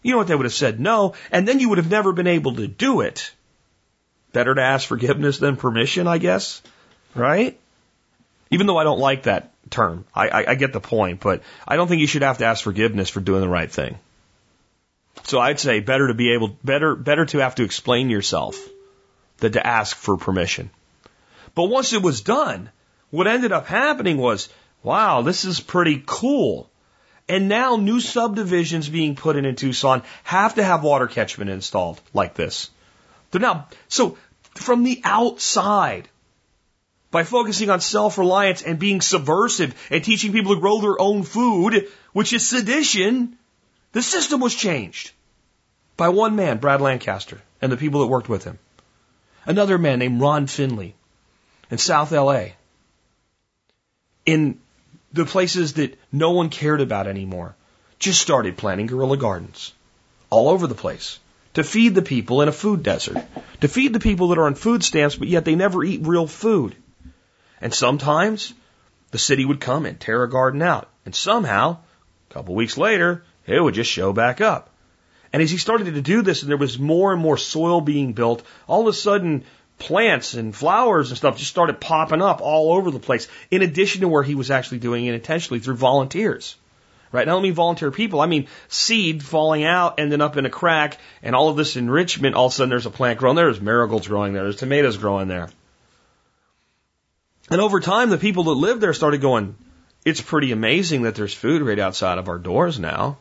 You 0.02 0.12
know 0.12 0.18
what 0.18 0.26
they 0.26 0.34
would 0.34 0.46
have 0.46 0.52
said? 0.52 0.80
No. 0.80 1.14
And 1.30 1.46
then 1.46 1.60
you 1.60 1.68
would 1.68 1.78
have 1.78 1.90
never 1.90 2.12
been 2.12 2.26
able 2.26 2.54
to 2.56 2.66
do 2.66 3.02
it. 3.02 3.32
Better 4.32 4.54
to 4.54 4.62
ask 4.62 4.86
forgiveness 4.86 5.38
than 5.38 5.56
permission, 5.56 6.06
I 6.06 6.18
guess. 6.18 6.62
Right? 7.14 7.58
Even 8.50 8.66
though 8.66 8.78
I 8.78 8.84
don't 8.84 9.00
like 9.00 9.24
that 9.24 9.52
term, 9.70 10.04
I, 10.14 10.28
I, 10.28 10.50
I 10.50 10.54
get 10.54 10.72
the 10.72 10.80
point, 10.80 11.20
but 11.20 11.42
I 11.66 11.76
don't 11.76 11.88
think 11.88 12.00
you 12.00 12.06
should 12.06 12.22
have 12.22 12.38
to 12.38 12.46
ask 12.46 12.64
forgiveness 12.64 13.10
for 13.10 13.20
doing 13.20 13.40
the 13.40 13.48
right 13.48 13.70
thing. 13.70 13.98
So 15.24 15.38
I'd 15.38 15.60
say 15.60 15.80
better 15.80 16.08
to 16.08 16.14
be 16.14 16.32
able, 16.32 16.48
better, 16.48 16.94
better 16.94 17.26
to 17.26 17.38
have 17.38 17.56
to 17.56 17.64
explain 17.64 18.08
yourself 18.08 18.58
than 19.38 19.52
to 19.52 19.66
ask 19.66 19.96
for 19.96 20.16
permission. 20.16 20.70
But 21.54 21.64
once 21.64 21.92
it 21.92 22.02
was 22.02 22.22
done, 22.22 22.70
what 23.10 23.26
ended 23.26 23.52
up 23.52 23.66
happening 23.66 24.16
was, 24.16 24.48
wow, 24.82 25.22
this 25.22 25.44
is 25.44 25.60
pretty 25.60 26.02
cool. 26.06 26.70
And 27.28 27.48
now 27.48 27.76
new 27.76 28.00
subdivisions 28.00 28.88
being 28.88 29.16
put 29.16 29.36
in 29.36 29.44
in 29.44 29.56
Tucson 29.56 30.02
have 30.24 30.54
to 30.54 30.64
have 30.64 30.82
water 30.82 31.06
catchment 31.06 31.50
installed 31.50 32.00
like 32.14 32.34
this. 32.34 32.70
They're 33.30 33.40
now, 33.40 33.68
so 33.88 34.16
from 34.54 34.82
the 34.82 35.02
outside, 35.04 36.08
by 37.10 37.24
focusing 37.24 37.70
on 37.70 37.80
self-reliance 37.80 38.62
and 38.62 38.78
being 38.78 39.00
subversive 39.00 39.74
and 39.90 40.04
teaching 40.04 40.32
people 40.32 40.54
to 40.54 40.60
grow 40.60 40.80
their 40.80 41.00
own 41.00 41.22
food, 41.22 41.88
which 42.12 42.32
is 42.32 42.46
sedition, 42.46 43.36
the 43.92 44.02
system 44.02 44.40
was 44.40 44.54
changed 44.54 45.12
by 45.96 46.10
one 46.10 46.36
man, 46.36 46.58
Brad 46.58 46.80
Lancaster, 46.80 47.40
and 47.62 47.72
the 47.72 47.76
people 47.76 48.00
that 48.00 48.08
worked 48.08 48.28
with 48.28 48.44
him. 48.44 48.58
Another 49.46 49.78
man 49.78 49.98
named 49.98 50.20
Ron 50.20 50.46
Finley 50.46 50.94
in 51.70 51.78
South 51.78 52.12
LA. 52.12 52.48
In 54.26 54.60
the 55.12 55.24
places 55.24 55.74
that 55.74 55.98
no 56.12 56.32
one 56.32 56.50
cared 56.50 56.82
about 56.82 57.06
anymore, 57.06 57.56
just 57.98 58.20
started 58.20 58.58
planting 58.58 58.86
guerrilla 58.86 59.16
gardens 59.16 59.72
all 60.30 60.50
over 60.50 60.66
the 60.66 60.74
place 60.74 61.18
to 61.54 61.64
feed 61.64 61.94
the 61.94 62.02
people 62.02 62.42
in 62.42 62.48
a 62.48 62.52
food 62.52 62.82
desert, 62.82 63.16
to 63.62 63.68
feed 63.68 63.94
the 63.94 64.00
people 64.00 64.28
that 64.28 64.38
are 64.38 64.46
on 64.46 64.54
food 64.54 64.84
stamps, 64.84 65.16
but 65.16 65.28
yet 65.28 65.46
they 65.46 65.54
never 65.54 65.82
eat 65.82 66.06
real 66.06 66.26
food. 66.26 66.76
And 67.60 67.74
sometimes 67.74 68.54
the 69.10 69.18
city 69.18 69.44
would 69.44 69.60
come 69.60 69.86
and 69.86 69.98
tear 69.98 70.22
a 70.22 70.30
garden 70.30 70.62
out. 70.62 70.88
And 71.04 71.14
somehow, 71.14 71.78
a 72.30 72.34
couple 72.34 72.54
weeks 72.54 72.76
later, 72.76 73.24
it 73.46 73.60
would 73.60 73.74
just 73.74 73.90
show 73.90 74.12
back 74.12 74.40
up. 74.40 74.70
And 75.32 75.42
as 75.42 75.50
he 75.50 75.58
started 75.58 75.94
to 75.94 76.02
do 76.02 76.22
this, 76.22 76.42
and 76.42 76.50
there 76.50 76.56
was 76.56 76.78
more 76.78 77.12
and 77.12 77.20
more 77.20 77.36
soil 77.36 77.80
being 77.80 78.12
built, 78.12 78.42
all 78.66 78.82
of 78.82 78.86
a 78.86 78.92
sudden 78.92 79.44
plants 79.78 80.34
and 80.34 80.54
flowers 80.54 81.10
and 81.10 81.18
stuff 81.18 81.38
just 81.38 81.50
started 81.50 81.80
popping 81.80 82.22
up 82.22 82.40
all 82.40 82.72
over 82.72 82.90
the 82.90 82.98
place, 82.98 83.28
in 83.50 83.62
addition 83.62 84.00
to 84.00 84.08
where 84.08 84.22
he 84.22 84.34
was 84.34 84.50
actually 84.50 84.78
doing 84.78 85.06
it 85.06 85.14
intentionally 85.14 85.60
through 85.60 85.76
volunteers. 85.76 86.56
Right? 87.10 87.22
And 87.22 87.30
I 87.30 87.34
don't 87.34 87.42
mean 87.42 87.54
volunteer 87.54 87.90
people, 87.90 88.20
I 88.20 88.26
mean 88.26 88.48
seed 88.68 89.22
falling 89.22 89.64
out, 89.64 89.98
ending 89.98 90.20
up 90.20 90.36
in 90.36 90.44
a 90.44 90.50
crack, 90.50 90.98
and 91.22 91.34
all 91.34 91.48
of 91.48 91.56
this 91.56 91.76
enrichment, 91.76 92.34
all 92.34 92.46
of 92.46 92.52
a 92.52 92.54
sudden 92.54 92.70
there's 92.70 92.86
a 92.86 92.90
plant 92.90 93.18
growing 93.18 93.36
there, 93.36 93.46
there's 93.46 93.62
marigolds 93.62 94.08
growing 94.08 94.34
there, 94.34 94.42
there's 94.42 94.56
tomatoes 94.56 94.98
growing 94.98 95.28
there. 95.28 95.48
And 97.50 97.60
over 97.60 97.80
time, 97.80 98.10
the 98.10 98.18
people 98.18 98.44
that 98.44 98.52
lived 98.52 98.80
there 98.80 98.92
started 98.92 99.20
going, 99.20 99.56
it's 100.04 100.20
pretty 100.20 100.52
amazing 100.52 101.02
that 101.02 101.14
there's 101.14 101.34
food 101.34 101.62
right 101.62 101.78
outside 101.78 102.18
of 102.18 102.28
our 102.28 102.38
doors 102.38 102.78
now. 102.78 103.18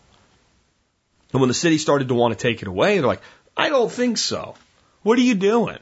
And 1.32 1.42
when 1.42 1.48
the 1.48 1.54
city 1.54 1.78
started 1.78 2.08
to 2.10 2.14
want 2.14 2.38
to 2.38 2.42
take 2.42 2.62
it 2.62 2.68
away, 2.68 2.98
they're 2.98 3.08
like, 3.08 3.22
I 3.56 3.70
don't 3.70 3.92
think 3.92 4.18
so. 4.18 4.56
What 5.04 5.18
are 5.18 5.24
you 5.24 5.36
doing? 5.36 5.80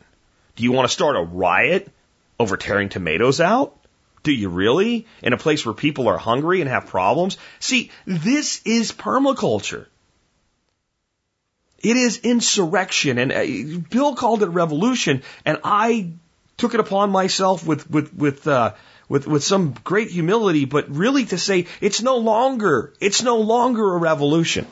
Do 0.55 0.63
you 0.63 0.71
want 0.71 0.87
to 0.87 0.93
start 0.93 1.17
a 1.17 1.23
riot 1.23 1.91
over 2.39 2.57
tearing 2.57 2.89
tomatoes 2.89 3.41
out? 3.41 3.77
Do 4.23 4.31
you 4.31 4.49
really? 4.49 5.05
In 5.21 5.33
a 5.33 5.37
place 5.37 5.65
where 5.65 5.73
people 5.73 6.07
are 6.07 6.17
hungry 6.17 6.61
and 6.61 6.69
have 6.69 6.87
problems? 6.87 7.37
See, 7.59 7.91
this 8.05 8.61
is 8.65 8.91
permaculture. 8.91 9.85
It 11.79 11.97
is 11.97 12.17
insurrection, 12.17 13.19
and 13.19 13.31
uh, 13.31 13.79
Bill 13.91 14.15
called 14.15 14.41
it 14.41 14.47
revolution, 14.47 15.21
and 15.45 15.59
I 15.63 16.13
took 16.57 16.73
it 16.73 16.79
upon 16.79 17.11
myself 17.11 17.65
with 17.65 17.89
with 17.89 18.13
with 18.13 18.47
uh, 18.47 18.73
with 19.09 19.27
with 19.27 19.43
some 19.43 19.75
great 19.83 20.09
humility, 20.09 20.65
but 20.65 20.89
really 20.89 21.25
to 21.25 21.37
say 21.37 21.67
it's 21.81 22.01
no 22.01 22.17
longer 22.17 22.93
it's 22.99 23.21
no 23.21 23.37
longer 23.37 23.93
a 23.93 23.97
revolution. 23.97 24.67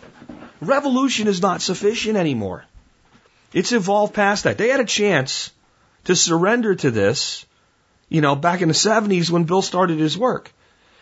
Revolution 0.62 1.28
is 1.28 1.42
not 1.42 1.62
sufficient 1.62 2.18
anymore. 2.18 2.66
It's 3.54 3.72
evolved 3.72 4.14
past 4.14 4.46
that. 4.46 4.58
They 4.58 4.70
had 4.70 4.80
a 4.80 4.86
chance 4.86 5.52
to 6.06 6.16
surrender 6.16 6.74
to 6.76 6.90
this, 6.90 7.46
you 8.10 8.22
know, 8.22 8.36
back 8.36 8.62
in 8.62 8.68
the 8.68 8.74
70s 8.74 9.30
when 9.30 9.44
Bill 9.44 9.62
started 9.62 10.00
his 10.00 10.18
work. 10.18 10.52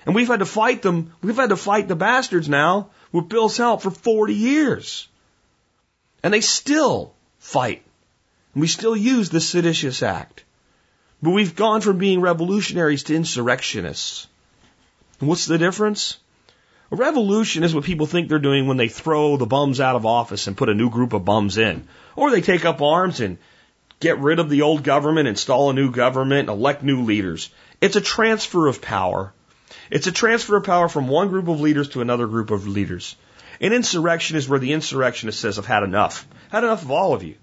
And 0.05 0.15
we've 0.15 0.27
had 0.27 0.39
to 0.39 0.45
fight 0.45 0.81
them. 0.81 1.13
We've 1.21 1.35
had 1.35 1.49
to 1.49 1.57
fight 1.57 1.87
the 1.87 1.95
bastards 1.95 2.49
now 2.49 2.89
with 3.11 3.29
Bill's 3.29 3.57
help 3.57 3.83
for 3.83 3.91
40 3.91 4.33
years. 4.33 5.07
And 6.23 6.33
they 6.33 6.41
still 6.41 7.13
fight. 7.39 7.83
And 8.53 8.61
we 8.61 8.67
still 8.67 8.95
use 8.95 9.29
the 9.29 9.39
Seditious 9.39 10.01
Act. 10.01 10.43
But 11.21 11.31
we've 11.31 11.55
gone 11.55 11.81
from 11.81 11.97
being 11.97 12.21
revolutionaries 12.21 13.03
to 13.03 13.15
insurrectionists. 13.15 14.27
And 15.19 15.29
what's 15.29 15.45
the 15.45 15.57
difference? 15.57 16.17
A 16.91 16.95
revolution 16.95 17.63
is 17.63 17.73
what 17.73 17.85
people 17.85 18.05
think 18.05 18.27
they're 18.27 18.39
doing 18.39 18.67
when 18.67 18.77
they 18.77 18.89
throw 18.89 19.37
the 19.37 19.45
bums 19.45 19.79
out 19.79 19.95
of 19.95 20.05
office 20.05 20.47
and 20.47 20.57
put 20.57 20.69
a 20.69 20.73
new 20.73 20.89
group 20.89 21.13
of 21.13 21.23
bums 21.23 21.57
in. 21.57 21.87
Or 22.15 22.31
they 22.31 22.41
take 22.41 22.65
up 22.65 22.81
arms 22.81 23.21
and 23.21 23.37
get 23.99 24.19
rid 24.19 24.39
of 24.39 24.49
the 24.49 24.63
old 24.63 24.83
government, 24.83 25.27
install 25.27 25.69
a 25.69 25.73
new 25.73 25.91
government, 25.91 26.49
elect 26.49 26.83
new 26.83 27.03
leaders. 27.03 27.49
It's 27.79 27.95
a 27.95 28.01
transfer 28.01 28.67
of 28.67 28.81
power. 28.81 29.31
It's 29.89 30.07
a 30.07 30.11
transfer 30.11 30.57
of 30.57 30.65
power 30.65 30.89
from 30.89 31.07
one 31.07 31.29
group 31.29 31.47
of 31.47 31.61
leaders 31.61 31.89
to 31.89 32.01
another 32.01 32.27
group 32.27 32.51
of 32.51 32.67
leaders. 32.67 33.15
An 33.61 33.73
insurrection 33.73 34.37
is 34.37 34.49
where 34.49 34.59
the 34.59 34.73
insurrectionist 34.73 35.39
says, 35.39 35.59
I've 35.59 35.65
had 35.67 35.83
enough. 35.83 36.27
Had 36.49 36.63
enough 36.63 36.81
of 36.81 36.91
all 36.91 37.13
of 37.13 37.23
you. 37.23 37.35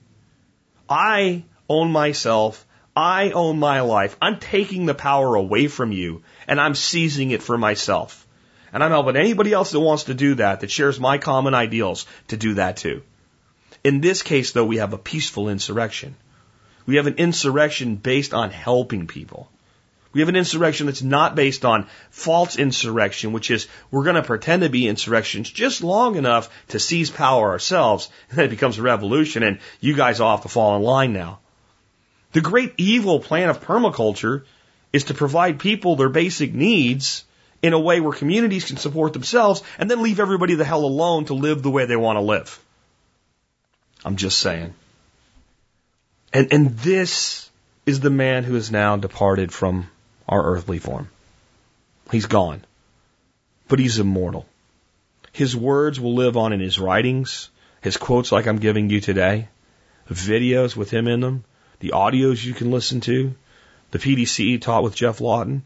I 0.91 1.45
own 1.69 1.93
myself. 1.93 2.67
I 2.99 3.31
own 3.31 3.61
my 3.61 3.83
life. 3.83 4.17
I'm 4.21 4.41
taking 4.41 4.87
the 4.87 4.93
power 4.93 5.37
away 5.37 5.69
from 5.69 5.93
you 5.93 6.25
and 6.49 6.61
I'm 6.61 6.75
seizing 6.75 7.31
it 7.31 7.45
for 7.45 7.57
myself. 7.57 8.27
And 8.73 8.83
I'm 8.83 8.91
helping 8.91 9.15
anybody 9.15 9.53
else 9.53 9.71
that 9.71 9.79
wants 9.79 10.05
to 10.05 10.15
do 10.15 10.35
that, 10.35 10.61
that 10.61 10.71
shares 10.73 10.99
my 10.99 11.19
common 11.19 11.55
ideals, 11.55 12.07
to 12.27 12.37
do 12.37 12.55
that 12.55 12.79
too. 12.79 13.03
In 13.85 14.01
this 14.01 14.23
case, 14.23 14.51
though, 14.51 14.65
we 14.65 14.79
have 14.79 14.95
a 14.95 14.99
peaceful 14.99 15.49
insurrection. 15.49 16.17
We 16.87 16.97
have 16.97 17.07
an 17.07 17.15
insurrection 17.19 17.95
based 17.95 18.35
on 18.35 18.51
helping 18.51 19.07
people. 19.07 19.49
We 20.13 20.21
have 20.21 20.29
an 20.29 20.35
insurrection 20.35 20.87
that's 20.87 21.01
not 21.01 21.37
based 21.37 21.65
on 21.65 21.87
false 22.11 22.57
insurrection, 22.57 23.33
which 23.33 23.53
is 23.53 23.69
we're 23.93 24.03
going 24.03 24.17
to 24.17 24.25
pretend 24.25 24.63
to 24.63 24.71
be 24.71 24.89
insurrections 24.89 25.49
just 25.49 25.85
long 25.85 26.17
enough 26.17 26.51
to 26.71 26.81
seize 26.81 27.11
power 27.11 27.51
ourselves, 27.51 28.11
and 28.31 28.39
then 28.39 28.47
it 28.47 28.51
becomes 28.51 28.79
a 28.79 28.83
revolution, 28.83 29.45
and 29.45 29.61
you 29.79 29.95
guys 29.95 30.19
all 30.19 30.35
have 30.35 30.43
to 30.43 30.49
fall 30.49 30.75
in 30.75 30.83
line 30.83 31.13
now. 31.13 31.39
The 32.33 32.41
great 32.41 32.75
evil 32.77 33.21
plan 33.21 33.49
of 33.49 33.63
permaculture 33.63 34.45
is 34.93 35.05
to 35.05 35.15
provide 35.15 35.59
people 35.59 35.97
their 35.97 36.09
basic 36.09 36.53
needs 36.53 37.25
in 37.63 37.73
a 37.73 37.81
way 37.81 38.01
where 38.01 38.13
communities 38.13 38.67
can 38.67 38.77
support 38.77 39.13
themselves 39.13 39.63
and 39.79 39.91
then 39.91 40.03
leave 40.03 40.21
everybody 40.21 40.55
the 40.55 40.65
hell 40.65 40.85
alone 40.85 41.25
to 41.27 41.35
live 41.35 41.63
the 41.63 41.71
way 41.71 41.87
they 41.87 41.97
want 41.97 42.17
to 42.17 42.23
live. 42.23 42.59
I'm 44.05 44.17
just 44.17 44.39
saying. 44.39 44.75
And, 46.33 46.53
and 46.53 46.79
this 46.79 47.51
is 47.87 48.01
the 48.01 48.11
man 48.11 48.45
who 48.45 48.55
has 48.55 48.71
now 48.71 48.97
departed 48.97 49.53
from 49.53 49.91
our 50.29 50.45
earthly 50.45 50.79
form. 50.79 51.09
He's 52.11 52.27
gone. 52.27 52.63
But 53.67 53.79
he's 53.79 53.99
immortal. 53.99 54.47
His 55.33 55.57
words 55.57 56.01
will 56.01 56.15
live 56.15 56.37
on 56.37 56.53
in 56.53 56.61
his 56.61 56.79
writings, 56.79 57.51
his 57.81 57.97
quotes 57.97 58.33
like 58.33 58.47
I'm 58.47 58.59
giving 58.59 58.91
you 58.91 59.01
today, 59.01 59.49
videos 60.09 60.75
with 60.77 60.91
him 60.91 61.07
in 61.07 61.21
them, 61.21 61.45
the 61.81 61.91
audios 61.91 62.45
you 62.45 62.55
can 62.55 62.71
listen 62.71 63.01
to, 63.03 63.35
the 63.91 63.99
PDCE 63.99 64.61
taught 64.61 64.83
with 64.83 64.95
Geoff 64.95 65.21
Lawton, 65.21 65.63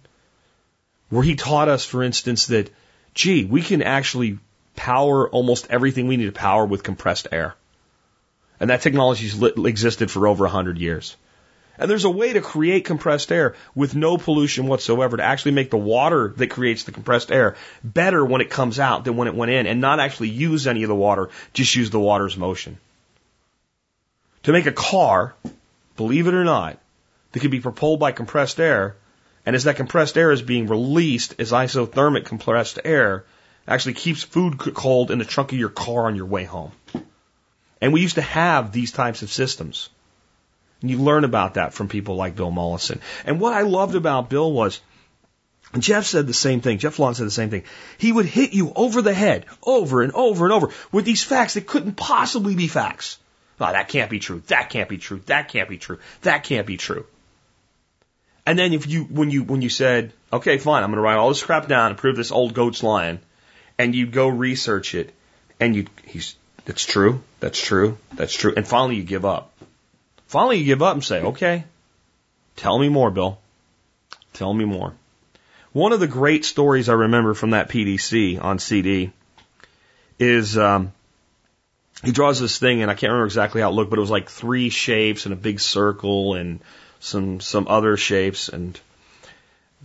where 1.08 1.22
he 1.22 1.34
taught 1.34 1.68
us, 1.68 1.84
for 1.84 2.02
instance, 2.02 2.46
that, 2.46 2.70
gee, 3.14 3.44
we 3.44 3.62
can 3.62 3.82
actually 3.82 4.38
power 4.76 5.28
almost 5.28 5.66
everything 5.70 6.06
we 6.06 6.16
need 6.16 6.26
to 6.26 6.32
power 6.32 6.64
with 6.64 6.82
compressed 6.82 7.28
air. 7.32 7.54
And 8.60 8.70
that 8.70 8.82
technology's 8.82 9.42
existed 9.42 10.10
for 10.10 10.26
over 10.26 10.44
100 10.44 10.78
years. 10.78 11.16
And 11.78 11.90
there's 11.90 12.04
a 12.04 12.10
way 12.10 12.34
to 12.34 12.40
create 12.40 12.84
compressed 12.84 13.32
air 13.32 13.54
with 13.74 13.96
no 13.96 14.18
pollution 14.18 14.66
whatsoever 14.66 15.16
to 15.16 15.22
actually 15.22 15.52
make 15.52 15.70
the 15.70 15.78
water 15.78 16.32
that 16.36 16.48
creates 16.48 16.84
the 16.84 16.92
compressed 16.92 17.32
air 17.32 17.56
better 17.82 18.24
when 18.24 18.40
it 18.40 18.50
comes 18.50 18.78
out 18.78 19.04
than 19.04 19.16
when 19.16 19.26
it 19.26 19.34
went 19.34 19.52
in 19.52 19.66
and 19.66 19.80
not 19.80 19.98
actually 19.98 20.28
use 20.28 20.66
any 20.66 20.82
of 20.82 20.88
the 20.88 20.94
water, 20.94 21.30
just 21.54 21.74
use 21.74 21.90
the 21.90 21.98
water's 21.98 22.36
motion. 22.36 22.78
To 24.44 24.52
make 24.52 24.66
a 24.66 24.72
car, 24.72 25.34
believe 25.96 26.26
it 26.26 26.34
or 26.34 26.44
not, 26.44 26.78
that 27.32 27.40
can 27.40 27.50
be 27.50 27.60
propelled 27.60 28.00
by 28.00 28.12
compressed 28.12 28.60
air, 28.60 28.96
and 29.44 29.56
as 29.56 29.64
that 29.64 29.76
compressed 29.76 30.16
air 30.16 30.30
is 30.30 30.42
being 30.42 30.66
released 30.66 31.34
as 31.38 31.52
isothermic 31.52 32.24
compressed 32.24 32.78
air, 32.84 33.24
actually 33.66 33.94
keeps 33.94 34.22
food 34.22 34.58
cold 34.58 35.10
in 35.10 35.18
the 35.18 35.24
trunk 35.24 35.52
of 35.52 35.58
your 35.58 35.68
car 35.68 36.06
on 36.06 36.16
your 36.16 36.26
way 36.26 36.44
home. 36.44 36.72
And 37.80 37.92
we 37.92 38.00
used 38.00 38.14
to 38.16 38.22
have 38.22 38.72
these 38.72 38.92
types 38.92 39.22
of 39.22 39.30
systems. 39.30 39.88
And 40.80 40.90
you 40.90 40.98
learn 40.98 41.24
about 41.24 41.54
that 41.54 41.74
from 41.74 41.88
people 41.88 42.16
like 42.16 42.36
Bill 42.36 42.50
Mollison. 42.50 43.00
And 43.24 43.40
what 43.40 43.52
I 43.52 43.62
loved 43.62 43.94
about 43.94 44.30
Bill 44.30 44.52
was, 44.52 44.80
Geoff 45.78 46.04
said 46.04 46.26
the 46.26 46.34
same 46.34 46.60
thing. 46.60 46.78
Geoff 46.78 46.98
Lawton 46.98 47.14
said 47.14 47.26
the 47.26 47.30
same 47.30 47.50
thing. 47.50 47.64
He 47.98 48.12
would 48.12 48.26
hit 48.26 48.52
you 48.52 48.72
over 48.74 49.00
the 49.00 49.14
head, 49.14 49.46
over 49.62 50.02
and 50.02 50.12
over 50.12 50.44
and 50.44 50.52
over, 50.52 50.68
with 50.90 51.04
these 51.04 51.24
facts 51.24 51.54
that 51.54 51.66
couldn't 51.66 51.96
possibly 51.96 52.54
be 52.54 52.68
facts. 52.68 53.18
Oh, 53.60 53.70
that 53.70 53.88
can't 53.88 54.10
be 54.10 54.18
true. 54.18 54.42
That 54.48 54.70
can't 54.70 54.88
be 54.88 54.98
true. 54.98 55.20
That 55.26 55.48
can't 55.48 55.68
be 55.68 55.78
true. 55.78 55.98
That 56.22 56.44
can't 56.44 56.66
be 56.66 56.76
true. 56.76 57.06
And 58.44 58.58
then 58.58 58.72
if 58.72 58.88
you, 58.88 59.04
when 59.04 59.30
you, 59.30 59.44
when 59.44 59.62
you 59.62 59.68
said, 59.68 60.12
okay, 60.32 60.58
fine, 60.58 60.82
I'm 60.82 60.90
going 60.90 60.96
to 60.96 61.02
write 61.02 61.16
all 61.16 61.28
this 61.28 61.42
crap 61.42 61.68
down 61.68 61.90
and 61.90 61.98
prove 61.98 62.16
this 62.16 62.32
old 62.32 62.54
goat's 62.54 62.82
lying, 62.82 63.20
and 63.78 63.94
you 63.94 64.06
go 64.06 64.26
research 64.26 64.94
it, 64.94 65.14
and 65.60 65.76
you, 65.76 65.86
he's, 66.04 66.34
that's 66.64 66.84
true. 66.84 67.22
That's 67.38 67.60
true. 67.60 67.98
That's 68.14 68.34
true. 68.34 68.52
And 68.56 68.66
finally 68.66 68.96
you 68.96 69.04
give 69.04 69.24
up. 69.24 69.52
Finally 70.26 70.58
you 70.58 70.64
give 70.64 70.82
up 70.82 70.94
and 70.94 71.04
say, 71.04 71.22
okay, 71.22 71.64
tell 72.56 72.78
me 72.78 72.88
more, 72.88 73.10
Bill. 73.10 73.38
Tell 74.32 74.52
me 74.52 74.64
more. 74.64 74.94
One 75.72 75.92
of 75.92 76.00
the 76.00 76.06
great 76.08 76.44
stories 76.44 76.88
I 76.88 76.94
remember 76.94 77.34
from 77.34 77.50
that 77.50 77.68
PDC 77.68 78.42
on 78.42 78.58
CD 78.58 79.12
is, 80.18 80.58
um, 80.58 80.92
he 82.02 82.12
draws 82.12 82.40
this 82.40 82.58
thing 82.58 82.82
and 82.82 82.90
I 82.90 82.94
can't 82.94 83.10
remember 83.10 83.26
exactly 83.26 83.60
how 83.60 83.70
it 83.70 83.74
looked, 83.74 83.90
but 83.90 83.98
it 83.98 84.00
was 84.00 84.10
like 84.10 84.28
three 84.28 84.70
shapes 84.70 85.24
and 85.24 85.32
a 85.32 85.36
big 85.36 85.60
circle 85.60 86.34
and 86.34 86.60
some, 87.00 87.40
some 87.40 87.68
other 87.68 87.96
shapes 87.96 88.48
and 88.48 88.78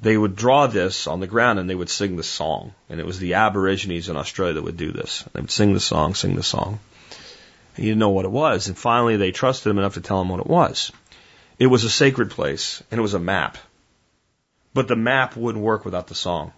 they 0.02 0.18
would 0.18 0.36
draw 0.36 0.68
this 0.68 1.08
on 1.08 1.20
the 1.20 1.28
ground 1.28 1.60
and 1.60 1.70
they 1.70 1.76
would 1.76 1.90
sing 1.90 2.16
the 2.16 2.24
song. 2.24 2.74
And 2.90 3.00
it 3.00 3.06
was 3.06 3.20
the 3.20 3.36
Aborigines 3.36 4.10
in 4.10 4.18
Australia 4.18 4.54
that 4.56 4.64
would 4.64 4.78
do 4.78 4.92
this. 4.92 5.24
They 5.34 5.42
would 5.42 5.52
sing 5.52 5.74
the 5.74 5.80
song, 5.80 6.14
sing 6.14 6.36
the 6.36 6.44
song. 6.44 6.80
And 7.76 7.84
he 7.84 7.90
didn't 7.90 8.00
know 8.00 8.10
what 8.10 8.26
it 8.26 8.32
was. 8.32 8.68
And 8.68 8.78
finally 8.78 9.18
they 9.18 9.32
trusted 9.32 9.70
him 9.70 9.78
enough 9.78 9.96
to 9.96 10.02
tell 10.02 10.22
him 10.22 10.30
what 10.30 10.40
it 10.40 10.48
was. 10.48 10.92
It 11.60 11.68
was 11.68 11.84
a 11.84 11.90
sacred 11.90 12.32
place 12.32 12.84
and 12.92 13.00
it 13.00 13.02
was 13.02 13.16
a 13.16 13.20
map. 13.20 13.58
But 14.74 14.88
the 14.88 14.96
map 14.96 15.36
wouldn't 15.36 15.64
work 15.64 15.86
without 15.86 16.08
the 16.08 16.16
song. 16.16 16.54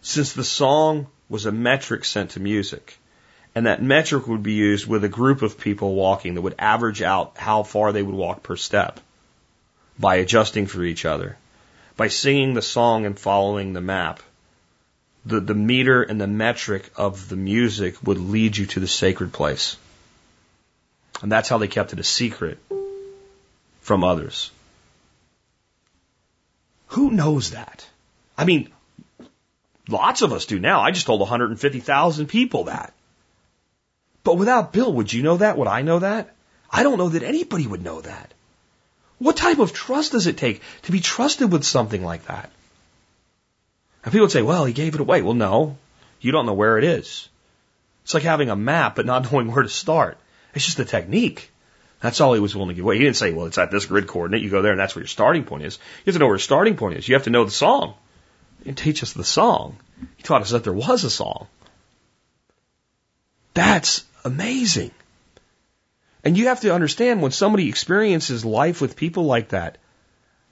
Since 0.00 0.32
the 0.32 0.44
song 0.44 1.08
was 1.28 1.46
a 1.46 1.52
metric 1.52 2.04
sent 2.04 2.30
to 2.30 2.40
music, 2.40 2.98
and 3.56 3.66
that 3.66 3.82
metric 3.82 4.28
would 4.28 4.42
be 4.42 4.52
used 4.52 4.86
with 4.86 5.02
a 5.02 5.08
group 5.08 5.40
of 5.40 5.58
people 5.58 5.94
walking 5.94 6.34
that 6.34 6.42
would 6.42 6.54
average 6.58 7.00
out 7.00 7.38
how 7.38 7.62
far 7.62 7.90
they 7.90 8.02
would 8.02 8.14
walk 8.14 8.42
per 8.42 8.54
step 8.54 9.00
by 9.98 10.16
adjusting 10.16 10.66
for 10.66 10.84
each 10.84 11.06
other 11.06 11.38
by 11.96 12.08
singing 12.08 12.52
the 12.52 12.60
song 12.60 13.06
and 13.06 13.18
following 13.18 13.72
the 13.72 13.80
map, 13.80 14.22
the, 15.24 15.40
the 15.40 15.54
meter 15.54 16.02
and 16.02 16.20
the 16.20 16.26
metric 16.26 16.90
of 16.96 17.30
the 17.30 17.36
music 17.36 17.96
would 18.04 18.18
lead 18.18 18.54
you 18.56 18.66
to 18.66 18.80
the 18.80 18.86
sacred 18.86 19.32
place. 19.32 19.78
And 21.22 21.32
that's 21.32 21.48
how 21.48 21.56
they 21.56 21.68
kept 21.68 21.94
it 21.94 21.98
a 21.98 22.04
secret 22.04 22.58
from 23.80 24.04
others. 24.04 24.50
Who 26.88 27.10
knows 27.10 27.52
that? 27.52 27.86
I 28.36 28.44
mean, 28.44 28.68
lots 29.88 30.20
of 30.20 30.34
us 30.34 30.44
do 30.44 30.58
now. 30.58 30.82
I 30.82 30.90
just 30.90 31.06
told 31.06 31.20
150,000 31.20 32.26
people 32.26 32.64
that. 32.64 32.92
But 34.26 34.38
without 34.38 34.72
Bill, 34.72 34.92
would 34.92 35.12
you 35.12 35.22
know 35.22 35.36
that? 35.36 35.56
Would 35.56 35.68
I 35.68 35.82
know 35.82 36.00
that? 36.00 36.34
I 36.68 36.82
don't 36.82 36.98
know 36.98 37.10
that 37.10 37.22
anybody 37.22 37.64
would 37.64 37.84
know 37.84 38.00
that. 38.00 38.34
What 39.20 39.36
type 39.36 39.60
of 39.60 39.72
trust 39.72 40.10
does 40.10 40.26
it 40.26 40.36
take 40.36 40.62
to 40.82 40.90
be 40.90 40.98
trusted 40.98 41.52
with 41.52 41.62
something 41.62 42.02
like 42.02 42.26
that? 42.26 42.50
And 44.02 44.10
people 44.10 44.24
would 44.24 44.32
say, 44.32 44.42
well, 44.42 44.64
he 44.64 44.72
gave 44.72 44.96
it 44.96 45.00
away. 45.00 45.22
Well, 45.22 45.34
no, 45.34 45.78
you 46.20 46.32
don't 46.32 46.44
know 46.44 46.54
where 46.54 46.76
it 46.76 46.82
is. 46.82 47.28
It's 48.02 48.14
like 48.14 48.24
having 48.24 48.50
a 48.50 48.56
map, 48.56 48.96
but 48.96 49.06
not 49.06 49.30
knowing 49.32 49.52
where 49.52 49.62
to 49.62 49.68
start. 49.68 50.18
It's 50.54 50.64
just 50.64 50.80
a 50.80 50.84
technique. 50.84 51.52
That's 52.00 52.20
all 52.20 52.34
he 52.34 52.40
was 52.40 52.56
willing 52.56 52.70
to 52.70 52.74
give 52.74 52.84
away. 52.84 52.98
He 52.98 53.04
didn't 53.04 53.18
say, 53.18 53.30
well, 53.30 53.46
it's 53.46 53.58
at 53.58 53.70
this 53.70 53.86
grid 53.86 54.08
coordinate. 54.08 54.42
You 54.42 54.50
go 54.50 54.60
there 54.60 54.72
and 54.72 54.80
that's 54.80 54.96
where 54.96 55.04
your 55.04 55.08
starting 55.08 55.44
point 55.44 55.62
is. 55.62 55.78
You 56.04 56.10
have 56.10 56.16
to 56.16 56.18
know 56.18 56.26
where 56.26 56.34
your 56.34 56.40
starting 56.40 56.76
point 56.76 56.98
is. 56.98 57.08
You 57.08 57.14
have 57.14 57.24
to 57.24 57.30
know 57.30 57.44
the 57.44 57.52
song. 57.52 57.94
He 58.58 58.64
didn't 58.64 58.78
teach 58.78 59.04
us 59.04 59.12
the 59.12 59.22
song. 59.22 59.76
He 60.16 60.24
taught 60.24 60.42
us 60.42 60.50
that 60.50 60.64
there 60.64 60.72
was 60.72 61.04
a 61.04 61.10
song. 61.10 61.46
That's 63.54 64.04
amazing. 64.26 64.90
And 66.24 66.36
you 66.36 66.48
have 66.48 66.60
to 66.62 66.74
understand 66.74 67.22
when 67.22 67.30
somebody 67.30 67.68
experiences 67.68 68.44
life 68.44 68.80
with 68.80 68.96
people 68.96 69.24
like 69.24 69.50
that, 69.50 69.78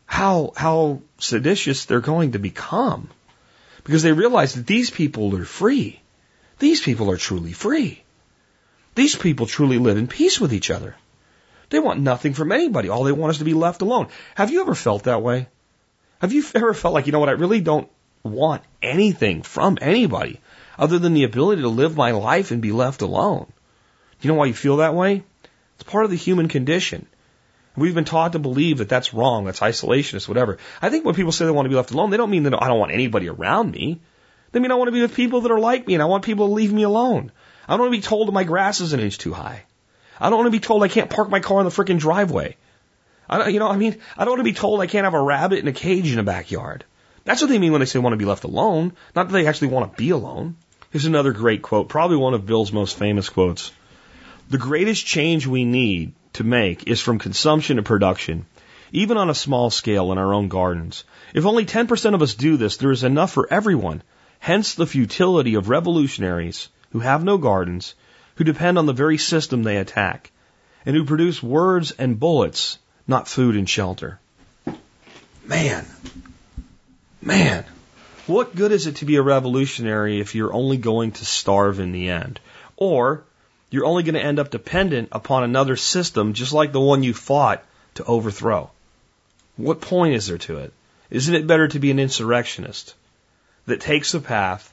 how, 0.06 0.52
how 0.56 1.00
seditious 1.18 1.84
they're 1.84 2.00
going 2.00 2.32
to 2.32 2.38
become. 2.38 3.08
Because 3.82 4.02
they 4.02 4.12
realize 4.12 4.54
that 4.54 4.66
these 4.66 4.90
people 4.90 5.36
are 5.36 5.44
free. 5.44 6.00
These 6.58 6.80
people 6.80 7.10
are 7.10 7.16
truly 7.16 7.52
free. 7.52 8.02
These 8.94 9.16
people 9.16 9.46
truly 9.46 9.78
live 9.78 9.98
in 9.98 10.06
peace 10.06 10.40
with 10.40 10.54
each 10.54 10.70
other. 10.70 10.94
They 11.70 11.80
want 11.80 12.00
nothing 12.00 12.34
from 12.34 12.52
anybody. 12.52 12.88
All 12.88 13.02
they 13.02 13.12
want 13.12 13.32
is 13.32 13.38
to 13.38 13.44
be 13.44 13.54
left 13.54 13.82
alone. 13.82 14.08
Have 14.36 14.52
you 14.52 14.60
ever 14.60 14.74
felt 14.74 15.04
that 15.04 15.22
way? 15.22 15.48
Have 16.20 16.32
you 16.32 16.44
ever 16.54 16.72
felt 16.72 16.94
like, 16.94 17.06
you 17.06 17.12
know 17.12 17.18
what, 17.18 17.28
I 17.28 17.32
really 17.32 17.60
don't 17.60 17.90
want 18.22 18.62
anything 18.80 19.42
from 19.42 19.78
anybody 19.80 20.40
other 20.78 21.00
than 21.00 21.14
the 21.14 21.24
ability 21.24 21.62
to 21.62 21.68
live 21.68 21.96
my 21.96 22.12
life 22.12 22.52
and 22.52 22.62
be 22.62 22.72
left 22.72 23.02
alone? 23.02 23.52
You 24.24 24.28
know 24.28 24.36
why 24.36 24.46
you 24.46 24.54
feel 24.54 24.78
that 24.78 24.94
way? 24.94 25.22
It's 25.74 25.84
part 25.84 26.04
of 26.04 26.10
the 26.10 26.16
human 26.16 26.48
condition. 26.48 27.06
We've 27.76 27.94
been 27.94 28.04
taught 28.04 28.32
to 28.32 28.38
believe 28.38 28.78
that 28.78 28.88
that's 28.88 29.12
wrong, 29.12 29.44
that's 29.44 29.60
isolationist, 29.60 30.28
whatever. 30.28 30.58
I 30.80 30.90
think 30.90 31.04
when 31.04 31.14
people 31.14 31.32
say 31.32 31.44
they 31.44 31.50
want 31.50 31.66
to 31.66 31.70
be 31.70 31.74
left 31.74 31.90
alone, 31.90 32.10
they 32.10 32.16
don't 32.16 32.30
mean 32.30 32.44
that 32.44 32.62
I 32.62 32.68
don't 32.68 32.78
want 32.78 32.92
anybody 32.92 33.28
around 33.28 33.72
me. 33.72 34.00
They 34.52 34.60
mean 34.60 34.70
I 34.70 34.76
want 34.76 34.88
to 34.88 34.92
be 34.92 35.02
with 35.02 35.16
people 35.16 35.40
that 35.40 35.50
are 35.50 35.58
like 35.58 35.86
me 35.86 35.94
and 35.94 36.02
I 36.02 36.06
want 36.06 36.24
people 36.24 36.46
to 36.46 36.54
leave 36.54 36.72
me 36.72 36.84
alone. 36.84 37.32
I 37.66 37.72
don't 37.72 37.80
want 37.80 37.92
to 37.92 37.98
be 37.98 38.06
told 38.06 38.28
that 38.28 38.32
my 38.32 38.44
grass 38.44 38.80
is 38.80 38.92
an 38.92 39.00
inch 39.00 39.18
too 39.18 39.32
high. 39.32 39.64
I 40.20 40.30
don't 40.30 40.38
want 40.38 40.46
to 40.46 40.58
be 40.58 40.64
told 40.64 40.82
I 40.84 40.88
can't 40.88 41.10
park 41.10 41.28
my 41.28 41.40
car 41.40 41.58
in 41.58 41.64
the 41.64 41.70
freaking 41.70 41.98
driveway. 41.98 42.56
I 43.28 43.38
don't, 43.38 43.52
you 43.52 43.58
know, 43.58 43.68
I 43.68 43.76
mean, 43.76 43.96
I 44.16 44.24
don't 44.24 44.32
want 44.32 44.40
to 44.40 44.44
be 44.44 44.52
told 44.52 44.80
I 44.80 44.86
can't 44.86 45.04
have 45.04 45.14
a 45.14 45.20
rabbit 45.20 45.58
in 45.58 45.66
a 45.66 45.72
cage 45.72 46.12
in 46.12 46.18
a 46.18 46.22
backyard. 46.22 46.84
That's 47.24 47.40
what 47.40 47.50
they 47.50 47.58
mean 47.58 47.72
when 47.72 47.80
they 47.80 47.86
say 47.86 47.98
they 47.98 48.02
want 48.02 48.12
to 48.12 48.18
be 48.18 48.26
left 48.26 48.44
alone, 48.44 48.92
not 49.16 49.28
that 49.28 49.32
they 49.32 49.46
actually 49.46 49.68
want 49.68 49.90
to 49.90 49.96
be 49.96 50.10
alone. 50.10 50.56
Here's 50.92 51.06
another 51.06 51.32
great 51.32 51.62
quote, 51.62 51.88
probably 51.88 52.18
one 52.18 52.34
of 52.34 52.46
Bill's 52.46 52.70
most 52.70 52.96
famous 52.96 53.28
quotes. 53.28 53.72
The 54.50 54.58
greatest 54.58 55.06
change 55.06 55.46
we 55.46 55.64
need 55.64 56.12
to 56.34 56.44
make 56.44 56.86
is 56.86 57.00
from 57.00 57.18
consumption 57.18 57.76
to 57.76 57.82
production, 57.82 58.46
even 58.92 59.16
on 59.16 59.30
a 59.30 59.34
small 59.34 59.70
scale 59.70 60.12
in 60.12 60.18
our 60.18 60.34
own 60.34 60.48
gardens. 60.48 61.04
If 61.32 61.46
only 61.46 61.64
10% 61.64 62.14
of 62.14 62.22
us 62.22 62.34
do 62.34 62.56
this, 62.56 62.76
there 62.76 62.92
is 62.92 63.04
enough 63.04 63.32
for 63.32 63.48
everyone. 63.50 64.02
Hence 64.38 64.74
the 64.74 64.86
futility 64.86 65.54
of 65.54 65.70
revolutionaries 65.70 66.68
who 66.90 67.00
have 67.00 67.24
no 67.24 67.38
gardens, 67.38 67.94
who 68.34 68.44
depend 68.44 68.78
on 68.78 68.86
the 68.86 68.92
very 68.92 69.16
system 69.16 69.62
they 69.62 69.78
attack, 69.78 70.30
and 70.84 70.94
who 70.94 71.04
produce 71.04 71.42
words 71.42 71.92
and 71.92 72.20
bullets, 72.20 72.78
not 73.08 73.26
food 73.26 73.56
and 73.56 73.68
shelter. 73.68 74.20
Man, 75.46 75.86
man, 77.22 77.64
what 78.26 78.54
good 78.54 78.72
is 78.72 78.86
it 78.86 78.96
to 78.96 79.04
be 79.04 79.16
a 79.16 79.22
revolutionary 79.22 80.20
if 80.20 80.34
you're 80.34 80.52
only 80.52 80.76
going 80.76 81.12
to 81.12 81.24
starve 81.24 81.80
in 81.80 81.92
the 81.92 82.10
end? 82.10 82.40
Or 82.76 83.24
you're 83.74 83.86
only 83.86 84.04
going 84.04 84.14
to 84.14 84.22
end 84.22 84.38
up 84.38 84.50
dependent 84.50 85.08
upon 85.10 85.42
another 85.42 85.74
system 85.74 86.32
just 86.32 86.52
like 86.52 86.70
the 86.70 86.80
one 86.80 87.02
you 87.02 87.12
fought 87.12 87.64
to 87.94 88.04
overthrow. 88.04 88.70
What 89.56 89.80
point 89.80 90.14
is 90.14 90.28
there 90.28 90.38
to 90.38 90.58
it? 90.58 90.72
Isn't 91.10 91.34
it 91.34 91.48
better 91.48 91.66
to 91.66 91.80
be 91.80 91.90
an 91.90 91.98
insurrectionist 91.98 92.94
that 93.66 93.80
takes 93.80 94.12
the 94.12 94.20
path 94.20 94.72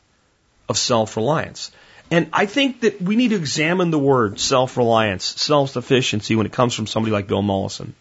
of 0.69 0.77
self-reliance? 0.77 1.71
And 2.11 2.29
I 2.31 2.45
think 2.45 2.81
that 2.81 3.01
we 3.01 3.15
need 3.15 3.29
to 3.29 3.37
examine 3.37 3.89
the 3.89 3.97
word 3.97 4.39
self-reliance, 4.39 5.25
self-sufficiency 5.25 6.35
when 6.35 6.45
it 6.45 6.51
comes 6.51 6.75
from 6.75 6.85
somebody 6.85 7.11
like 7.11 7.25
Bill 7.25 7.41
Mollison. 7.41 7.95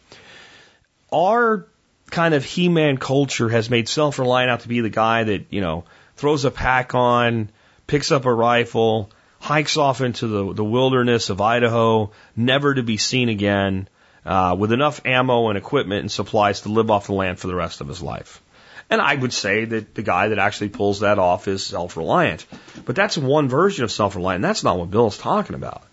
Our 1.11 1.67
kind 2.11 2.35
of 2.35 2.45
He-Man 2.45 2.99
culture 2.99 3.49
has 3.49 3.71
made 3.71 3.89
self-reliant 3.89 4.51
out 4.51 4.61
to 4.61 4.69
be 4.69 4.83
the 4.83 4.91
guy 4.91 5.25
that, 5.25 5.47
you 5.49 5.63
know, 5.63 5.85
throws 6.17 6.45
a 6.45 6.51
pack 6.51 6.95
on, 6.95 7.49
picks 7.87 8.13
up 8.13 8.27
a 8.27 8.35
rifle, 8.35 9.11
hikes 9.41 9.77
off 9.77 10.01
into 10.01 10.29
the, 10.29 10.53
the 10.53 10.65
wilderness 10.65 11.31
of 11.31 11.41
Idaho, 11.41 12.13
never 12.37 12.75
to 12.75 12.83
be 12.83 12.99
seen 12.99 13.29
again, 13.29 13.89
uh, 14.25 14.55
with 14.57 14.71
enough 14.71 15.01
ammo 15.05 15.49
and 15.49 15.59
equipment 15.59 16.03
and 16.03 16.13
supplies 16.13 16.61
to 16.61 16.69
live 16.69 16.91
off 16.91 17.07
the 17.07 17.15
land 17.15 17.39
for 17.39 17.47
the 17.49 17.55
rest 17.55 17.81
of 17.81 17.89
his 17.89 18.03
life. 18.03 18.43
And 18.91 19.01
I 19.01 19.15
would 19.15 19.33
say 19.33 19.65
that 19.65 19.95
the 19.95 20.03
guy 20.03 20.29
that 20.29 20.39
actually 20.39 20.69
pulls 20.69 21.01
that 21.01 21.19
off 21.19 21.49
is 21.49 21.65
self-reliant. 21.65 22.45
But 22.85 22.97
that's 22.97 23.17
one 23.17 23.49
version 23.49 23.85
of 23.85 23.93
self-reliant. 23.93 24.43
That's 24.43 24.65
not 24.65 24.79
what 24.79 24.91
Bill's 24.91 25.17
talking 25.17 25.55
about. 25.55 25.85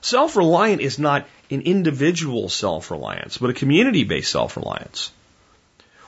Self-reliant 0.00 0.80
is 0.80 0.98
not 0.98 1.26
an 1.50 1.62
individual 1.62 2.48
self-reliance, 2.48 3.38
but 3.38 3.50
a 3.50 3.54
community-based 3.54 4.30
self-reliance. 4.30 5.10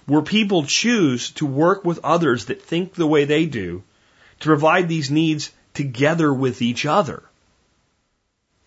Where 0.06 0.22
people 0.22 0.64
choose 0.64 1.30
to 1.32 1.46
work 1.46 1.84
with 1.84 2.00
others 2.04 2.46
that 2.46 2.62
think 2.62 2.94
the 2.94 3.06
way 3.06 3.24
they 3.24 3.46
do 3.46 3.82
to 4.40 4.46
provide 4.46 4.88
these 4.88 5.10
needs 5.10 5.50
together 5.78 6.34
with 6.34 6.60
each 6.60 6.84
other. 6.84 7.22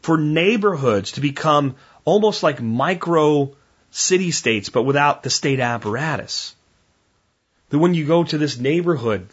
For 0.02 0.18
neighborhoods 0.18 1.12
to 1.14 1.22
become 1.22 1.76
almost 2.06 2.42
like 2.42 2.62
micro 2.62 3.54
city 3.92 4.32
states, 4.32 4.70
but 4.70 4.84
without 4.84 5.22
the 5.22 5.30
state 5.30 5.60
apparatus. 5.60 6.56
That 7.70 7.80
when 7.80 7.94
you 7.94 8.06
go 8.06 8.24
to 8.24 8.38
this 8.38 8.58
neighborhood, 8.58 9.28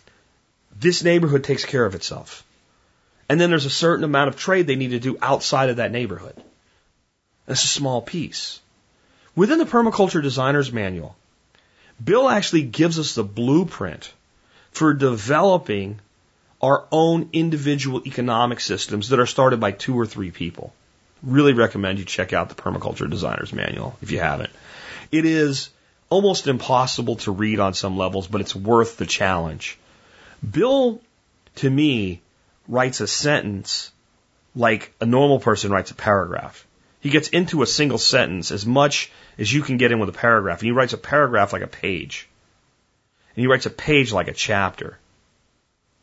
this 0.76 1.05
neighborhood 1.05 1.45
takes 1.45 1.64
care 1.64 1.87
of 1.87 1.95
itself. 1.95 2.45
And 3.29 3.41
then 3.41 3.49
there's 3.49 3.70
a 3.70 3.81
certain 3.85 4.05
amount 4.05 4.29
of 4.29 4.37
trade 4.37 4.66
they 4.66 4.74
need 4.74 4.91
to 4.91 4.99
do 4.99 5.16
outside 5.22 5.70
of 5.70 5.76
that 5.76 5.93
neighborhood. 5.93 6.35
That's 7.47 7.62
a 7.62 7.68
small 7.79 8.03
piece. 8.03 8.61
Within 9.37 9.59
the 9.59 9.72
Permaculture 9.76 10.22
Designer's 10.22 10.72
Manual, 10.72 11.14
Bill 12.03 12.29
actually 12.29 12.62
gives 12.62 12.99
us 12.99 13.14
the 13.14 13.22
blueprint 13.22 14.12
for 14.72 14.95
developing 14.95 16.01
our 16.61 16.85
own 16.91 17.31
individual 17.33 18.03
economic 18.07 18.61
systems 18.61 19.11
that 19.11 19.21
are 19.21 19.27
started 19.27 19.61
by 19.61 19.71
two 19.73 19.99
or 19.99 20.07
three 20.07 20.31
people. 20.31 20.73
Really 21.23 21.53
recommend 21.53 21.99
you 21.99 22.05
check 22.05 22.33
out 22.33 22.49
the 22.49 22.55
Permaculture 22.55 23.11
Designer's 23.11 23.53
Manual 23.53 23.97
if 24.03 24.11
you 24.11 24.19
haven't. 24.19 24.51
It 25.11 25.25
is 25.25 25.71
almost 26.11 26.47
impossible 26.47 27.17
to 27.17 27.33
read 27.33 27.61
on 27.61 27.75
some 27.75 27.97
levels, 27.97 28.27
but 28.27 28.41
it's 28.41 28.55
worth 28.55 28.97
the 28.97 29.07
challenge. 29.07 29.79
Bill, 30.49 31.01
to 31.57 31.71
me, 31.71 32.21
writes 32.67 33.01
a 33.01 33.07
sentence 33.07 33.91
like 34.55 34.93
a 35.01 35.07
normal 35.07 35.39
person 35.39 35.71
writes 35.71 35.91
a 35.91 35.95
paragraph. 35.95 36.67
He 37.01 37.11
gets 37.11 37.29
into 37.29 37.63
a 37.63 37.67
single 37.67 37.99
sentence 37.99 38.51
as 38.51 38.67
much 38.67 39.11
as 39.39 39.53
you 39.53 39.63
can 39.63 39.77
get 39.77 39.93
in 39.93 40.01
with 40.01 40.09
a 40.09 40.13
paragraph. 40.13 40.61
And 40.61 40.67
he 40.67 40.73
writes 40.73 40.93
a 40.93 40.99
paragraph 40.99 41.53
like 41.53 41.63
a 41.63 41.69
page. 41.69 42.29
And 43.35 43.43
he 43.43 43.47
writes 43.47 43.67
a 43.67 43.71
page 43.71 44.13
like 44.13 44.27
a 44.27 44.33
chapter. 44.33 44.99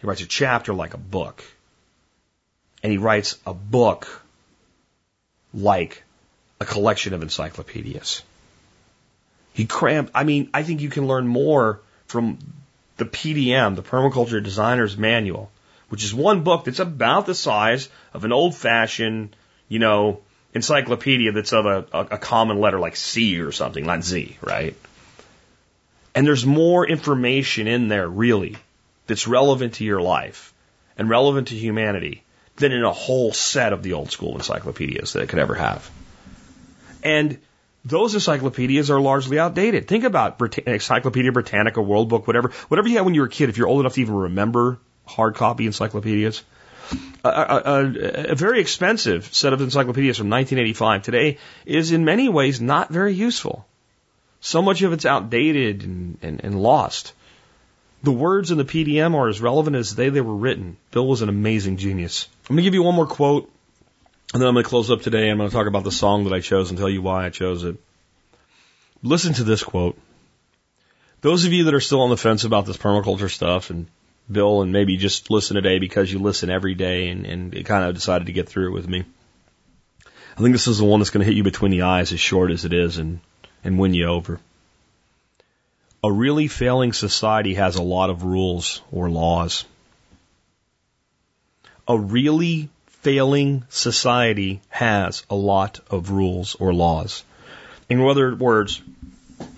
He 0.06 0.08
writes 0.08 0.22
a 0.22 0.28
chapter 0.28 0.72
like 0.72 0.94
a 0.94 1.00
book. 1.00 1.44
And 2.84 2.92
he 2.92 3.00
writes 3.00 3.40
a 3.44 3.56
book 3.56 4.22
like 5.52 6.04
a 6.60 6.66
collection 6.66 7.16
of 7.16 7.24
encyclopedias. 7.24 8.22
He 9.54 9.66
crammed, 9.66 10.12
I 10.14 10.24
mean, 10.24 10.52
I 10.54 10.62
think 10.62 10.82
you 10.82 10.90
can 10.90 11.08
learn 11.08 11.28
more 11.28 11.82
from 12.06 12.38
the 12.98 13.06
PDM, 13.06 13.76
the 13.76 13.82
Permaculture 13.82 14.44
Designer's 14.44 14.96
Manual, 14.96 15.50
which 15.90 16.04
is 16.04 16.14
one 16.14 16.44
book 16.44 16.66
that's 16.66 16.78
about 16.78 17.26
the 17.26 17.34
size 17.34 17.90
of 18.14 18.26
an 18.26 18.32
old 18.32 18.54
fashioned, 18.54 19.36
you 19.70 19.80
know, 19.80 20.22
encyclopedia 20.54 21.32
that's 21.32 21.52
of 21.52 21.66
a, 21.66 21.88
a, 21.92 22.18
common 22.20 22.60
letter 22.60 22.78
like 22.78 22.96
C 22.96 23.40
or 23.42 23.52
something, 23.52 23.84
not 23.88 24.04
Z, 24.04 24.38
right? 24.42 24.76
And 26.14 26.28
there's 26.28 26.46
more 26.46 26.88
information 26.88 27.68
in 27.68 27.88
there, 27.88 28.08
really, 28.08 28.58
that's 29.08 29.28
relevant 29.28 29.76
to 29.76 29.84
your 29.84 30.02
life 30.02 30.54
and 30.98 31.10
relevant 31.10 31.50
to 31.50 31.56
humanity 31.56 32.24
than 32.58 32.72
in 32.72 32.84
a 32.84 32.92
whole 32.92 33.34
set 33.34 33.74
of 33.74 33.84
the 33.84 33.94
old 33.94 34.12
school 34.12 34.36
encyclopedias 34.36 35.14
that 35.14 35.24
it 35.24 35.30
could 35.30 35.40
ever 35.40 35.56
have. 35.56 35.90
And 37.04 37.40
those 37.84 38.16
encyclopedias 38.16 38.90
are 38.90 39.00
largely 39.00 39.38
outdated. 39.38 39.88
Think 39.88 40.06
about 40.06 40.40
Brit- 40.40 40.58
Encyclopedia 40.60 41.32
Britannica, 41.32 41.82
World 41.82 42.10
Book, 42.10 42.26
whatever, 42.26 42.50
whatever 42.68 42.88
you 42.88 42.96
had 42.96 43.06
when 43.06 43.14
you 43.14 43.22
were 43.22 43.28
a 43.28 43.30
kid, 43.30 43.50
if 43.50 43.58
you're 43.58 43.68
old 43.68 43.82
enough 43.82 43.94
to 43.96 44.02
even 44.02 44.16
remember 44.16 44.80
hard 45.06 45.36
copy 45.36 45.68
encyclopedias. 45.68 46.42
A, 47.24 47.30
a, 47.30 47.62
a, 47.66 48.32
a 48.32 48.36
very 48.36 48.60
expensive 48.60 49.34
set 49.34 49.54
of 49.54 49.62
encyclopedias 49.62 50.18
from 50.18 50.30
1985 50.30 51.04
today 51.04 51.38
is 51.66 51.92
in 51.92 52.06
many 52.06 52.30
ways 52.30 52.62
not 52.62 52.90
very 52.90 53.14
useful. 53.14 53.68
So 54.40 54.62
much 54.62 54.82
of 54.82 54.94
it's 54.94 55.06
outdated 55.06 55.84
and, 55.84 56.18
and, 56.22 56.44
and 56.44 56.62
lost. 56.62 57.14
The 58.06 58.12
words 58.12 58.52
in 58.52 58.60
the 58.60 58.66
PDM 58.66 59.16
are 59.16 59.28
as 59.28 59.42
relevant 59.42 59.76
as 59.76 59.96
they, 59.96 60.10
they 60.10 60.22
were 60.22 60.36
written. 60.36 60.78
Bill 60.92 61.08
was 61.08 61.24
an 61.24 61.30
amazing 61.30 61.78
genius. 61.78 62.28
I'm 62.44 62.56
going 62.56 62.58
to 62.58 62.62
give 62.62 62.76
you 62.76 62.84
one 62.84 62.94
more 62.94 63.08
quote, 63.08 63.52
and 64.32 64.40
then 64.40 64.48
I'm 64.48 64.54
going 64.54 64.64
to 64.64 64.70
close 64.70 64.92
up 64.92 65.02
today. 65.02 65.28
I'm 65.28 65.38
going 65.40 65.50
to 65.50 65.56
talk 65.56 65.66
about 65.66 65.84
the 65.84 65.92
song 65.92 66.26
that 66.26 66.34
I 66.34 66.40
chose 66.40 66.70
and 66.70 66.78
tell 66.78 66.88
you 66.88 67.02
why 67.02 67.26
I 67.26 67.32
chose 67.32 67.64
it. 67.64 67.78
Listen 69.02 69.34
to 69.34 69.44
this 69.44 69.64
quote. 69.64 69.98
Those 71.22 71.46
of 71.46 71.54
you 71.54 71.64
that 71.64 71.74
are 71.74 71.80
still 71.80 72.02
on 72.02 72.12
the 72.12 72.16
fence 72.16 72.44
about 72.44 72.68
this 72.68 72.78
permaculture 72.78 73.32
stuff 73.32 73.72
and 73.72 73.88
Bill 74.32 74.62
and 74.62 74.72
maybe 74.72 74.98
just 74.98 75.32
listen 75.32 75.56
today 75.56 75.80
because 75.80 76.14
you 76.14 76.20
listen 76.20 76.52
every 76.52 76.76
day 76.76 77.10
and, 77.10 77.26
and 77.26 77.66
kind 77.66 77.86
of 77.86 77.96
decided 77.96 78.28
to 78.28 78.34
get 78.34 78.48
through 78.48 78.68
it 78.68 78.74
with 78.74 78.88
me. 78.88 79.04
I 80.38 80.42
think 80.42 80.52
this 80.52 80.68
is 80.68 80.78
the 80.78 80.86
one 80.86 81.00
that's 81.00 81.10
going 81.10 81.26
to 81.26 81.26
hit 81.26 81.38
you 81.38 81.44
between 81.44 81.72
the 81.72 81.82
eyes 81.82 82.14
as 82.14 82.20
short 82.20 82.52
as 82.52 82.66
it 82.66 82.74
is 82.74 83.00
and, 83.00 83.20
and 83.64 83.80
win 83.80 83.96
you 83.96 84.06
over. 84.06 84.40
A 86.06 86.12
really 86.12 86.48
failing 86.48 86.94
society 86.94 87.56
has 87.56 87.78
a 87.78 87.82
lot 87.82 88.12
of 88.12 88.22
rules 88.22 88.84
or 88.92 89.10
laws. 89.10 89.66
A 91.88 91.98
really 91.98 92.70
failing 93.02 93.64
society 93.70 94.62
has 94.70 95.24
a 95.32 95.36
lot 95.36 95.80
of 95.90 96.12
rules 96.12 96.54
or 96.60 96.76
laws. 96.76 97.24
In 97.90 98.02
other 98.02 98.36
words, 98.36 98.84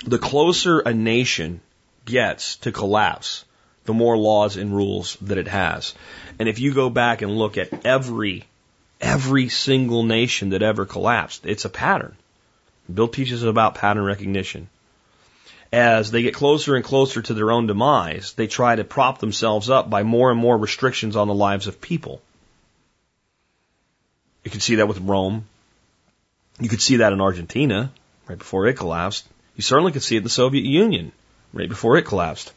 the 0.06 0.18
closer 0.18 0.80
a 0.80 0.94
nation 0.94 1.60
gets 2.06 2.56
to 2.64 2.72
collapse, 2.72 3.44
the 3.84 3.94
more 3.94 4.18
laws 4.18 4.56
and 4.56 4.74
rules 4.74 5.18
that 5.24 5.38
it 5.38 5.50
has. 5.50 5.96
And 6.40 6.48
if 6.48 6.60
you 6.60 6.74
go 6.74 6.90
back 6.90 7.22
and 7.22 7.38
look 7.38 7.58
at 7.58 7.86
every, 7.86 8.46
every 9.02 9.50
single 9.50 10.04
nation 10.04 10.52
that 10.52 10.64
ever 10.64 10.86
collapsed, 10.86 11.46
it's 11.46 11.66
a 11.66 11.70
pattern. 11.70 12.16
Bill 12.94 13.10
teaches 13.10 13.44
about 13.44 13.76
pattern 13.76 14.06
recognition. 14.06 14.70
As 15.72 16.12
they 16.12 16.22
get 16.22 16.34
closer 16.34 16.76
and 16.76 16.86
closer 16.86 17.22
to 17.22 17.34
their 17.34 17.52
own 17.52 17.68
demise, 17.68 18.34
they 18.34 18.48
try 18.48 18.76
to 18.76 18.84
prop 18.84 19.20
themselves 19.20 19.70
up 19.70 19.90
by 19.90 20.04
more 20.04 20.32
and 20.32 20.40
more 20.40 20.58
restrictions 20.58 21.16
on 21.16 21.28
the 21.28 21.34
lives 21.34 21.68
of 21.68 21.82
people. 21.82 22.22
You 24.46 24.52
can 24.52 24.62
see 24.62 24.76
that 24.76 24.88
with 24.88 25.00
Rome. 25.00 25.46
You 26.60 26.70
could 26.70 26.82
see 26.82 26.98
that 26.98 27.12
in 27.12 27.20
Argentina, 27.20 27.92
right 28.28 28.38
before 28.38 28.66
it 28.68 28.76
collapsed. 28.76 29.28
You 29.58 29.62
certainly 29.62 29.92
could 29.92 30.04
see 30.04 30.16
it 30.16 30.20
in 30.20 30.24
the 30.24 30.30
Soviet 30.30 30.64
Union 30.64 31.12
right 31.54 31.68
before 31.68 31.98
it 31.98 32.04
collapsed. 32.04 32.54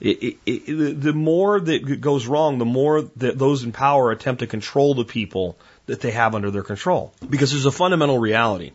It, 0.00 0.22
it, 0.22 0.36
it, 0.46 1.00
the 1.00 1.12
more 1.12 1.58
that 1.58 2.00
goes 2.00 2.26
wrong, 2.26 2.58
the 2.58 2.64
more 2.64 3.02
that 3.16 3.38
those 3.38 3.64
in 3.64 3.72
power 3.72 4.10
attempt 4.10 4.40
to 4.40 4.46
control 4.46 4.94
the 4.94 5.04
people 5.04 5.56
that 5.86 6.00
they 6.00 6.12
have 6.12 6.34
under 6.34 6.50
their 6.50 6.62
control. 6.62 7.12
Because 7.28 7.50
there's 7.50 7.66
a 7.66 7.72
fundamental 7.72 8.18
reality. 8.18 8.72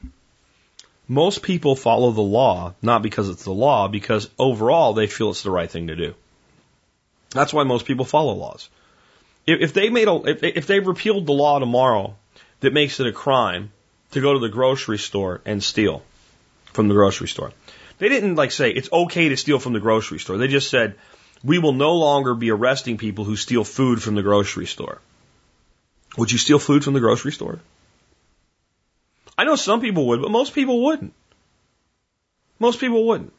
Most 1.07 1.41
people 1.41 1.75
follow 1.75 2.11
the 2.11 2.21
law, 2.21 2.75
not 2.81 3.01
because 3.01 3.29
it's 3.29 3.43
the 3.43 3.51
law, 3.51 3.87
because 3.87 4.29
overall 4.39 4.93
they 4.93 5.07
feel 5.07 5.31
it's 5.31 5.43
the 5.43 5.51
right 5.51 5.69
thing 5.69 5.87
to 5.87 5.95
do. 5.95 6.15
That's 7.31 7.53
why 7.53 7.63
most 7.63 7.85
people 7.85 8.05
follow 8.05 8.33
laws. 8.33 8.69
If, 9.45 9.59
if 9.61 9.73
they 9.73 9.89
made 9.89 10.07
a, 10.07 10.15
if, 10.25 10.43
if 10.43 10.67
they 10.67 10.79
repealed 10.79 11.25
the 11.25 11.33
law 11.33 11.59
tomorrow 11.59 12.15
that 12.61 12.73
makes 12.73 12.99
it 12.99 13.07
a 13.07 13.11
crime 13.11 13.71
to 14.11 14.21
go 14.21 14.33
to 14.33 14.39
the 14.39 14.49
grocery 14.49 14.97
store 14.97 15.41
and 15.45 15.61
steal 15.61 16.03
from 16.71 16.87
the 16.87 16.93
grocery 16.93 17.27
store, 17.27 17.51
they 17.97 18.07
didn't 18.07 18.35
like 18.35 18.51
say 18.51 18.71
it's 18.71 18.91
okay 18.91 19.29
to 19.29 19.37
steal 19.37 19.59
from 19.59 19.73
the 19.73 19.79
grocery 19.79 20.19
store. 20.19 20.37
They 20.37 20.47
just 20.47 20.69
said 20.69 20.95
we 21.43 21.59
will 21.59 21.73
no 21.73 21.95
longer 21.95 22.33
be 22.33 22.51
arresting 22.51 22.97
people 22.97 23.25
who 23.25 23.35
steal 23.35 23.65
food 23.65 24.01
from 24.01 24.15
the 24.15 24.23
grocery 24.23 24.67
store. 24.67 25.01
Would 26.17 26.31
you 26.31 26.37
steal 26.37 26.59
food 26.59 26.83
from 26.83 26.93
the 26.93 26.99
grocery 26.99 27.33
store? 27.33 27.59
I 29.37 29.45
know 29.45 29.55
some 29.55 29.81
people 29.81 30.07
would, 30.07 30.21
but 30.21 30.31
most 30.31 30.53
people 30.53 30.83
wouldn't. 30.83 31.13
Most 32.59 32.79
people 32.79 33.05
wouldn't. 33.07 33.33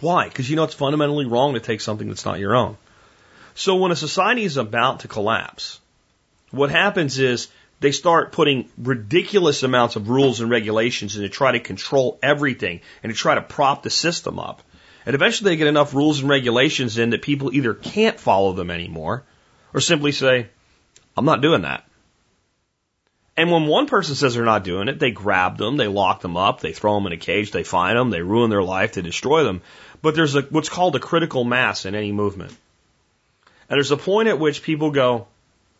Why? 0.00 0.28
Because 0.28 0.48
you 0.50 0.56
know 0.56 0.64
it's 0.64 0.74
fundamentally 0.74 1.24
wrong 1.24 1.54
to 1.54 1.60
take 1.60 1.80
something 1.80 2.08
that's 2.08 2.26
not 2.26 2.38
your 2.38 2.54
own. 2.54 2.76
So 3.54 3.76
when 3.76 3.90
a 3.92 3.96
society 3.96 4.44
is 4.44 4.58
about 4.58 5.00
to 5.00 5.08
collapse, 5.08 5.80
what 6.50 6.70
happens 6.70 7.18
is 7.18 7.48
they 7.80 7.92
start 7.92 8.32
putting 8.32 8.68
ridiculous 8.76 9.62
amounts 9.62 9.96
of 9.96 10.08
rules 10.08 10.40
and 10.40 10.50
regulations 10.50 11.16
and 11.16 11.24
to 11.24 11.28
try 11.28 11.52
to 11.52 11.60
control 11.60 12.18
everything 12.22 12.80
and 13.02 13.12
to 13.12 13.18
try 13.18 13.34
to 13.34 13.42
prop 13.42 13.82
the 13.82 13.90
system 13.90 14.38
up. 14.38 14.62
And 15.06 15.14
eventually 15.14 15.50
they 15.50 15.56
get 15.56 15.68
enough 15.68 15.94
rules 15.94 16.20
and 16.20 16.28
regulations 16.28 16.98
in 16.98 17.10
that 17.10 17.22
people 17.22 17.54
either 17.54 17.74
can't 17.74 18.18
follow 18.18 18.52
them 18.52 18.70
anymore 18.70 19.24
or 19.72 19.80
simply 19.80 20.12
say, 20.12 20.48
I'm 21.16 21.24
not 21.24 21.42
doing 21.42 21.62
that. 21.62 21.86
And 23.36 23.50
when 23.50 23.66
one 23.66 23.86
person 23.86 24.14
says 24.14 24.34
they're 24.34 24.44
not 24.44 24.64
doing 24.64 24.88
it, 24.88 24.98
they 24.98 25.10
grab 25.10 25.58
them, 25.58 25.76
they 25.76 25.88
lock 25.88 26.22
them 26.22 26.38
up, 26.38 26.60
they 26.60 26.72
throw 26.72 26.94
them 26.94 27.06
in 27.06 27.12
a 27.12 27.18
cage, 27.18 27.50
they 27.50 27.64
fine 27.64 27.94
them, 27.94 28.08
they 28.08 28.22
ruin 28.22 28.48
their 28.48 28.62
life, 28.62 28.94
they 28.94 29.02
destroy 29.02 29.44
them. 29.44 29.60
But 30.00 30.14
there's 30.14 30.34
a, 30.34 30.42
what's 30.42 30.70
called 30.70 30.96
a 30.96 31.00
critical 31.00 31.44
mass 31.44 31.84
in 31.84 31.94
any 31.94 32.12
movement. 32.12 32.56
And 33.68 33.76
there's 33.76 33.90
a 33.90 33.96
point 33.96 34.28
at 34.28 34.38
which 34.38 34.62
people 34.62 34.90
go, 34.90 35.26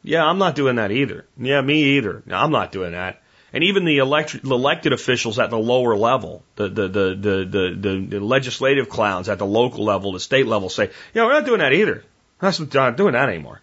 yeah, 0.02 0.24
I'm 0.24 0.38
not 0.38 0.54
doing 0.54 0.76
that 0.76 0.90
either. 0.90 1.24
Yeah, 1.38 1.60
me 1.62 1.96
either. 1.96 2.22
No, 2.26 2.36
I'm 2.36 2.50
not 2.50 2.72
doing 2.72 2.92
that. 2.92 3.22
And 3.52 3.64
even 3.64 3.84
the 3.84 3.98
elect- 3.98 4.44
elected 4.44 4.92
officials 4.92 5.38
at 5.38 5.48
the 5.48 5.58
lower 5.58 5.96
level, 5.96 6.42
the, 6.56 6.68
the, 6.68 6.88
the, 6.88 7.14
the, 7.14 7.76
the, 7.80 8.06
the 8.06 8.20
legislative 8.20 8.88
clowns 8.88 9.28
at 9.30 9.38
the 9.38 9.46
local 9.46 9.84
level, 9.84 10.12
the 10.12 10.20
state 10.20 10.46
level 10.46 10.68
say, 10.68 10.90
yeah, 11.14 11.24
we're 11.24 11.32
not 11.32 11.46
doing 11.46 11.60
that 11.60 11.72
either. 11.72 12.04
We're 12.40 12.52
not 12.72 12.96
doing 12.96 13.14
that 13.14 13.28
anymore. 13.30 13.62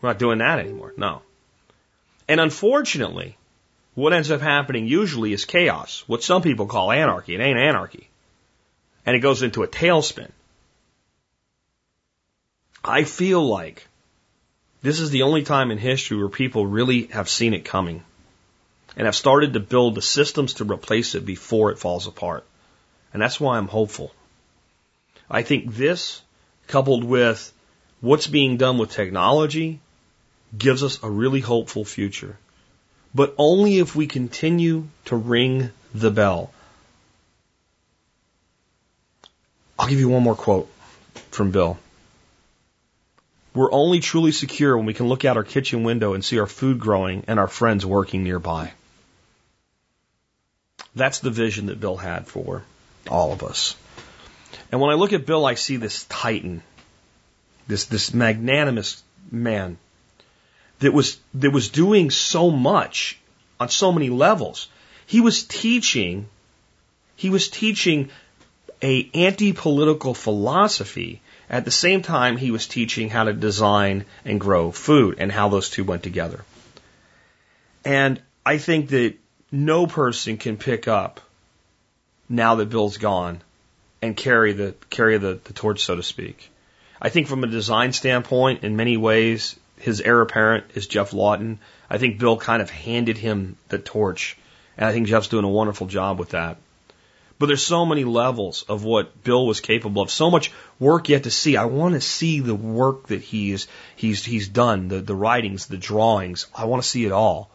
We're 0.00 0.08
not 0.08 0.18
doing 0.18 0.38
that 0.38 0.58
anymore. 0.58 0.94
No. 0.96 1.22
And 2.28 2.40
unfortunately, 2.40 3.36
what 3.94 4.12
ends 4.12 4.30
up 4.30 4.40
happening 4.40 4.86
usually 4.86 5.32
is 5.32 5.44
chaos, 5.44 6.04
what 6.06 6.22
some 6.22 6.42
people 6.42 6.66
call 6.66 6.90
anarchy. 6.90 7.34
It 7.34 7.40
ain't 7.40 7.58
anarchy. 7.58 8.08
And 9.06 9.14
it 9.14 9.20
goes 9.20 9.42
into 9.42 9.62
a 9.62 9.68
tailspin. 9.68 10.30
I 12.82 13.04
feel 13.04 13.46
like 13.46 13.86
this 14.82 15.00
is 15.00 15.10
the 15.10 15.22
only 15.22 15.42
time 15.42 15.70
in 15.70 15.78
history 15.78 16.18
where 16.18 16.28
people 16.28 16.66
really 16.66 17.06
have 17.06 17.28
seen 17.28 17.54
it 17.54 17.64
coming 17.64 18.02
and 18.96 19.06
have 19.06 19.16
started 19.16 19.54
to 19.54 19.60
build 19.60 19.94
the 19.94 20.02
systems 20.02 20.54
to 20.54 20.64
replace 20.64 21.14
it 21.14 21.24
before 21.24 21.70
it 21.70 21.78
falls 21.78 22.06
apart. 22.06 22.44
And 23.12 23.22
that's 23.22 23.40
why 23.40 23.56
I'm 23.56 23.68
hopeful. 23.68 24.12
I 25.30 25.42
think 25.42 25.74
this, 25.74 26.20
coupled 26.66 27.04
with 27.04 27.52
what's 28.00 28.26
being 28.26 28.56
done 28.56 28.78
with 28.78 28.90
technology, 28.90 29.80
gives 30.56 30.82
us 30.82 31.02
a 31.02 31.10
really 31.10 31.40
hopeful 31.40 31.84
future. 31.84 32.36
But 33.14 33.34
only 33.38 33.78
if 33.78 33.94
we 33.94 34.06
continue 34.06 34.88
to 35.06 35.16
ring 35.16 35.70
the 35.94 36.10
bell. 36.10 36.52
I'll 39.78 39.88
give 39.88 40.00
you 40.00 40.08
one 40.08 40.22
more 40.22 40.34
quote 40.34 40.68
from 41.30 41.50
Bill. 41.50 41.78
We're 43.54 43.72
only 43.72 44.00
truly 44.00 44.32
secure 44.32 44.76
when 44.76 44.86
we 44.86 44.94
can 44.94 45.06
look 45.06 45.24
out 45.24 45.36
our 45.36 45.44
kitchen 45.44 45.84
window 45.84 46.14
and 46.14 46.24
see 46.24 46.40
our 46.40 46.46
food 46.46 46.80
growing 46.80 47.24
and 47.28 47.38
our 47.38 47.46
friends 47.46 47.86
working 47.86 48.24
nearby. 48.24 48.72
That's 50.96 51.20
the 51.20 51.30
vision 51.30 51.66
that 51.66 51.80
Bill 51.80 51.96
had 51.96 52.26
for 52.26 52.62
all 53.08 53.32
of 53.32 53.44
us. 53.44 53.76
And 54.72 54.80
when 54.80 54.90
I 54.90 54.94
look 54.94 55.12
at 55.12 55.26
Bill, 55.26 55.46
I 55.46 55.54
see 55.54 55.76
this 55.76 56.04
titan, 56.04 56.62
this, 57.68 57.84
this 57.84 58.12
magnanimous 58.12 59.02
man 59.30 59.76
that 60.84 60.92
was, 60.92 61.18
that 61.34 61.50
was 61.50 61.68
doing 61.68 62.10
so 62.10 62.50
much 62.50 63.18
on 63.58 63.68
so 63.68 63.90
many 63.90 64.10
levels. 64.10 64.68
He 65.06 65.20
was 65.20 65.42
teaching, 65.42 66.28
he 67.16 67.30
was 67.30 67.48
teaching 67.48 68.10
a 68.82 69.08
anti-political 69.14 70.14
philosophy 70.14 71.20
at 71.48 71.64
the 71.64 71.70
same 71.70 72.02
time, 72.02 72.36
he 72.36 72.50
was 72.50 72.66
teaching 72.66 73.10
how 73.10 73.24
to 73.24 73.32
design 73.32 74.06
and 74.24 74.40
grow 74.40 74.70
food 74.70 75.16
and 75.18 75.30
how 75.30 75.48
those 75.48 75.70
two 75.70 75.84
went 75.84 76.02
together. 76.02 76.44
And 77.84 78.20
I 78.44 78.58
think 78.58 78.88
that 78.90 79.14
no 79.52 79.86
person 79.86 80.36
can 80.36 80.56
pick 80.56 80.88
up 80.88 81.20
now 82.28 82.56
that 82.56 82.70
Bill's 82.70 82.96
gone 82.96 83.42
and 84.00 84.16
carry 84.16 84.52
the 84.52 84.74
carry 84.90 85.18
the, 85.18 85.38
the 85.44 85.52
torch, 85.52 85.80
so 85.84 85.96
to 85.96 86.02
speak. 86.02 86.50
I 87.00 87.10
think 87.10 87.28
from 87.28 87.44
a 87.44 87.46
design 87.46 87.92
standpoint, 87.92 88.64
in 88.64 88.76
many 88.76 88.96
ways, 88.96 89.56
his 89.78 90.00
heir 90.00 90.20
apparent 90.20 90.64
is 90.74 90.86
Geoff 90.86 91.12
Lawton. 91.12 91.58
I 91.90 91.98
think 91.98 92.18
Bill 92.18 92.36
kind 92.36 92.62
of 92.62 92.70
handed 92.70 93.18
him 93.18 93.56
the 93.68 93.78
torch, 93.78 94.36
and 94.76 94.86
I 94.86 94.92
think 94.92 95.08
Geoff's 95.08 95.28
doing 95.28 95.44
a 95.44 95.48
wonderful 95.48 95.86
job 95.86 96.18
with 96.18 96.30
that. 96.30 96.56
But 97.38 97.46
there's 97.46 97.66
so 97.66 97.84
many 97.84 98.04
levels 98.04 98.62
of 98.68 98.84
what 98.84 99.24
Bill 99.24 99.46
was 99.46 99.60
capable 99.60 100.02
of. 100.02 100.10
So 100.10 100.30
much 100.30 100.52
work 100.78 101.08
yet 101.08 101.24
to 101.24 101.30
see. 101.30 101.56
I 101.56 101.64
want 101.64 101.94
to 101.94 102.00
see 102.00 102.40
the 102.40 102.54
work 102.54 103.08
that 103.08 103.22
he's 103.22 103.66
he's 103.96 104.24
he's 104.24 104.48
done, 104.48 104.88
the 104.88 105.00
the 105.00 105.16
writings, 105.16 105.66
the 105.66 105.76
drawings. 105.76 106.46
I 106.54 106.66
want 106.66 106.82
to 106.82 106.88
see 106.88 107.04
it 107.04 107.12
all. 107.12 107.50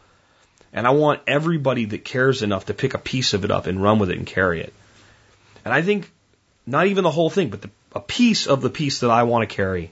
And 0.72 0.86
I 0.86 0.90
want 0.90 1.22
everybody 1.26 1.86
that 1.86 2.04
cares 2.04 2.42
enough 2.42 2.66
to 2.66 2.74
pick 2.74 2.94
a 2.94 2.98
piece 2.98 3.34
of 3.34 3.44
it 3.44 3.50
up 3.50 3.66
and 3.66 3.82
run 3.82 3.98
with 3.98 4.10
it 4.10 4.18
and 4.18 4.26
carry 4.26 4.60
it. 4.60 4.72
And 5.64 5.74
I 5.74 5.82
think 5.82 6.10
not 6.66 6.86
even 6.86 7.02
the 7.02 7.10
whole 7.10 7.30
thing, 7.30 7.48
but 7.48 7.62
the, 7.62 7.70
a 7.94 8.00
piece 8.00 8.46
of 8.46 8.60
the 8.60 8.70
piece 8.70 9.00
that 9.00 9.10
I 9.10 9.24
want 9.24 9.48
to 9.48 9.54
carry 9.54 9.90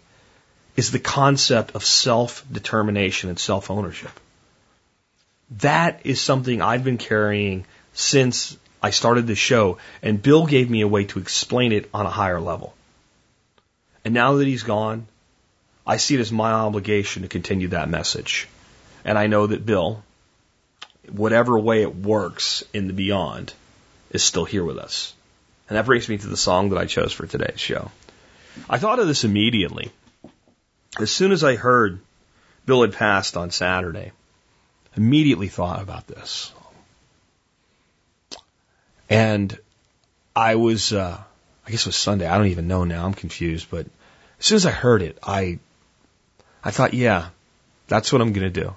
is 0.79 0.93
the 0.93 1.01
concept 1.01 1.75
of 1.75 1.85
self-determination 1.85 3.29
and 3.29 3.37
self-ownership. 3.37 4.13
That 5.59 6.03
is 6.05 6.21
something 6.21 6.63
I've 6.63 6.85
been 6.85 6.99
carrying 6.99 7.67
since 7.95 8.57
I 8.81 8.91
started 8.91 9.27
the 9.27 9.35
show, 9.35 9.79
and 10.03 10.23
Bill 10.23 10.47
gave 10.47 10.71
me 10.71 10.83
a 10.83 10.87
way 10.87 11.07
to 11.07 11.19
explain 11.19 11.73
it 11.73 11.91
on 11.93 12.07
a 12.07 12.11
higher 12.11 12.41
level. 12.41 12.75
And 14.05 14.15
now 14.15 14.35
that 14.35 14.47
he's 14.47 14.63
gone, 14.63 15.09
I 15.85 15.97
see 15.97 16.15
it 16.15 16.21
as 16.21 16.31
my 16.31 16.53
obligation 16.53 17.23
to 17.23 17.29
continue 17.29 17.69
that 17.69 17.91
message. 17.91 18.47
And 19.05 19.19
I 19.19 19.27
know 19.27 19.49
that 19.49 19.67
Bill, 19.67 20.05
whatever 21.11 21.59
way 21.59 21.83
it 21.83 21.97
works 21.97 22.63
in 22.73 22.87
the 22.87 22.93
beyond, 22.93 23.53
is 24.13 24.23
still 24.23 24.45
here 24.45 24.63
with 24.63 24.79
us. 24.79 25.13
And 25.69 25.77
that 25.77 25.87
brings 25.87 26.09
me 26.09 26.19
to 26.19 26.29
the 26.29 26.37
song 26.37 26.69
that 26.69 26.79
I 26.79 26.87
chose 26.87 27.13
for 27.13 27.27
today's 27.27 27.59
show. 27.59 27.91
I 28.71 28.79
thought 28.79 29.01
of 29.01 29.09
this 29.09 29.25
immediately. 29.25 29.91
As 30.99 31.11
soon 31.11 31.33
as 31.33 31.45
I 31.45 31.57
heard 31.57 32.01
Bill 32.67 32.83
had 32.83 32.93
passed 32.93 33.37
on 33.37 33.51
Saturday, 33.51 34.13
immediately 34.97 35.49
thought 35.49 35.83
about 35.83 36.07
this. 36.07 36.53
And 39.11 39.57
I 40.35 40.57
was, 40.57 40.93
uh, 40.93 41.21
I 41.67 41.71
guess 41.71 41.81
it 41.81 41.87
was 41.87 41.97
Sunday. 41.97 42.27
I 42.27 42.37
don't 42.37 42.49
even 42.49 42.69
know 42.69 42.85
now. 42.85 43.05
I'm 43.05 43.15
confused. 43.15 43.69
But 43.71 43.87
as 44.39 44.47
soon 44.47 44.57
as 44.57 44.67
I 44.67 44.71
heard 44.71 45.03
it, 45.03 45.19
I, 45.23 45.59
I 46.63 46.71
thought, 46.71 46.95
yeah, 46.95 47.29
that's 47.87 48.13
what 48.13 48.23
I'm 48.23 48.33
going 48.33 48.53
to 48.53 48.61
do. 48.61 48.75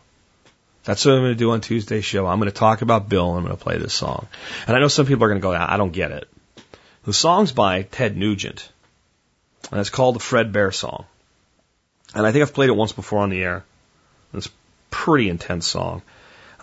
That's 0.84 1.05
what 1.05 1.14
I'm 1.14 1.22
going 1.22 1.34
to 1.34 1.38
do 1.39 1.51
on 1.51 1.62
Tuesday's 1.62 2.05
show. 2.05 2.26
I'm 2.26 2.39
going 2.39 2.51
to 2.51 2.57
talk 2.57 2.82
about 2.82 3.09
Bill 3.09 3.30
and 3.30 3.39
I'm 3.39 3.45
going 3.45 3.57
to 3.57 3.64
play 3.64 3.78
this 3.78 3.93
song. 3.93 4.28
And 4.66 4.76
I 4.76 4.80
know 4.80 4.88
some 4.88 5.05
people 5.05 5.24
are 5.26 5.30
going 5.30 5.41
to 5.41 5.43
go, 5.43 5.53
I 5.53 5.78
don't 5.78 5.91
get 5.91 6.12
it. 6.12 6.28
The 7.03 7.14
song's 7.14 7.51
by 7.51 7.84
Ted 7.84 8.18
Nugent. 8.18 8.72
And 9.72 9.80
it's 9.80 9.89
called 9.89 10.16
the 10.16 10.20
Fred 10.20 10.51
Bear 10.51 10.72
song. 10.72 11.05
And 12.14 12.26
I 12.26 12.32
think 12.32 12.41
I've 12.41 12.53
played 12.53 12.70
it 12.70 12.76
once 12.76 12.91
before 12.91 13.20
on 13.20 13.30
the 13.30 13.43
air. 13.43 13.64
It's 14.34 14.47
a 14.47 14.51
pretty 14.89 15.30
intense 15.30 15.68
song. 15.68 16.01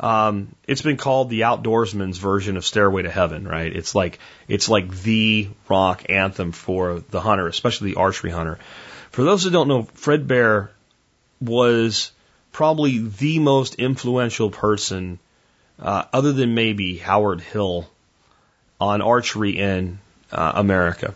Um, 0.01 0.55
it's 0.67 0.83
been 0.83 0.97
called 0.97 1.29
the 1.29 1.41
outdoorsman's 1.41 2.19
version 2.19 2.57
of 2.57 2.65
Stairway 2.65 3.03
to 3.03 3.11
Heaven, 3.11 3.49
right? 3.49 3.75
It's 3.75 3.95
like 3.95 4.21
it's 4.47 4.69
like 4.69 4.91
the 4.91 5.49
rock 5.69 6.05
anthem 6.09 6.53
for 6.53 7.03
the 7.11 7.21
hunter, 7.21 7.49
especially 7.49 7.93
the 7.93 8.01
archery 8.01 8.31
hunter. 8.31 8.59
For 9.11 9.25
those 9.25 9.43
who 9.43 9.51
don't 9.51 9.69
know, 9.69 9.83
Fred 9.95 10.29
Bear 10.29 10.71
was 11.41 12.13
probably 12.53 12.99
the 12.99 13.41
most 13.41 13.75
influential 13.77 14.51
person, 14.51 15.19
uh, 15.81 16.05
other 16.13 16.33
than 16.33 16.55
maybe 16.55 16.99
Howard 16.99 17.41
Hill, 17.41 17.89
on 18.81 19.03
archery 19.03 19.59
in 19.59 19.99
uh, 20.31 20.53
America. 20.55 21.15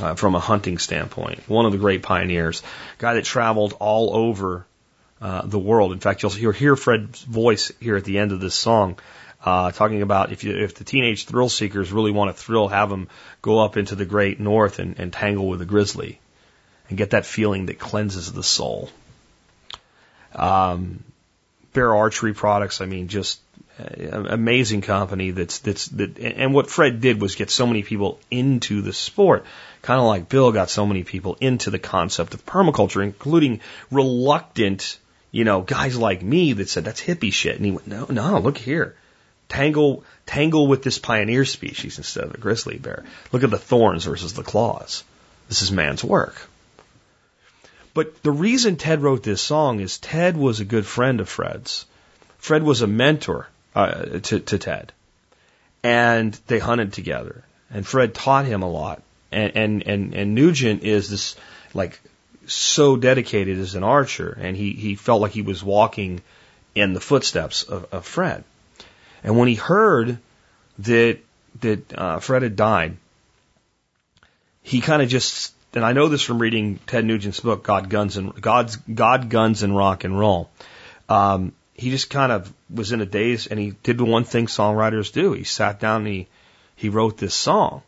Uh, 0.00 0.14
from 0.14 0.34
a 0.34 0.40
hunting 0.40 0.78
standpoint, 0.78 1.40
one 1.48 1.66
of 1.66 1.72
the 1.72 1.78
great 1.78 2.02
pioneers, 2.02 2.62
guy 2.98 3.14
that 3.14 3.24
traveled 3.24 3.74
all 3.80 4.14
over 4.14 4.64
uh, 5.20 5.42
the 5.44 5.58
world. 5.58 5.92
In 5.92 5.98
fact, 5.98 6.22
you'll 6.22 6.30
hear, 6.30 6.52
hear 6.52 6.76
Fred's 6.76 7.22
voice 7.22 7.72
here 7.80 7.96
at 7.96 8.04
the 8.04 8.18
end 8.18 8.30
of 8.30 8.40
this 8.40 8.54
song. 8.54 8.98
Uh, 9.44 9.72
talking 9.72 10.02
about 10.02 10.30
if 10.30 10.44
you, 10.44 10.56
if 10.56 10.74
the 10.74 10.84
teenage 10.84 11.24
thrill 11.24 11.48
seekers 11.48 11.90
really 11.90 12.12
want 12.12 12.34
to 12.34 12.42
thrill, 12.42 12.68
have 12.68 12.90
them 12.90 13.08
go 13.42 13.58
up 13.58 13.76
into 13.76 13.94
the 13.94 14.04
great 14.04 14.38
north 14.38 14.78
and, 14.78 14.98
and 15.00 15.12
tangle 15.12 15.48
with 15.48 15.62
a 15.62 15.64
grizzly 15.64 16.20
and 16.88 16.98
get 16.98 17.10
that 17.10 17.26
feeling 17.26 17.66
that 17.66 17.78
cleanses 17.78 18.32
the 18.32 18.42
soul. 18.42 18.90
Um, 20.34 21.02
Bear 21.72 21.94
Archery 21.94 22.34
Products, 22.34 22.80
I 22.80 22.86
mean, 22.86 23.08
just 23.08 23.40
amazing 23.78 24.80
company 24.80 25.30
that's 25.30 25.60
that's 25.60 25.86
that 25.86 26.18
and 26.18 26.52
what 26.52 26.68
Fred 26.68 27.00
did 27.00 27.20
was 27.20 27.36
get 27.36 27.48
so 27.48 27.66
many 27.66 27.82
people 27.84 28.18
into 28.30 28.82
the 28.82 28.92
sport 28.92 29.44
kind 29.82 30.00
of 30.00 30.06
like 30.06 30.28
Bill 30.28 30.50
got 30.50 30.68
so 30.68 30.84
many 30.84 31.04
people 31.04 31.36
into 31.40 31.70
the 31.70 31.78
concept 31.78 32.34
of 32.34 32.44
permaculture 32.44 33.04
including 33.04 33.60
reluctant 33.90 34.98
you 35.30 35.44
know, 35.44 35.60
guys 35.60 35.96
like 35.96 36.22
me 36.22 36.54
that 36.54 36.68
said 36.68 36.84
that's 36.84 37.00
hippie 37.00 37.32
shit. 37.32 37.56
And 37.56 37.64
he 37.64 37.72
went, 37.72 37.86
no, 37.86 38.06
no, 38.06 38.38
look 38.38 38.58
here. 38.58 38.96
Tangle, 39.48 40.04
tangle 40.26 40.66
with 40.66 40.82
this 40.82 40.98
pioneer 40.98 41.44
species 41.44 41.98
instead 41.98 42.24
of 42.24 42.34
a 42.34 42.38
grizzly 42.38 42.78
bear. 42.78 43.04
Look 43.32 43.42
at 43.44 43.50
the 43.50 43.58
thorns 43.58 44.04
versus 44.04 44.34
the 44.34 44.42
claws. 44.42 45.04
This 45.48 45.62
is 45.62 45.72
man's 45.72 46.04
work. 46.04 46.36
But 47.94 48.22
the 48.22 48.30
reason 48.30 48.76
Ted 48.76 49.02
wrote 49.02 49.22
this 49.22 49.40
song 49.40 49.80
is 49.80 49.98
Ted 49.98 50.36
was 50.36 50.60
a 50.60 50.64
good 50.64 50.86
friend 50.86 51.20
of 51.20 51.28
Fred's. 51.28 51.86
Fred 52.38 52.62
was 52.62 52.82
a 52.82 52.86
mentor 52.86 53.48
uh, 53.78 54.18
to, 54.18 54.40
to 54.40 54.58
Ted, 54.58 54.92
and 55.84 56.38
they 56.48 56.58
hunted 56.58 56.92
together. 56.92 57.44
And 57.70 57.86
Fred 57.86 58.12
taught 58.12 58.44
him 58.44 58.62
a 58.62 58.70
lot. 58.70 59.02
And 59.30 59.56
and 59.56 59.82
and, 59.86 60.14
and 60.14 60.34
Nugent 60.34 60.82
is 60.82 61.10
this 61.10 61.36
like 61.74 62.00
so 62.46 62.96
dedicated 62.96 63.58
as 63.58 63.74
an 63.74 63.84
archer, 63.84 64.36
and 64.40 64.56
he, 64.56 64.72
he 64.72 64.94
felt 64.94 65.20
like 65.20 65.32
he 65.32 65.42
was 65.42 65.62
walking 65.62 66.22
in 66.74 66.92
the 66.92 67.00
footsteps 67.00 67.62
of, 67.62 67.86
of 67.92 68.06
Fred. 68.06 68.42
And 69.22 69.38
when 69.38 69.48
he 69.48 69.54
heard 69.54 70.18
that 70.80 71.18
that 71.60 71.96
uh, 71.96 72.18
Fred 72.18 72.42
had 72.42 72.56
died, 72.56 72.96
he 74.62 74.80
kind 74.80 75.02
of 75.02 75.08
just 75.08 75.52
and 75.74 75.84
I 75.84 75.92
know 75.92 76.08
this 76.08 76.22
from 76.22 76.40
reading 76.40 76.80
Ted 76.86 77.04
Nugent's 77.04 77.40
book, 77.40 77.62
God 77.62 77.90
Guns 77.90 78.16
and 78.16 78.34
God's 78.40 78.76
God 78.76 79.28
Guns 79.28 79.62
and 79.62 79.76
Rock 79.76 80.02
and 80.02 80.18
Roll. 80.18 80.50
Um, 81.08 81.52
he 81.78 81.90
just 81.90 82.10
kind 82.10 82.32
of 82.32 82.52
was 82.68 82.90
in 82.90 83.00
a 83.00 83.06
daze, 83.06 83.46
and 83.46 83.58
he 83.58 83.70
did 83.84 83.98
the 83.98 84.04
one 84.04 84.24
thing 84.24 84.46
songwriters 84.46 85.12
do. 85.12 85.32
He 85.32 85.44
sat 85.44 85.78
down 85.78 86.00
and 86.00 86.08
he 86.08 86.26
he 86.74 86.88
wrote 86.88 87.16
this 87.16 87.34
song. 87.34 87.82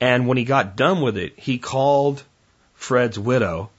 And 0.00 0.26
when 0.26 0.36
he 0.36 0.44
got 0.44 0.76
done 0.76 1.00
with 1.00 1.16
it, 1.16 1.38
he 1.38 1.58
called 1.58 2.22
Fred's 2.74 3.18
widow, 3.18 3.70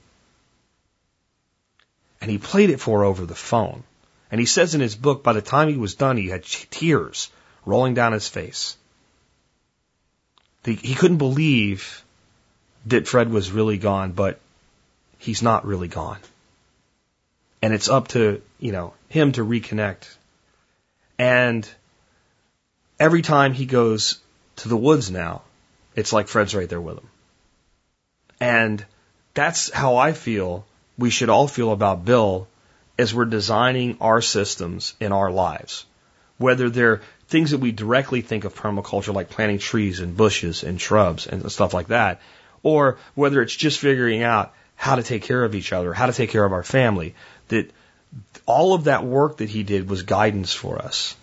and 2.20 2.30
he 2.30 2.38
played 2.38 2.70
it 2.70 2.80
for 2.80 3.00
her 3.00 3.04
over 3.04 3.26
the 3.26 3.34
phone. 3.34 3.84
And 4.30 4.40
he 4.40 4.46
says 4.46 4.74
in 4.74 4.80
his 4.80 4.96
book, 4.96 5.22
by 5.22 5.34
the 5.34 5.42
time 5.42 5.68
he 5.68 5.76
was 5.76 5.94
done, 5.94 6.16
he 6.16 6.28
had 6.28 6.44
tears 6.44 7.30
rolling 7.66 7.94
down 7.94 8.12
his 8.12 8.28
face. 8.28 8.76
He 10.64 10.94
couldn't 10.94 11.18
believe 11.18 12.04
that 12.86 13.08
Fred 13.08 13.30
was 13.30 13.50
really 13.50 13.78
gone, 13.78 14.12
but 14.12 14.40
he's 15.18 15.42
not 15.42 15.66
really 15.66 15.88
gone. 15.88 16.20
And 17.62 17.72
it's 17.72 17.88
up 17.88 18.08
to, 18.08 18.42
you 18.58 18.72
know, 18.72 18.92
him 19.08 19.32
to 19.32 19.44
reconnect. 19.44 20.08
And 21.18 21.68
every 22.98 23.22
time 23.22 23.52
he 23.52 23.66
goes 23.66 24.18
to 24.56 24.68
the 24.68 24.76
woods 24.76 25.10
now, 25.10 25.42
it's 25.94 26.12
like 26.12 26.28
Fred's 26.28 26.54
right 26.54 26.68
there 26.68 26.80
with 26.80 26.98
him. 26.98 27.08
And 28.40 28.84
that's 29.34 29.70
how 29.70 29.96
I 29.96 30.12
feel 30.12 30.66
we 30.98 31.10
should 31.10 31.28
all 31.28 31.48
feel 31.48 31.72
about 31.72 32.04
Bill 32.04 32.48
as 32.98 33.14
we're 33.14 33.24
designing 33.24 33.96
our 34.00 34.20
systems 34.20 34.94
in 35.00 35.12
our 35.12 35.30
lives. 35.30 35.86
Whether 36.38 36.70
they're 36.70 37.02
things 37.28 37.52
that 37.52 37.58
we 37.58 37.72
directly 37.72 38.20
think 38.20 38.44
of 38.44 38.54
permaculture, 38.54 39.14
like 39.14 39.30
planting 39.30 39.58
trees 39.58 40.00
and 40.00 40.16
bushes 40.16 40.64
and 40.64 40.80
shrubs 40.80 41.26
and 41.26 41.50
stuff 41.50 41.72
like 41.72 41.88
that, 41.88 42.20
or 42.62 42.98
whether 43.14 43.40
it's 43.40 43.54
just 43.54 43.78
figuring 43.78 44.22
out 44.22 44.52
how 44.76 44.96
to 44.96 45.02
take 45.02 45.22
care 45.22 45.44
of 45.44 45.54
each 45.54 45.72
other, 45.72 45.92
how 45.92 46.06
to 46.06 46.12
take 46.12 46.30
care 46.30 46.44
of 46.44 46.52
our 46.52 46.62
family, 46.62 47.14
that 47.52 47.70
all 48.46 48.74
of 48.74 48.84
that 48.84 49.04
work 49.04 49.38
that 49.38 49.48
he 49.48 49.62
did 49.62 49.88
was 49.88 50.02
guidance 50.02 50.52
for 50.52 50.78
us. 50.78 51.16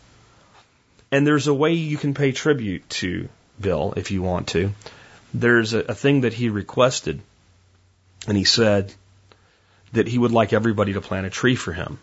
And 1.11 1.25
there's 1.25 1.47
a 1.47 1.53
way 1.53 1.73
you 1.73 1.97
can 1.97 2.13
pay 2.13 2.32
tribute 2.32 2.88
to 3.01 3.30
Bill 3.59 3.93
if 3.97 4.11
you 4.11 4.21
want 4.21 4.47
to. 4.49 4.71
There's 5.34 5.73
a, 5.73 5.80
a 5.80 5.95
thing 5.95 6.21
that 6.21 6.34
he 6.34 6.49
requested 6.49 7.21
and 8.27 8.38
he 8.38 8.43
said 8.43 8.93
that 9.93 10.07
he 10.07 10.17
would 10.17 10.32
like 10.32 10.53
everybody 10.53 10.93
to 10.93 11.01
plant 11.01 11.25
a 11.25 11.30
tree 11.30 11.55
for 11.55 11.73
him. 11.73 11.99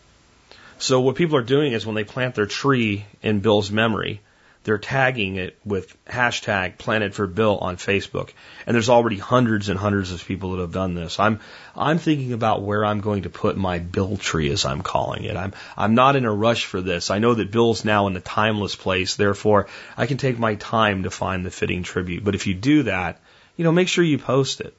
So 0.79 1.01
what 1.01 1.17
people 1.17 1.37
are 1.37 1.43
doing 1.55 1.73
is 1.73 1.87
when 1.87 1.95
they 1.95 2.05
plant 2.05 2.35
their 2.35 2.47
tree 2.47 3.07
in 3.23 3.41
Bill's 3.41 3.71
memory, 3.71 4.21
they're 4.67 4.79
tagging 4.79 5.37
it 5.37 5.57
with 5.65 5.97
hashtag 6.07 6.77
planted 6.77 7.15
for 7.15 7.29
Bill 7.29 7.57
on 7.57 7.77
Facebook. 7.77 8.31
And 8.67 8.75
there's 8.75 8.89
already 8.89 9.17
hundreds 9.17 9.69
and 9.69 9.79
hundreds 9.79 10.11
of 10.11 10.25
people 10.25 10.51
that 10.51 10.61
have 10.61 10.73
done 10.73 10.97
this. 10.97 11.21
I'm, 11.21 11.39
I'm 11.77 11.99
thinking 11.99 12.33
about 12.33 12.63
where 12.63 12.85
I'm 12.85 13.01
going 13.01 13.23
to 13.23 13.31
put 13.31 13.57
my 13.57 13.79
Bill 13.79 14.17
tree 14.17 14.51
as 14.51 14.65
I'm 14.65 14.83
calling 14.83 15.23
it. 15.23 15.37
I'm, 15.37 15.53
I'm 15.77 15.95
not 15.95 16.17
in 16.17 16.25
a 16.25 16.33
rush 16.33 16.65
for 16.65 16.81
this. 16.81 17.13
I 17.13 17.21
know 17.21 17.35
that 17.35 17.53
Bill's 17.53 17.85
now 17.85 18.09
in 18.09 18.17
a 18.17 18.21
timeless 18.21 18.75
place. 18.75 19.15
Therefore, 19.15 19.69
I 19.97 20.07
can 20.07 20.17
take 20.17 20.37
my 20.37 20.57
time 20.57 21.05
to 21.05 21.11
find 21.13 21.47
the 21.47 21.53
fitting 21.53 21.85
tribute. 21.85 22.25
But 22.25 22.35
if 22.35 22.49
you 22.49 22.55
do 22.55 22.83
that, 22.83 23.21
you 23.57 23.63
know, 23.63 23.71
make 23.71 23.87
sure 23.87 24.03
you 24.03 24.19
post 24.19 24.61
it. 24.61 24.75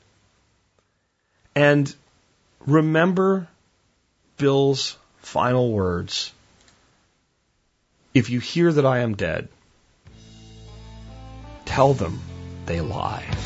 And 1.56 1.96
remember 2.66 3.48
Bill's 4.36 4.98
final 5.20 5.72
words. 5.72 6.34
If 8.14 8.30
you 8.30 8.42
hear 8.42 8.74
that 8.74 8.86
I 8.86 9.00
am 9.00 9.16
dead, 9.16 9.48
tell 11.78 11.94
them 11.94 12.20
they 12.66 12.82
lie. 12.82 13.37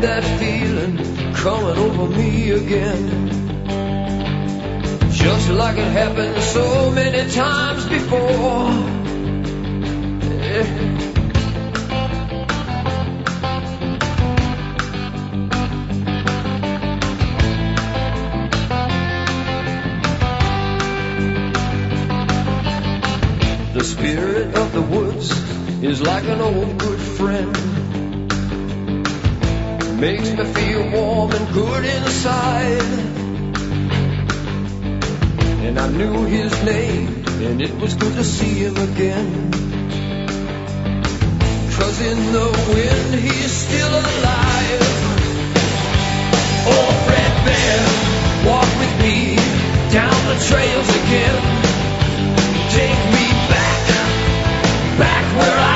That 0.00 0.24
feeling 0.38 0.96
coming 1.34 1.76
over 1.76 2.08
me 2.16 2.50
again. 2.52 3.28
Just 5.10 5.50
like 5.50 5.76
it 5.76 5.92
happened 5.92 6.42
so 6.42 6.90
many 6.90 7.30
times 7.30 7.86
before. 7.86 8.70
Yeah. 10.40 10.90
The 23.74 23.84
spirit 23.84 24.56
of 24.56 24.72
the 24.72 24.82
woods 24.82 25.30
is 25.82 26.00
like 26.00 26.24
an 26.24 26.40
old 26.40 26.78
good 26.78 27.00
friend. 27.00 27.79
Makes 30.00 30.30
me 30.30 30.44
feel 30.54 30.90
warm 30.92 31.30
and 31.30 31.52
good 31.52 31.84
inside. 31.84 32.80
And 35.66 35.78
I 35.78 35.88
knew 35.90 36.24
his 36.24 36.50
name, 36.64 37.22
and 37.26 37.60
it 37.60 37.74
was 37.78 37.96
good 37.96 38.14
to 38.14 38.24
see 38.24 38.64
him 38.64 38.78
again. 38.78 39.50
Cause 41.76 42.00
in 42.00 42.32
the 42.32 42.48
wind 42.72 43.14
he's 43.20 43.52
still 43.52 43.90
alive. 43.90 44.82
Oh, 46.72 46.90
Fred 47.04 47.32
Bear, 47.44 47.80
walk 48.48 48.70
with 48.80 48.94
me 49.04 49.36
down 49.92 50.16
the 50.32 50.38
trails 50.48 50.88
again. 51.02 51.40
Take 52.72 53.00
me 53.16 53.26
back, 53.52 53.82
back 54.98 55.36
where 55.36 55.58
I 55.58 55.69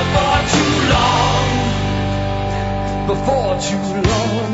before 0.00 0.40
too 0.54 0.74
long. 0.94 1.46
Before 3.12 3.54
too 3.68 3.86
long. 4.10 4.50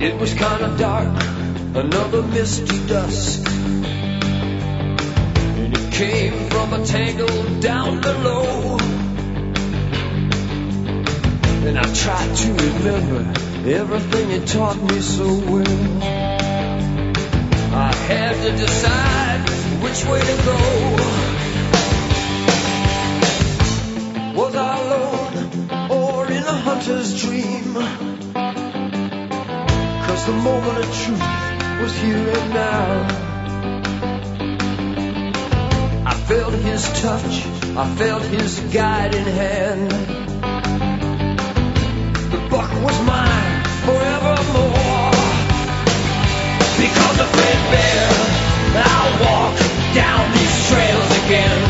It 0.00 0.14
was 0.20 0.32
kinda 0.32 0.74
dark, 0.78 1.22
another 1.74 2.22
misty 2.22 2.78
dusk. 2.86 3.46
And 5.58 5.76
it 5.76 5.92
came 5.92 6.48
from 6.48 6.72
a 6.72 6.84
tangle 6.86 7.60
down 7.60 8.00
below. 8.00 8.75
And 11.66 11.76
I 11.76 11.82
tried 11.92 12.36
to 12.36 12.52
remember 12.52 13.20
everything 13.68 14.30
it 14.30 14.46
taught 14.46 14.80
me 14.80 15.00
so 15.00 15.26
well. 15.26 16.02
I 17.74 17.92
had 17.92 18.34
to 18.44 18.52
decide 18.52 19.40
which 19.82 20.04
way 20.04 20.20
to 20.20 20.36
go. 20.46 20.58
Was 24.40 24.54
I 24.54 24.78
alone 24.78 25.90
or 25.90 26.30
in 26.30 26.44
a 26.44 26.56
hunter's 26.68 27.20
dream? 27.20 27.74
Cause 30.04 30.22
the 30.24 30.34
moment 30.34 30.78
of 30.78 30.94
truth 31.02 31.80
was 31.82 31.96
here 31.98 32.28
and 32.28 32.50
now. 32.54 33.06
I 36.06 36.14
felt 36.14 36.54
his 36.54 36.84
touch, 37.02 37.44
I 37.76 37.92
felt 37.96 38.22
his 38.22 38.60
guiding 38.72 39.24
hand. 39.24 40.25
Was 42.86 43.00
mine 43.02 43.64
forevermore. 43.84 45.10
Because 46.78 47.18
of 47.18 47.28
Fred 47.34 47.60
Bear, 47.72 48.08
I'll 48.78 49.12
walk 49.26 49.58
down 49.92 50.32
these 50.32 50.68
trails 50.70 51.24
again. 51.26 51.65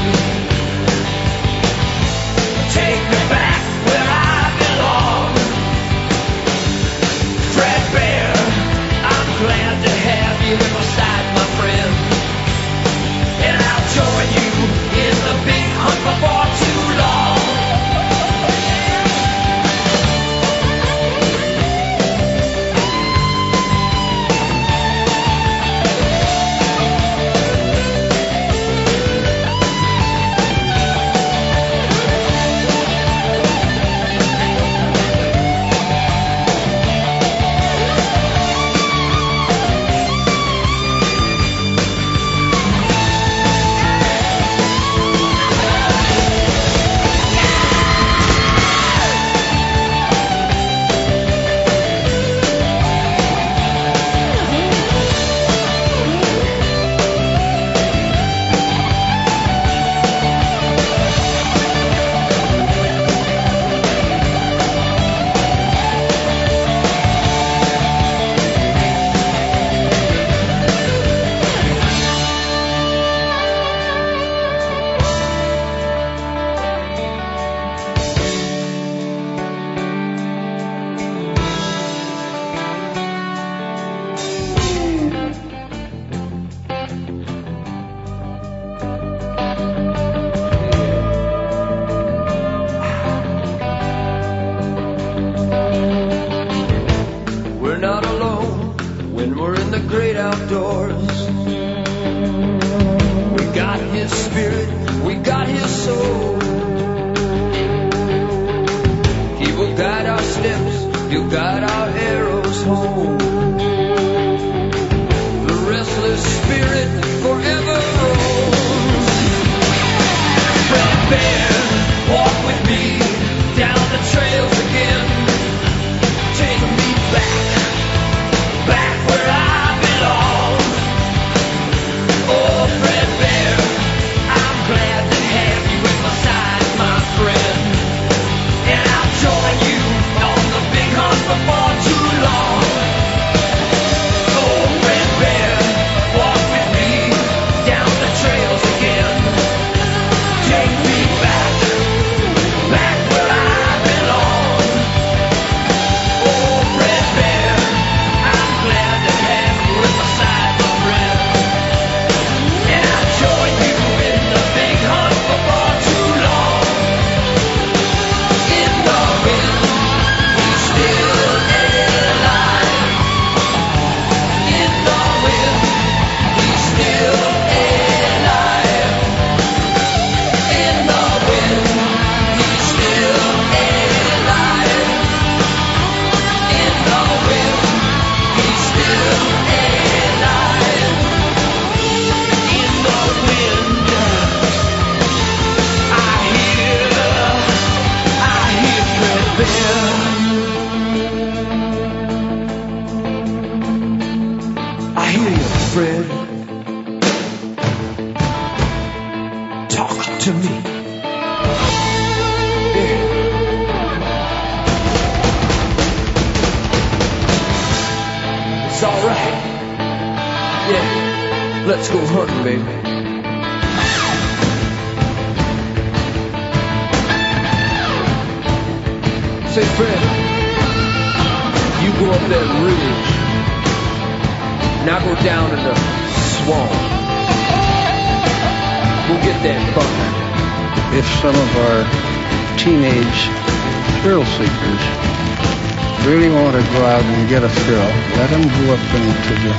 Into 249.02 249.34
the 249.44 249.54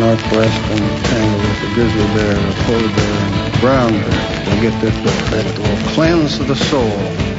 northwest 0.00 0.60
and 0.72 1.04
tangle 1.06 1.40
with 1.40 1.60
the 1.62 1.74
grizzly 1.74 2.06
bear, 2.14 2.34
the 2.34 2.54
polar 2.64 2.94
bear, 2.94 3.14
and 3.26 3.54
the 3.54 3.58
brown 3.58 3.92
bear. 3.92 4.44
They'll 4.44 4.62
get 4.62 4.80
this 4.80 4.96
book 5.04 5.18
credit. 5.28 5.52
It 5.52 5.58
will 5.58 5.92
cleanse 5.94 6.38
the 6.38 6.54
soul 6.54 7.35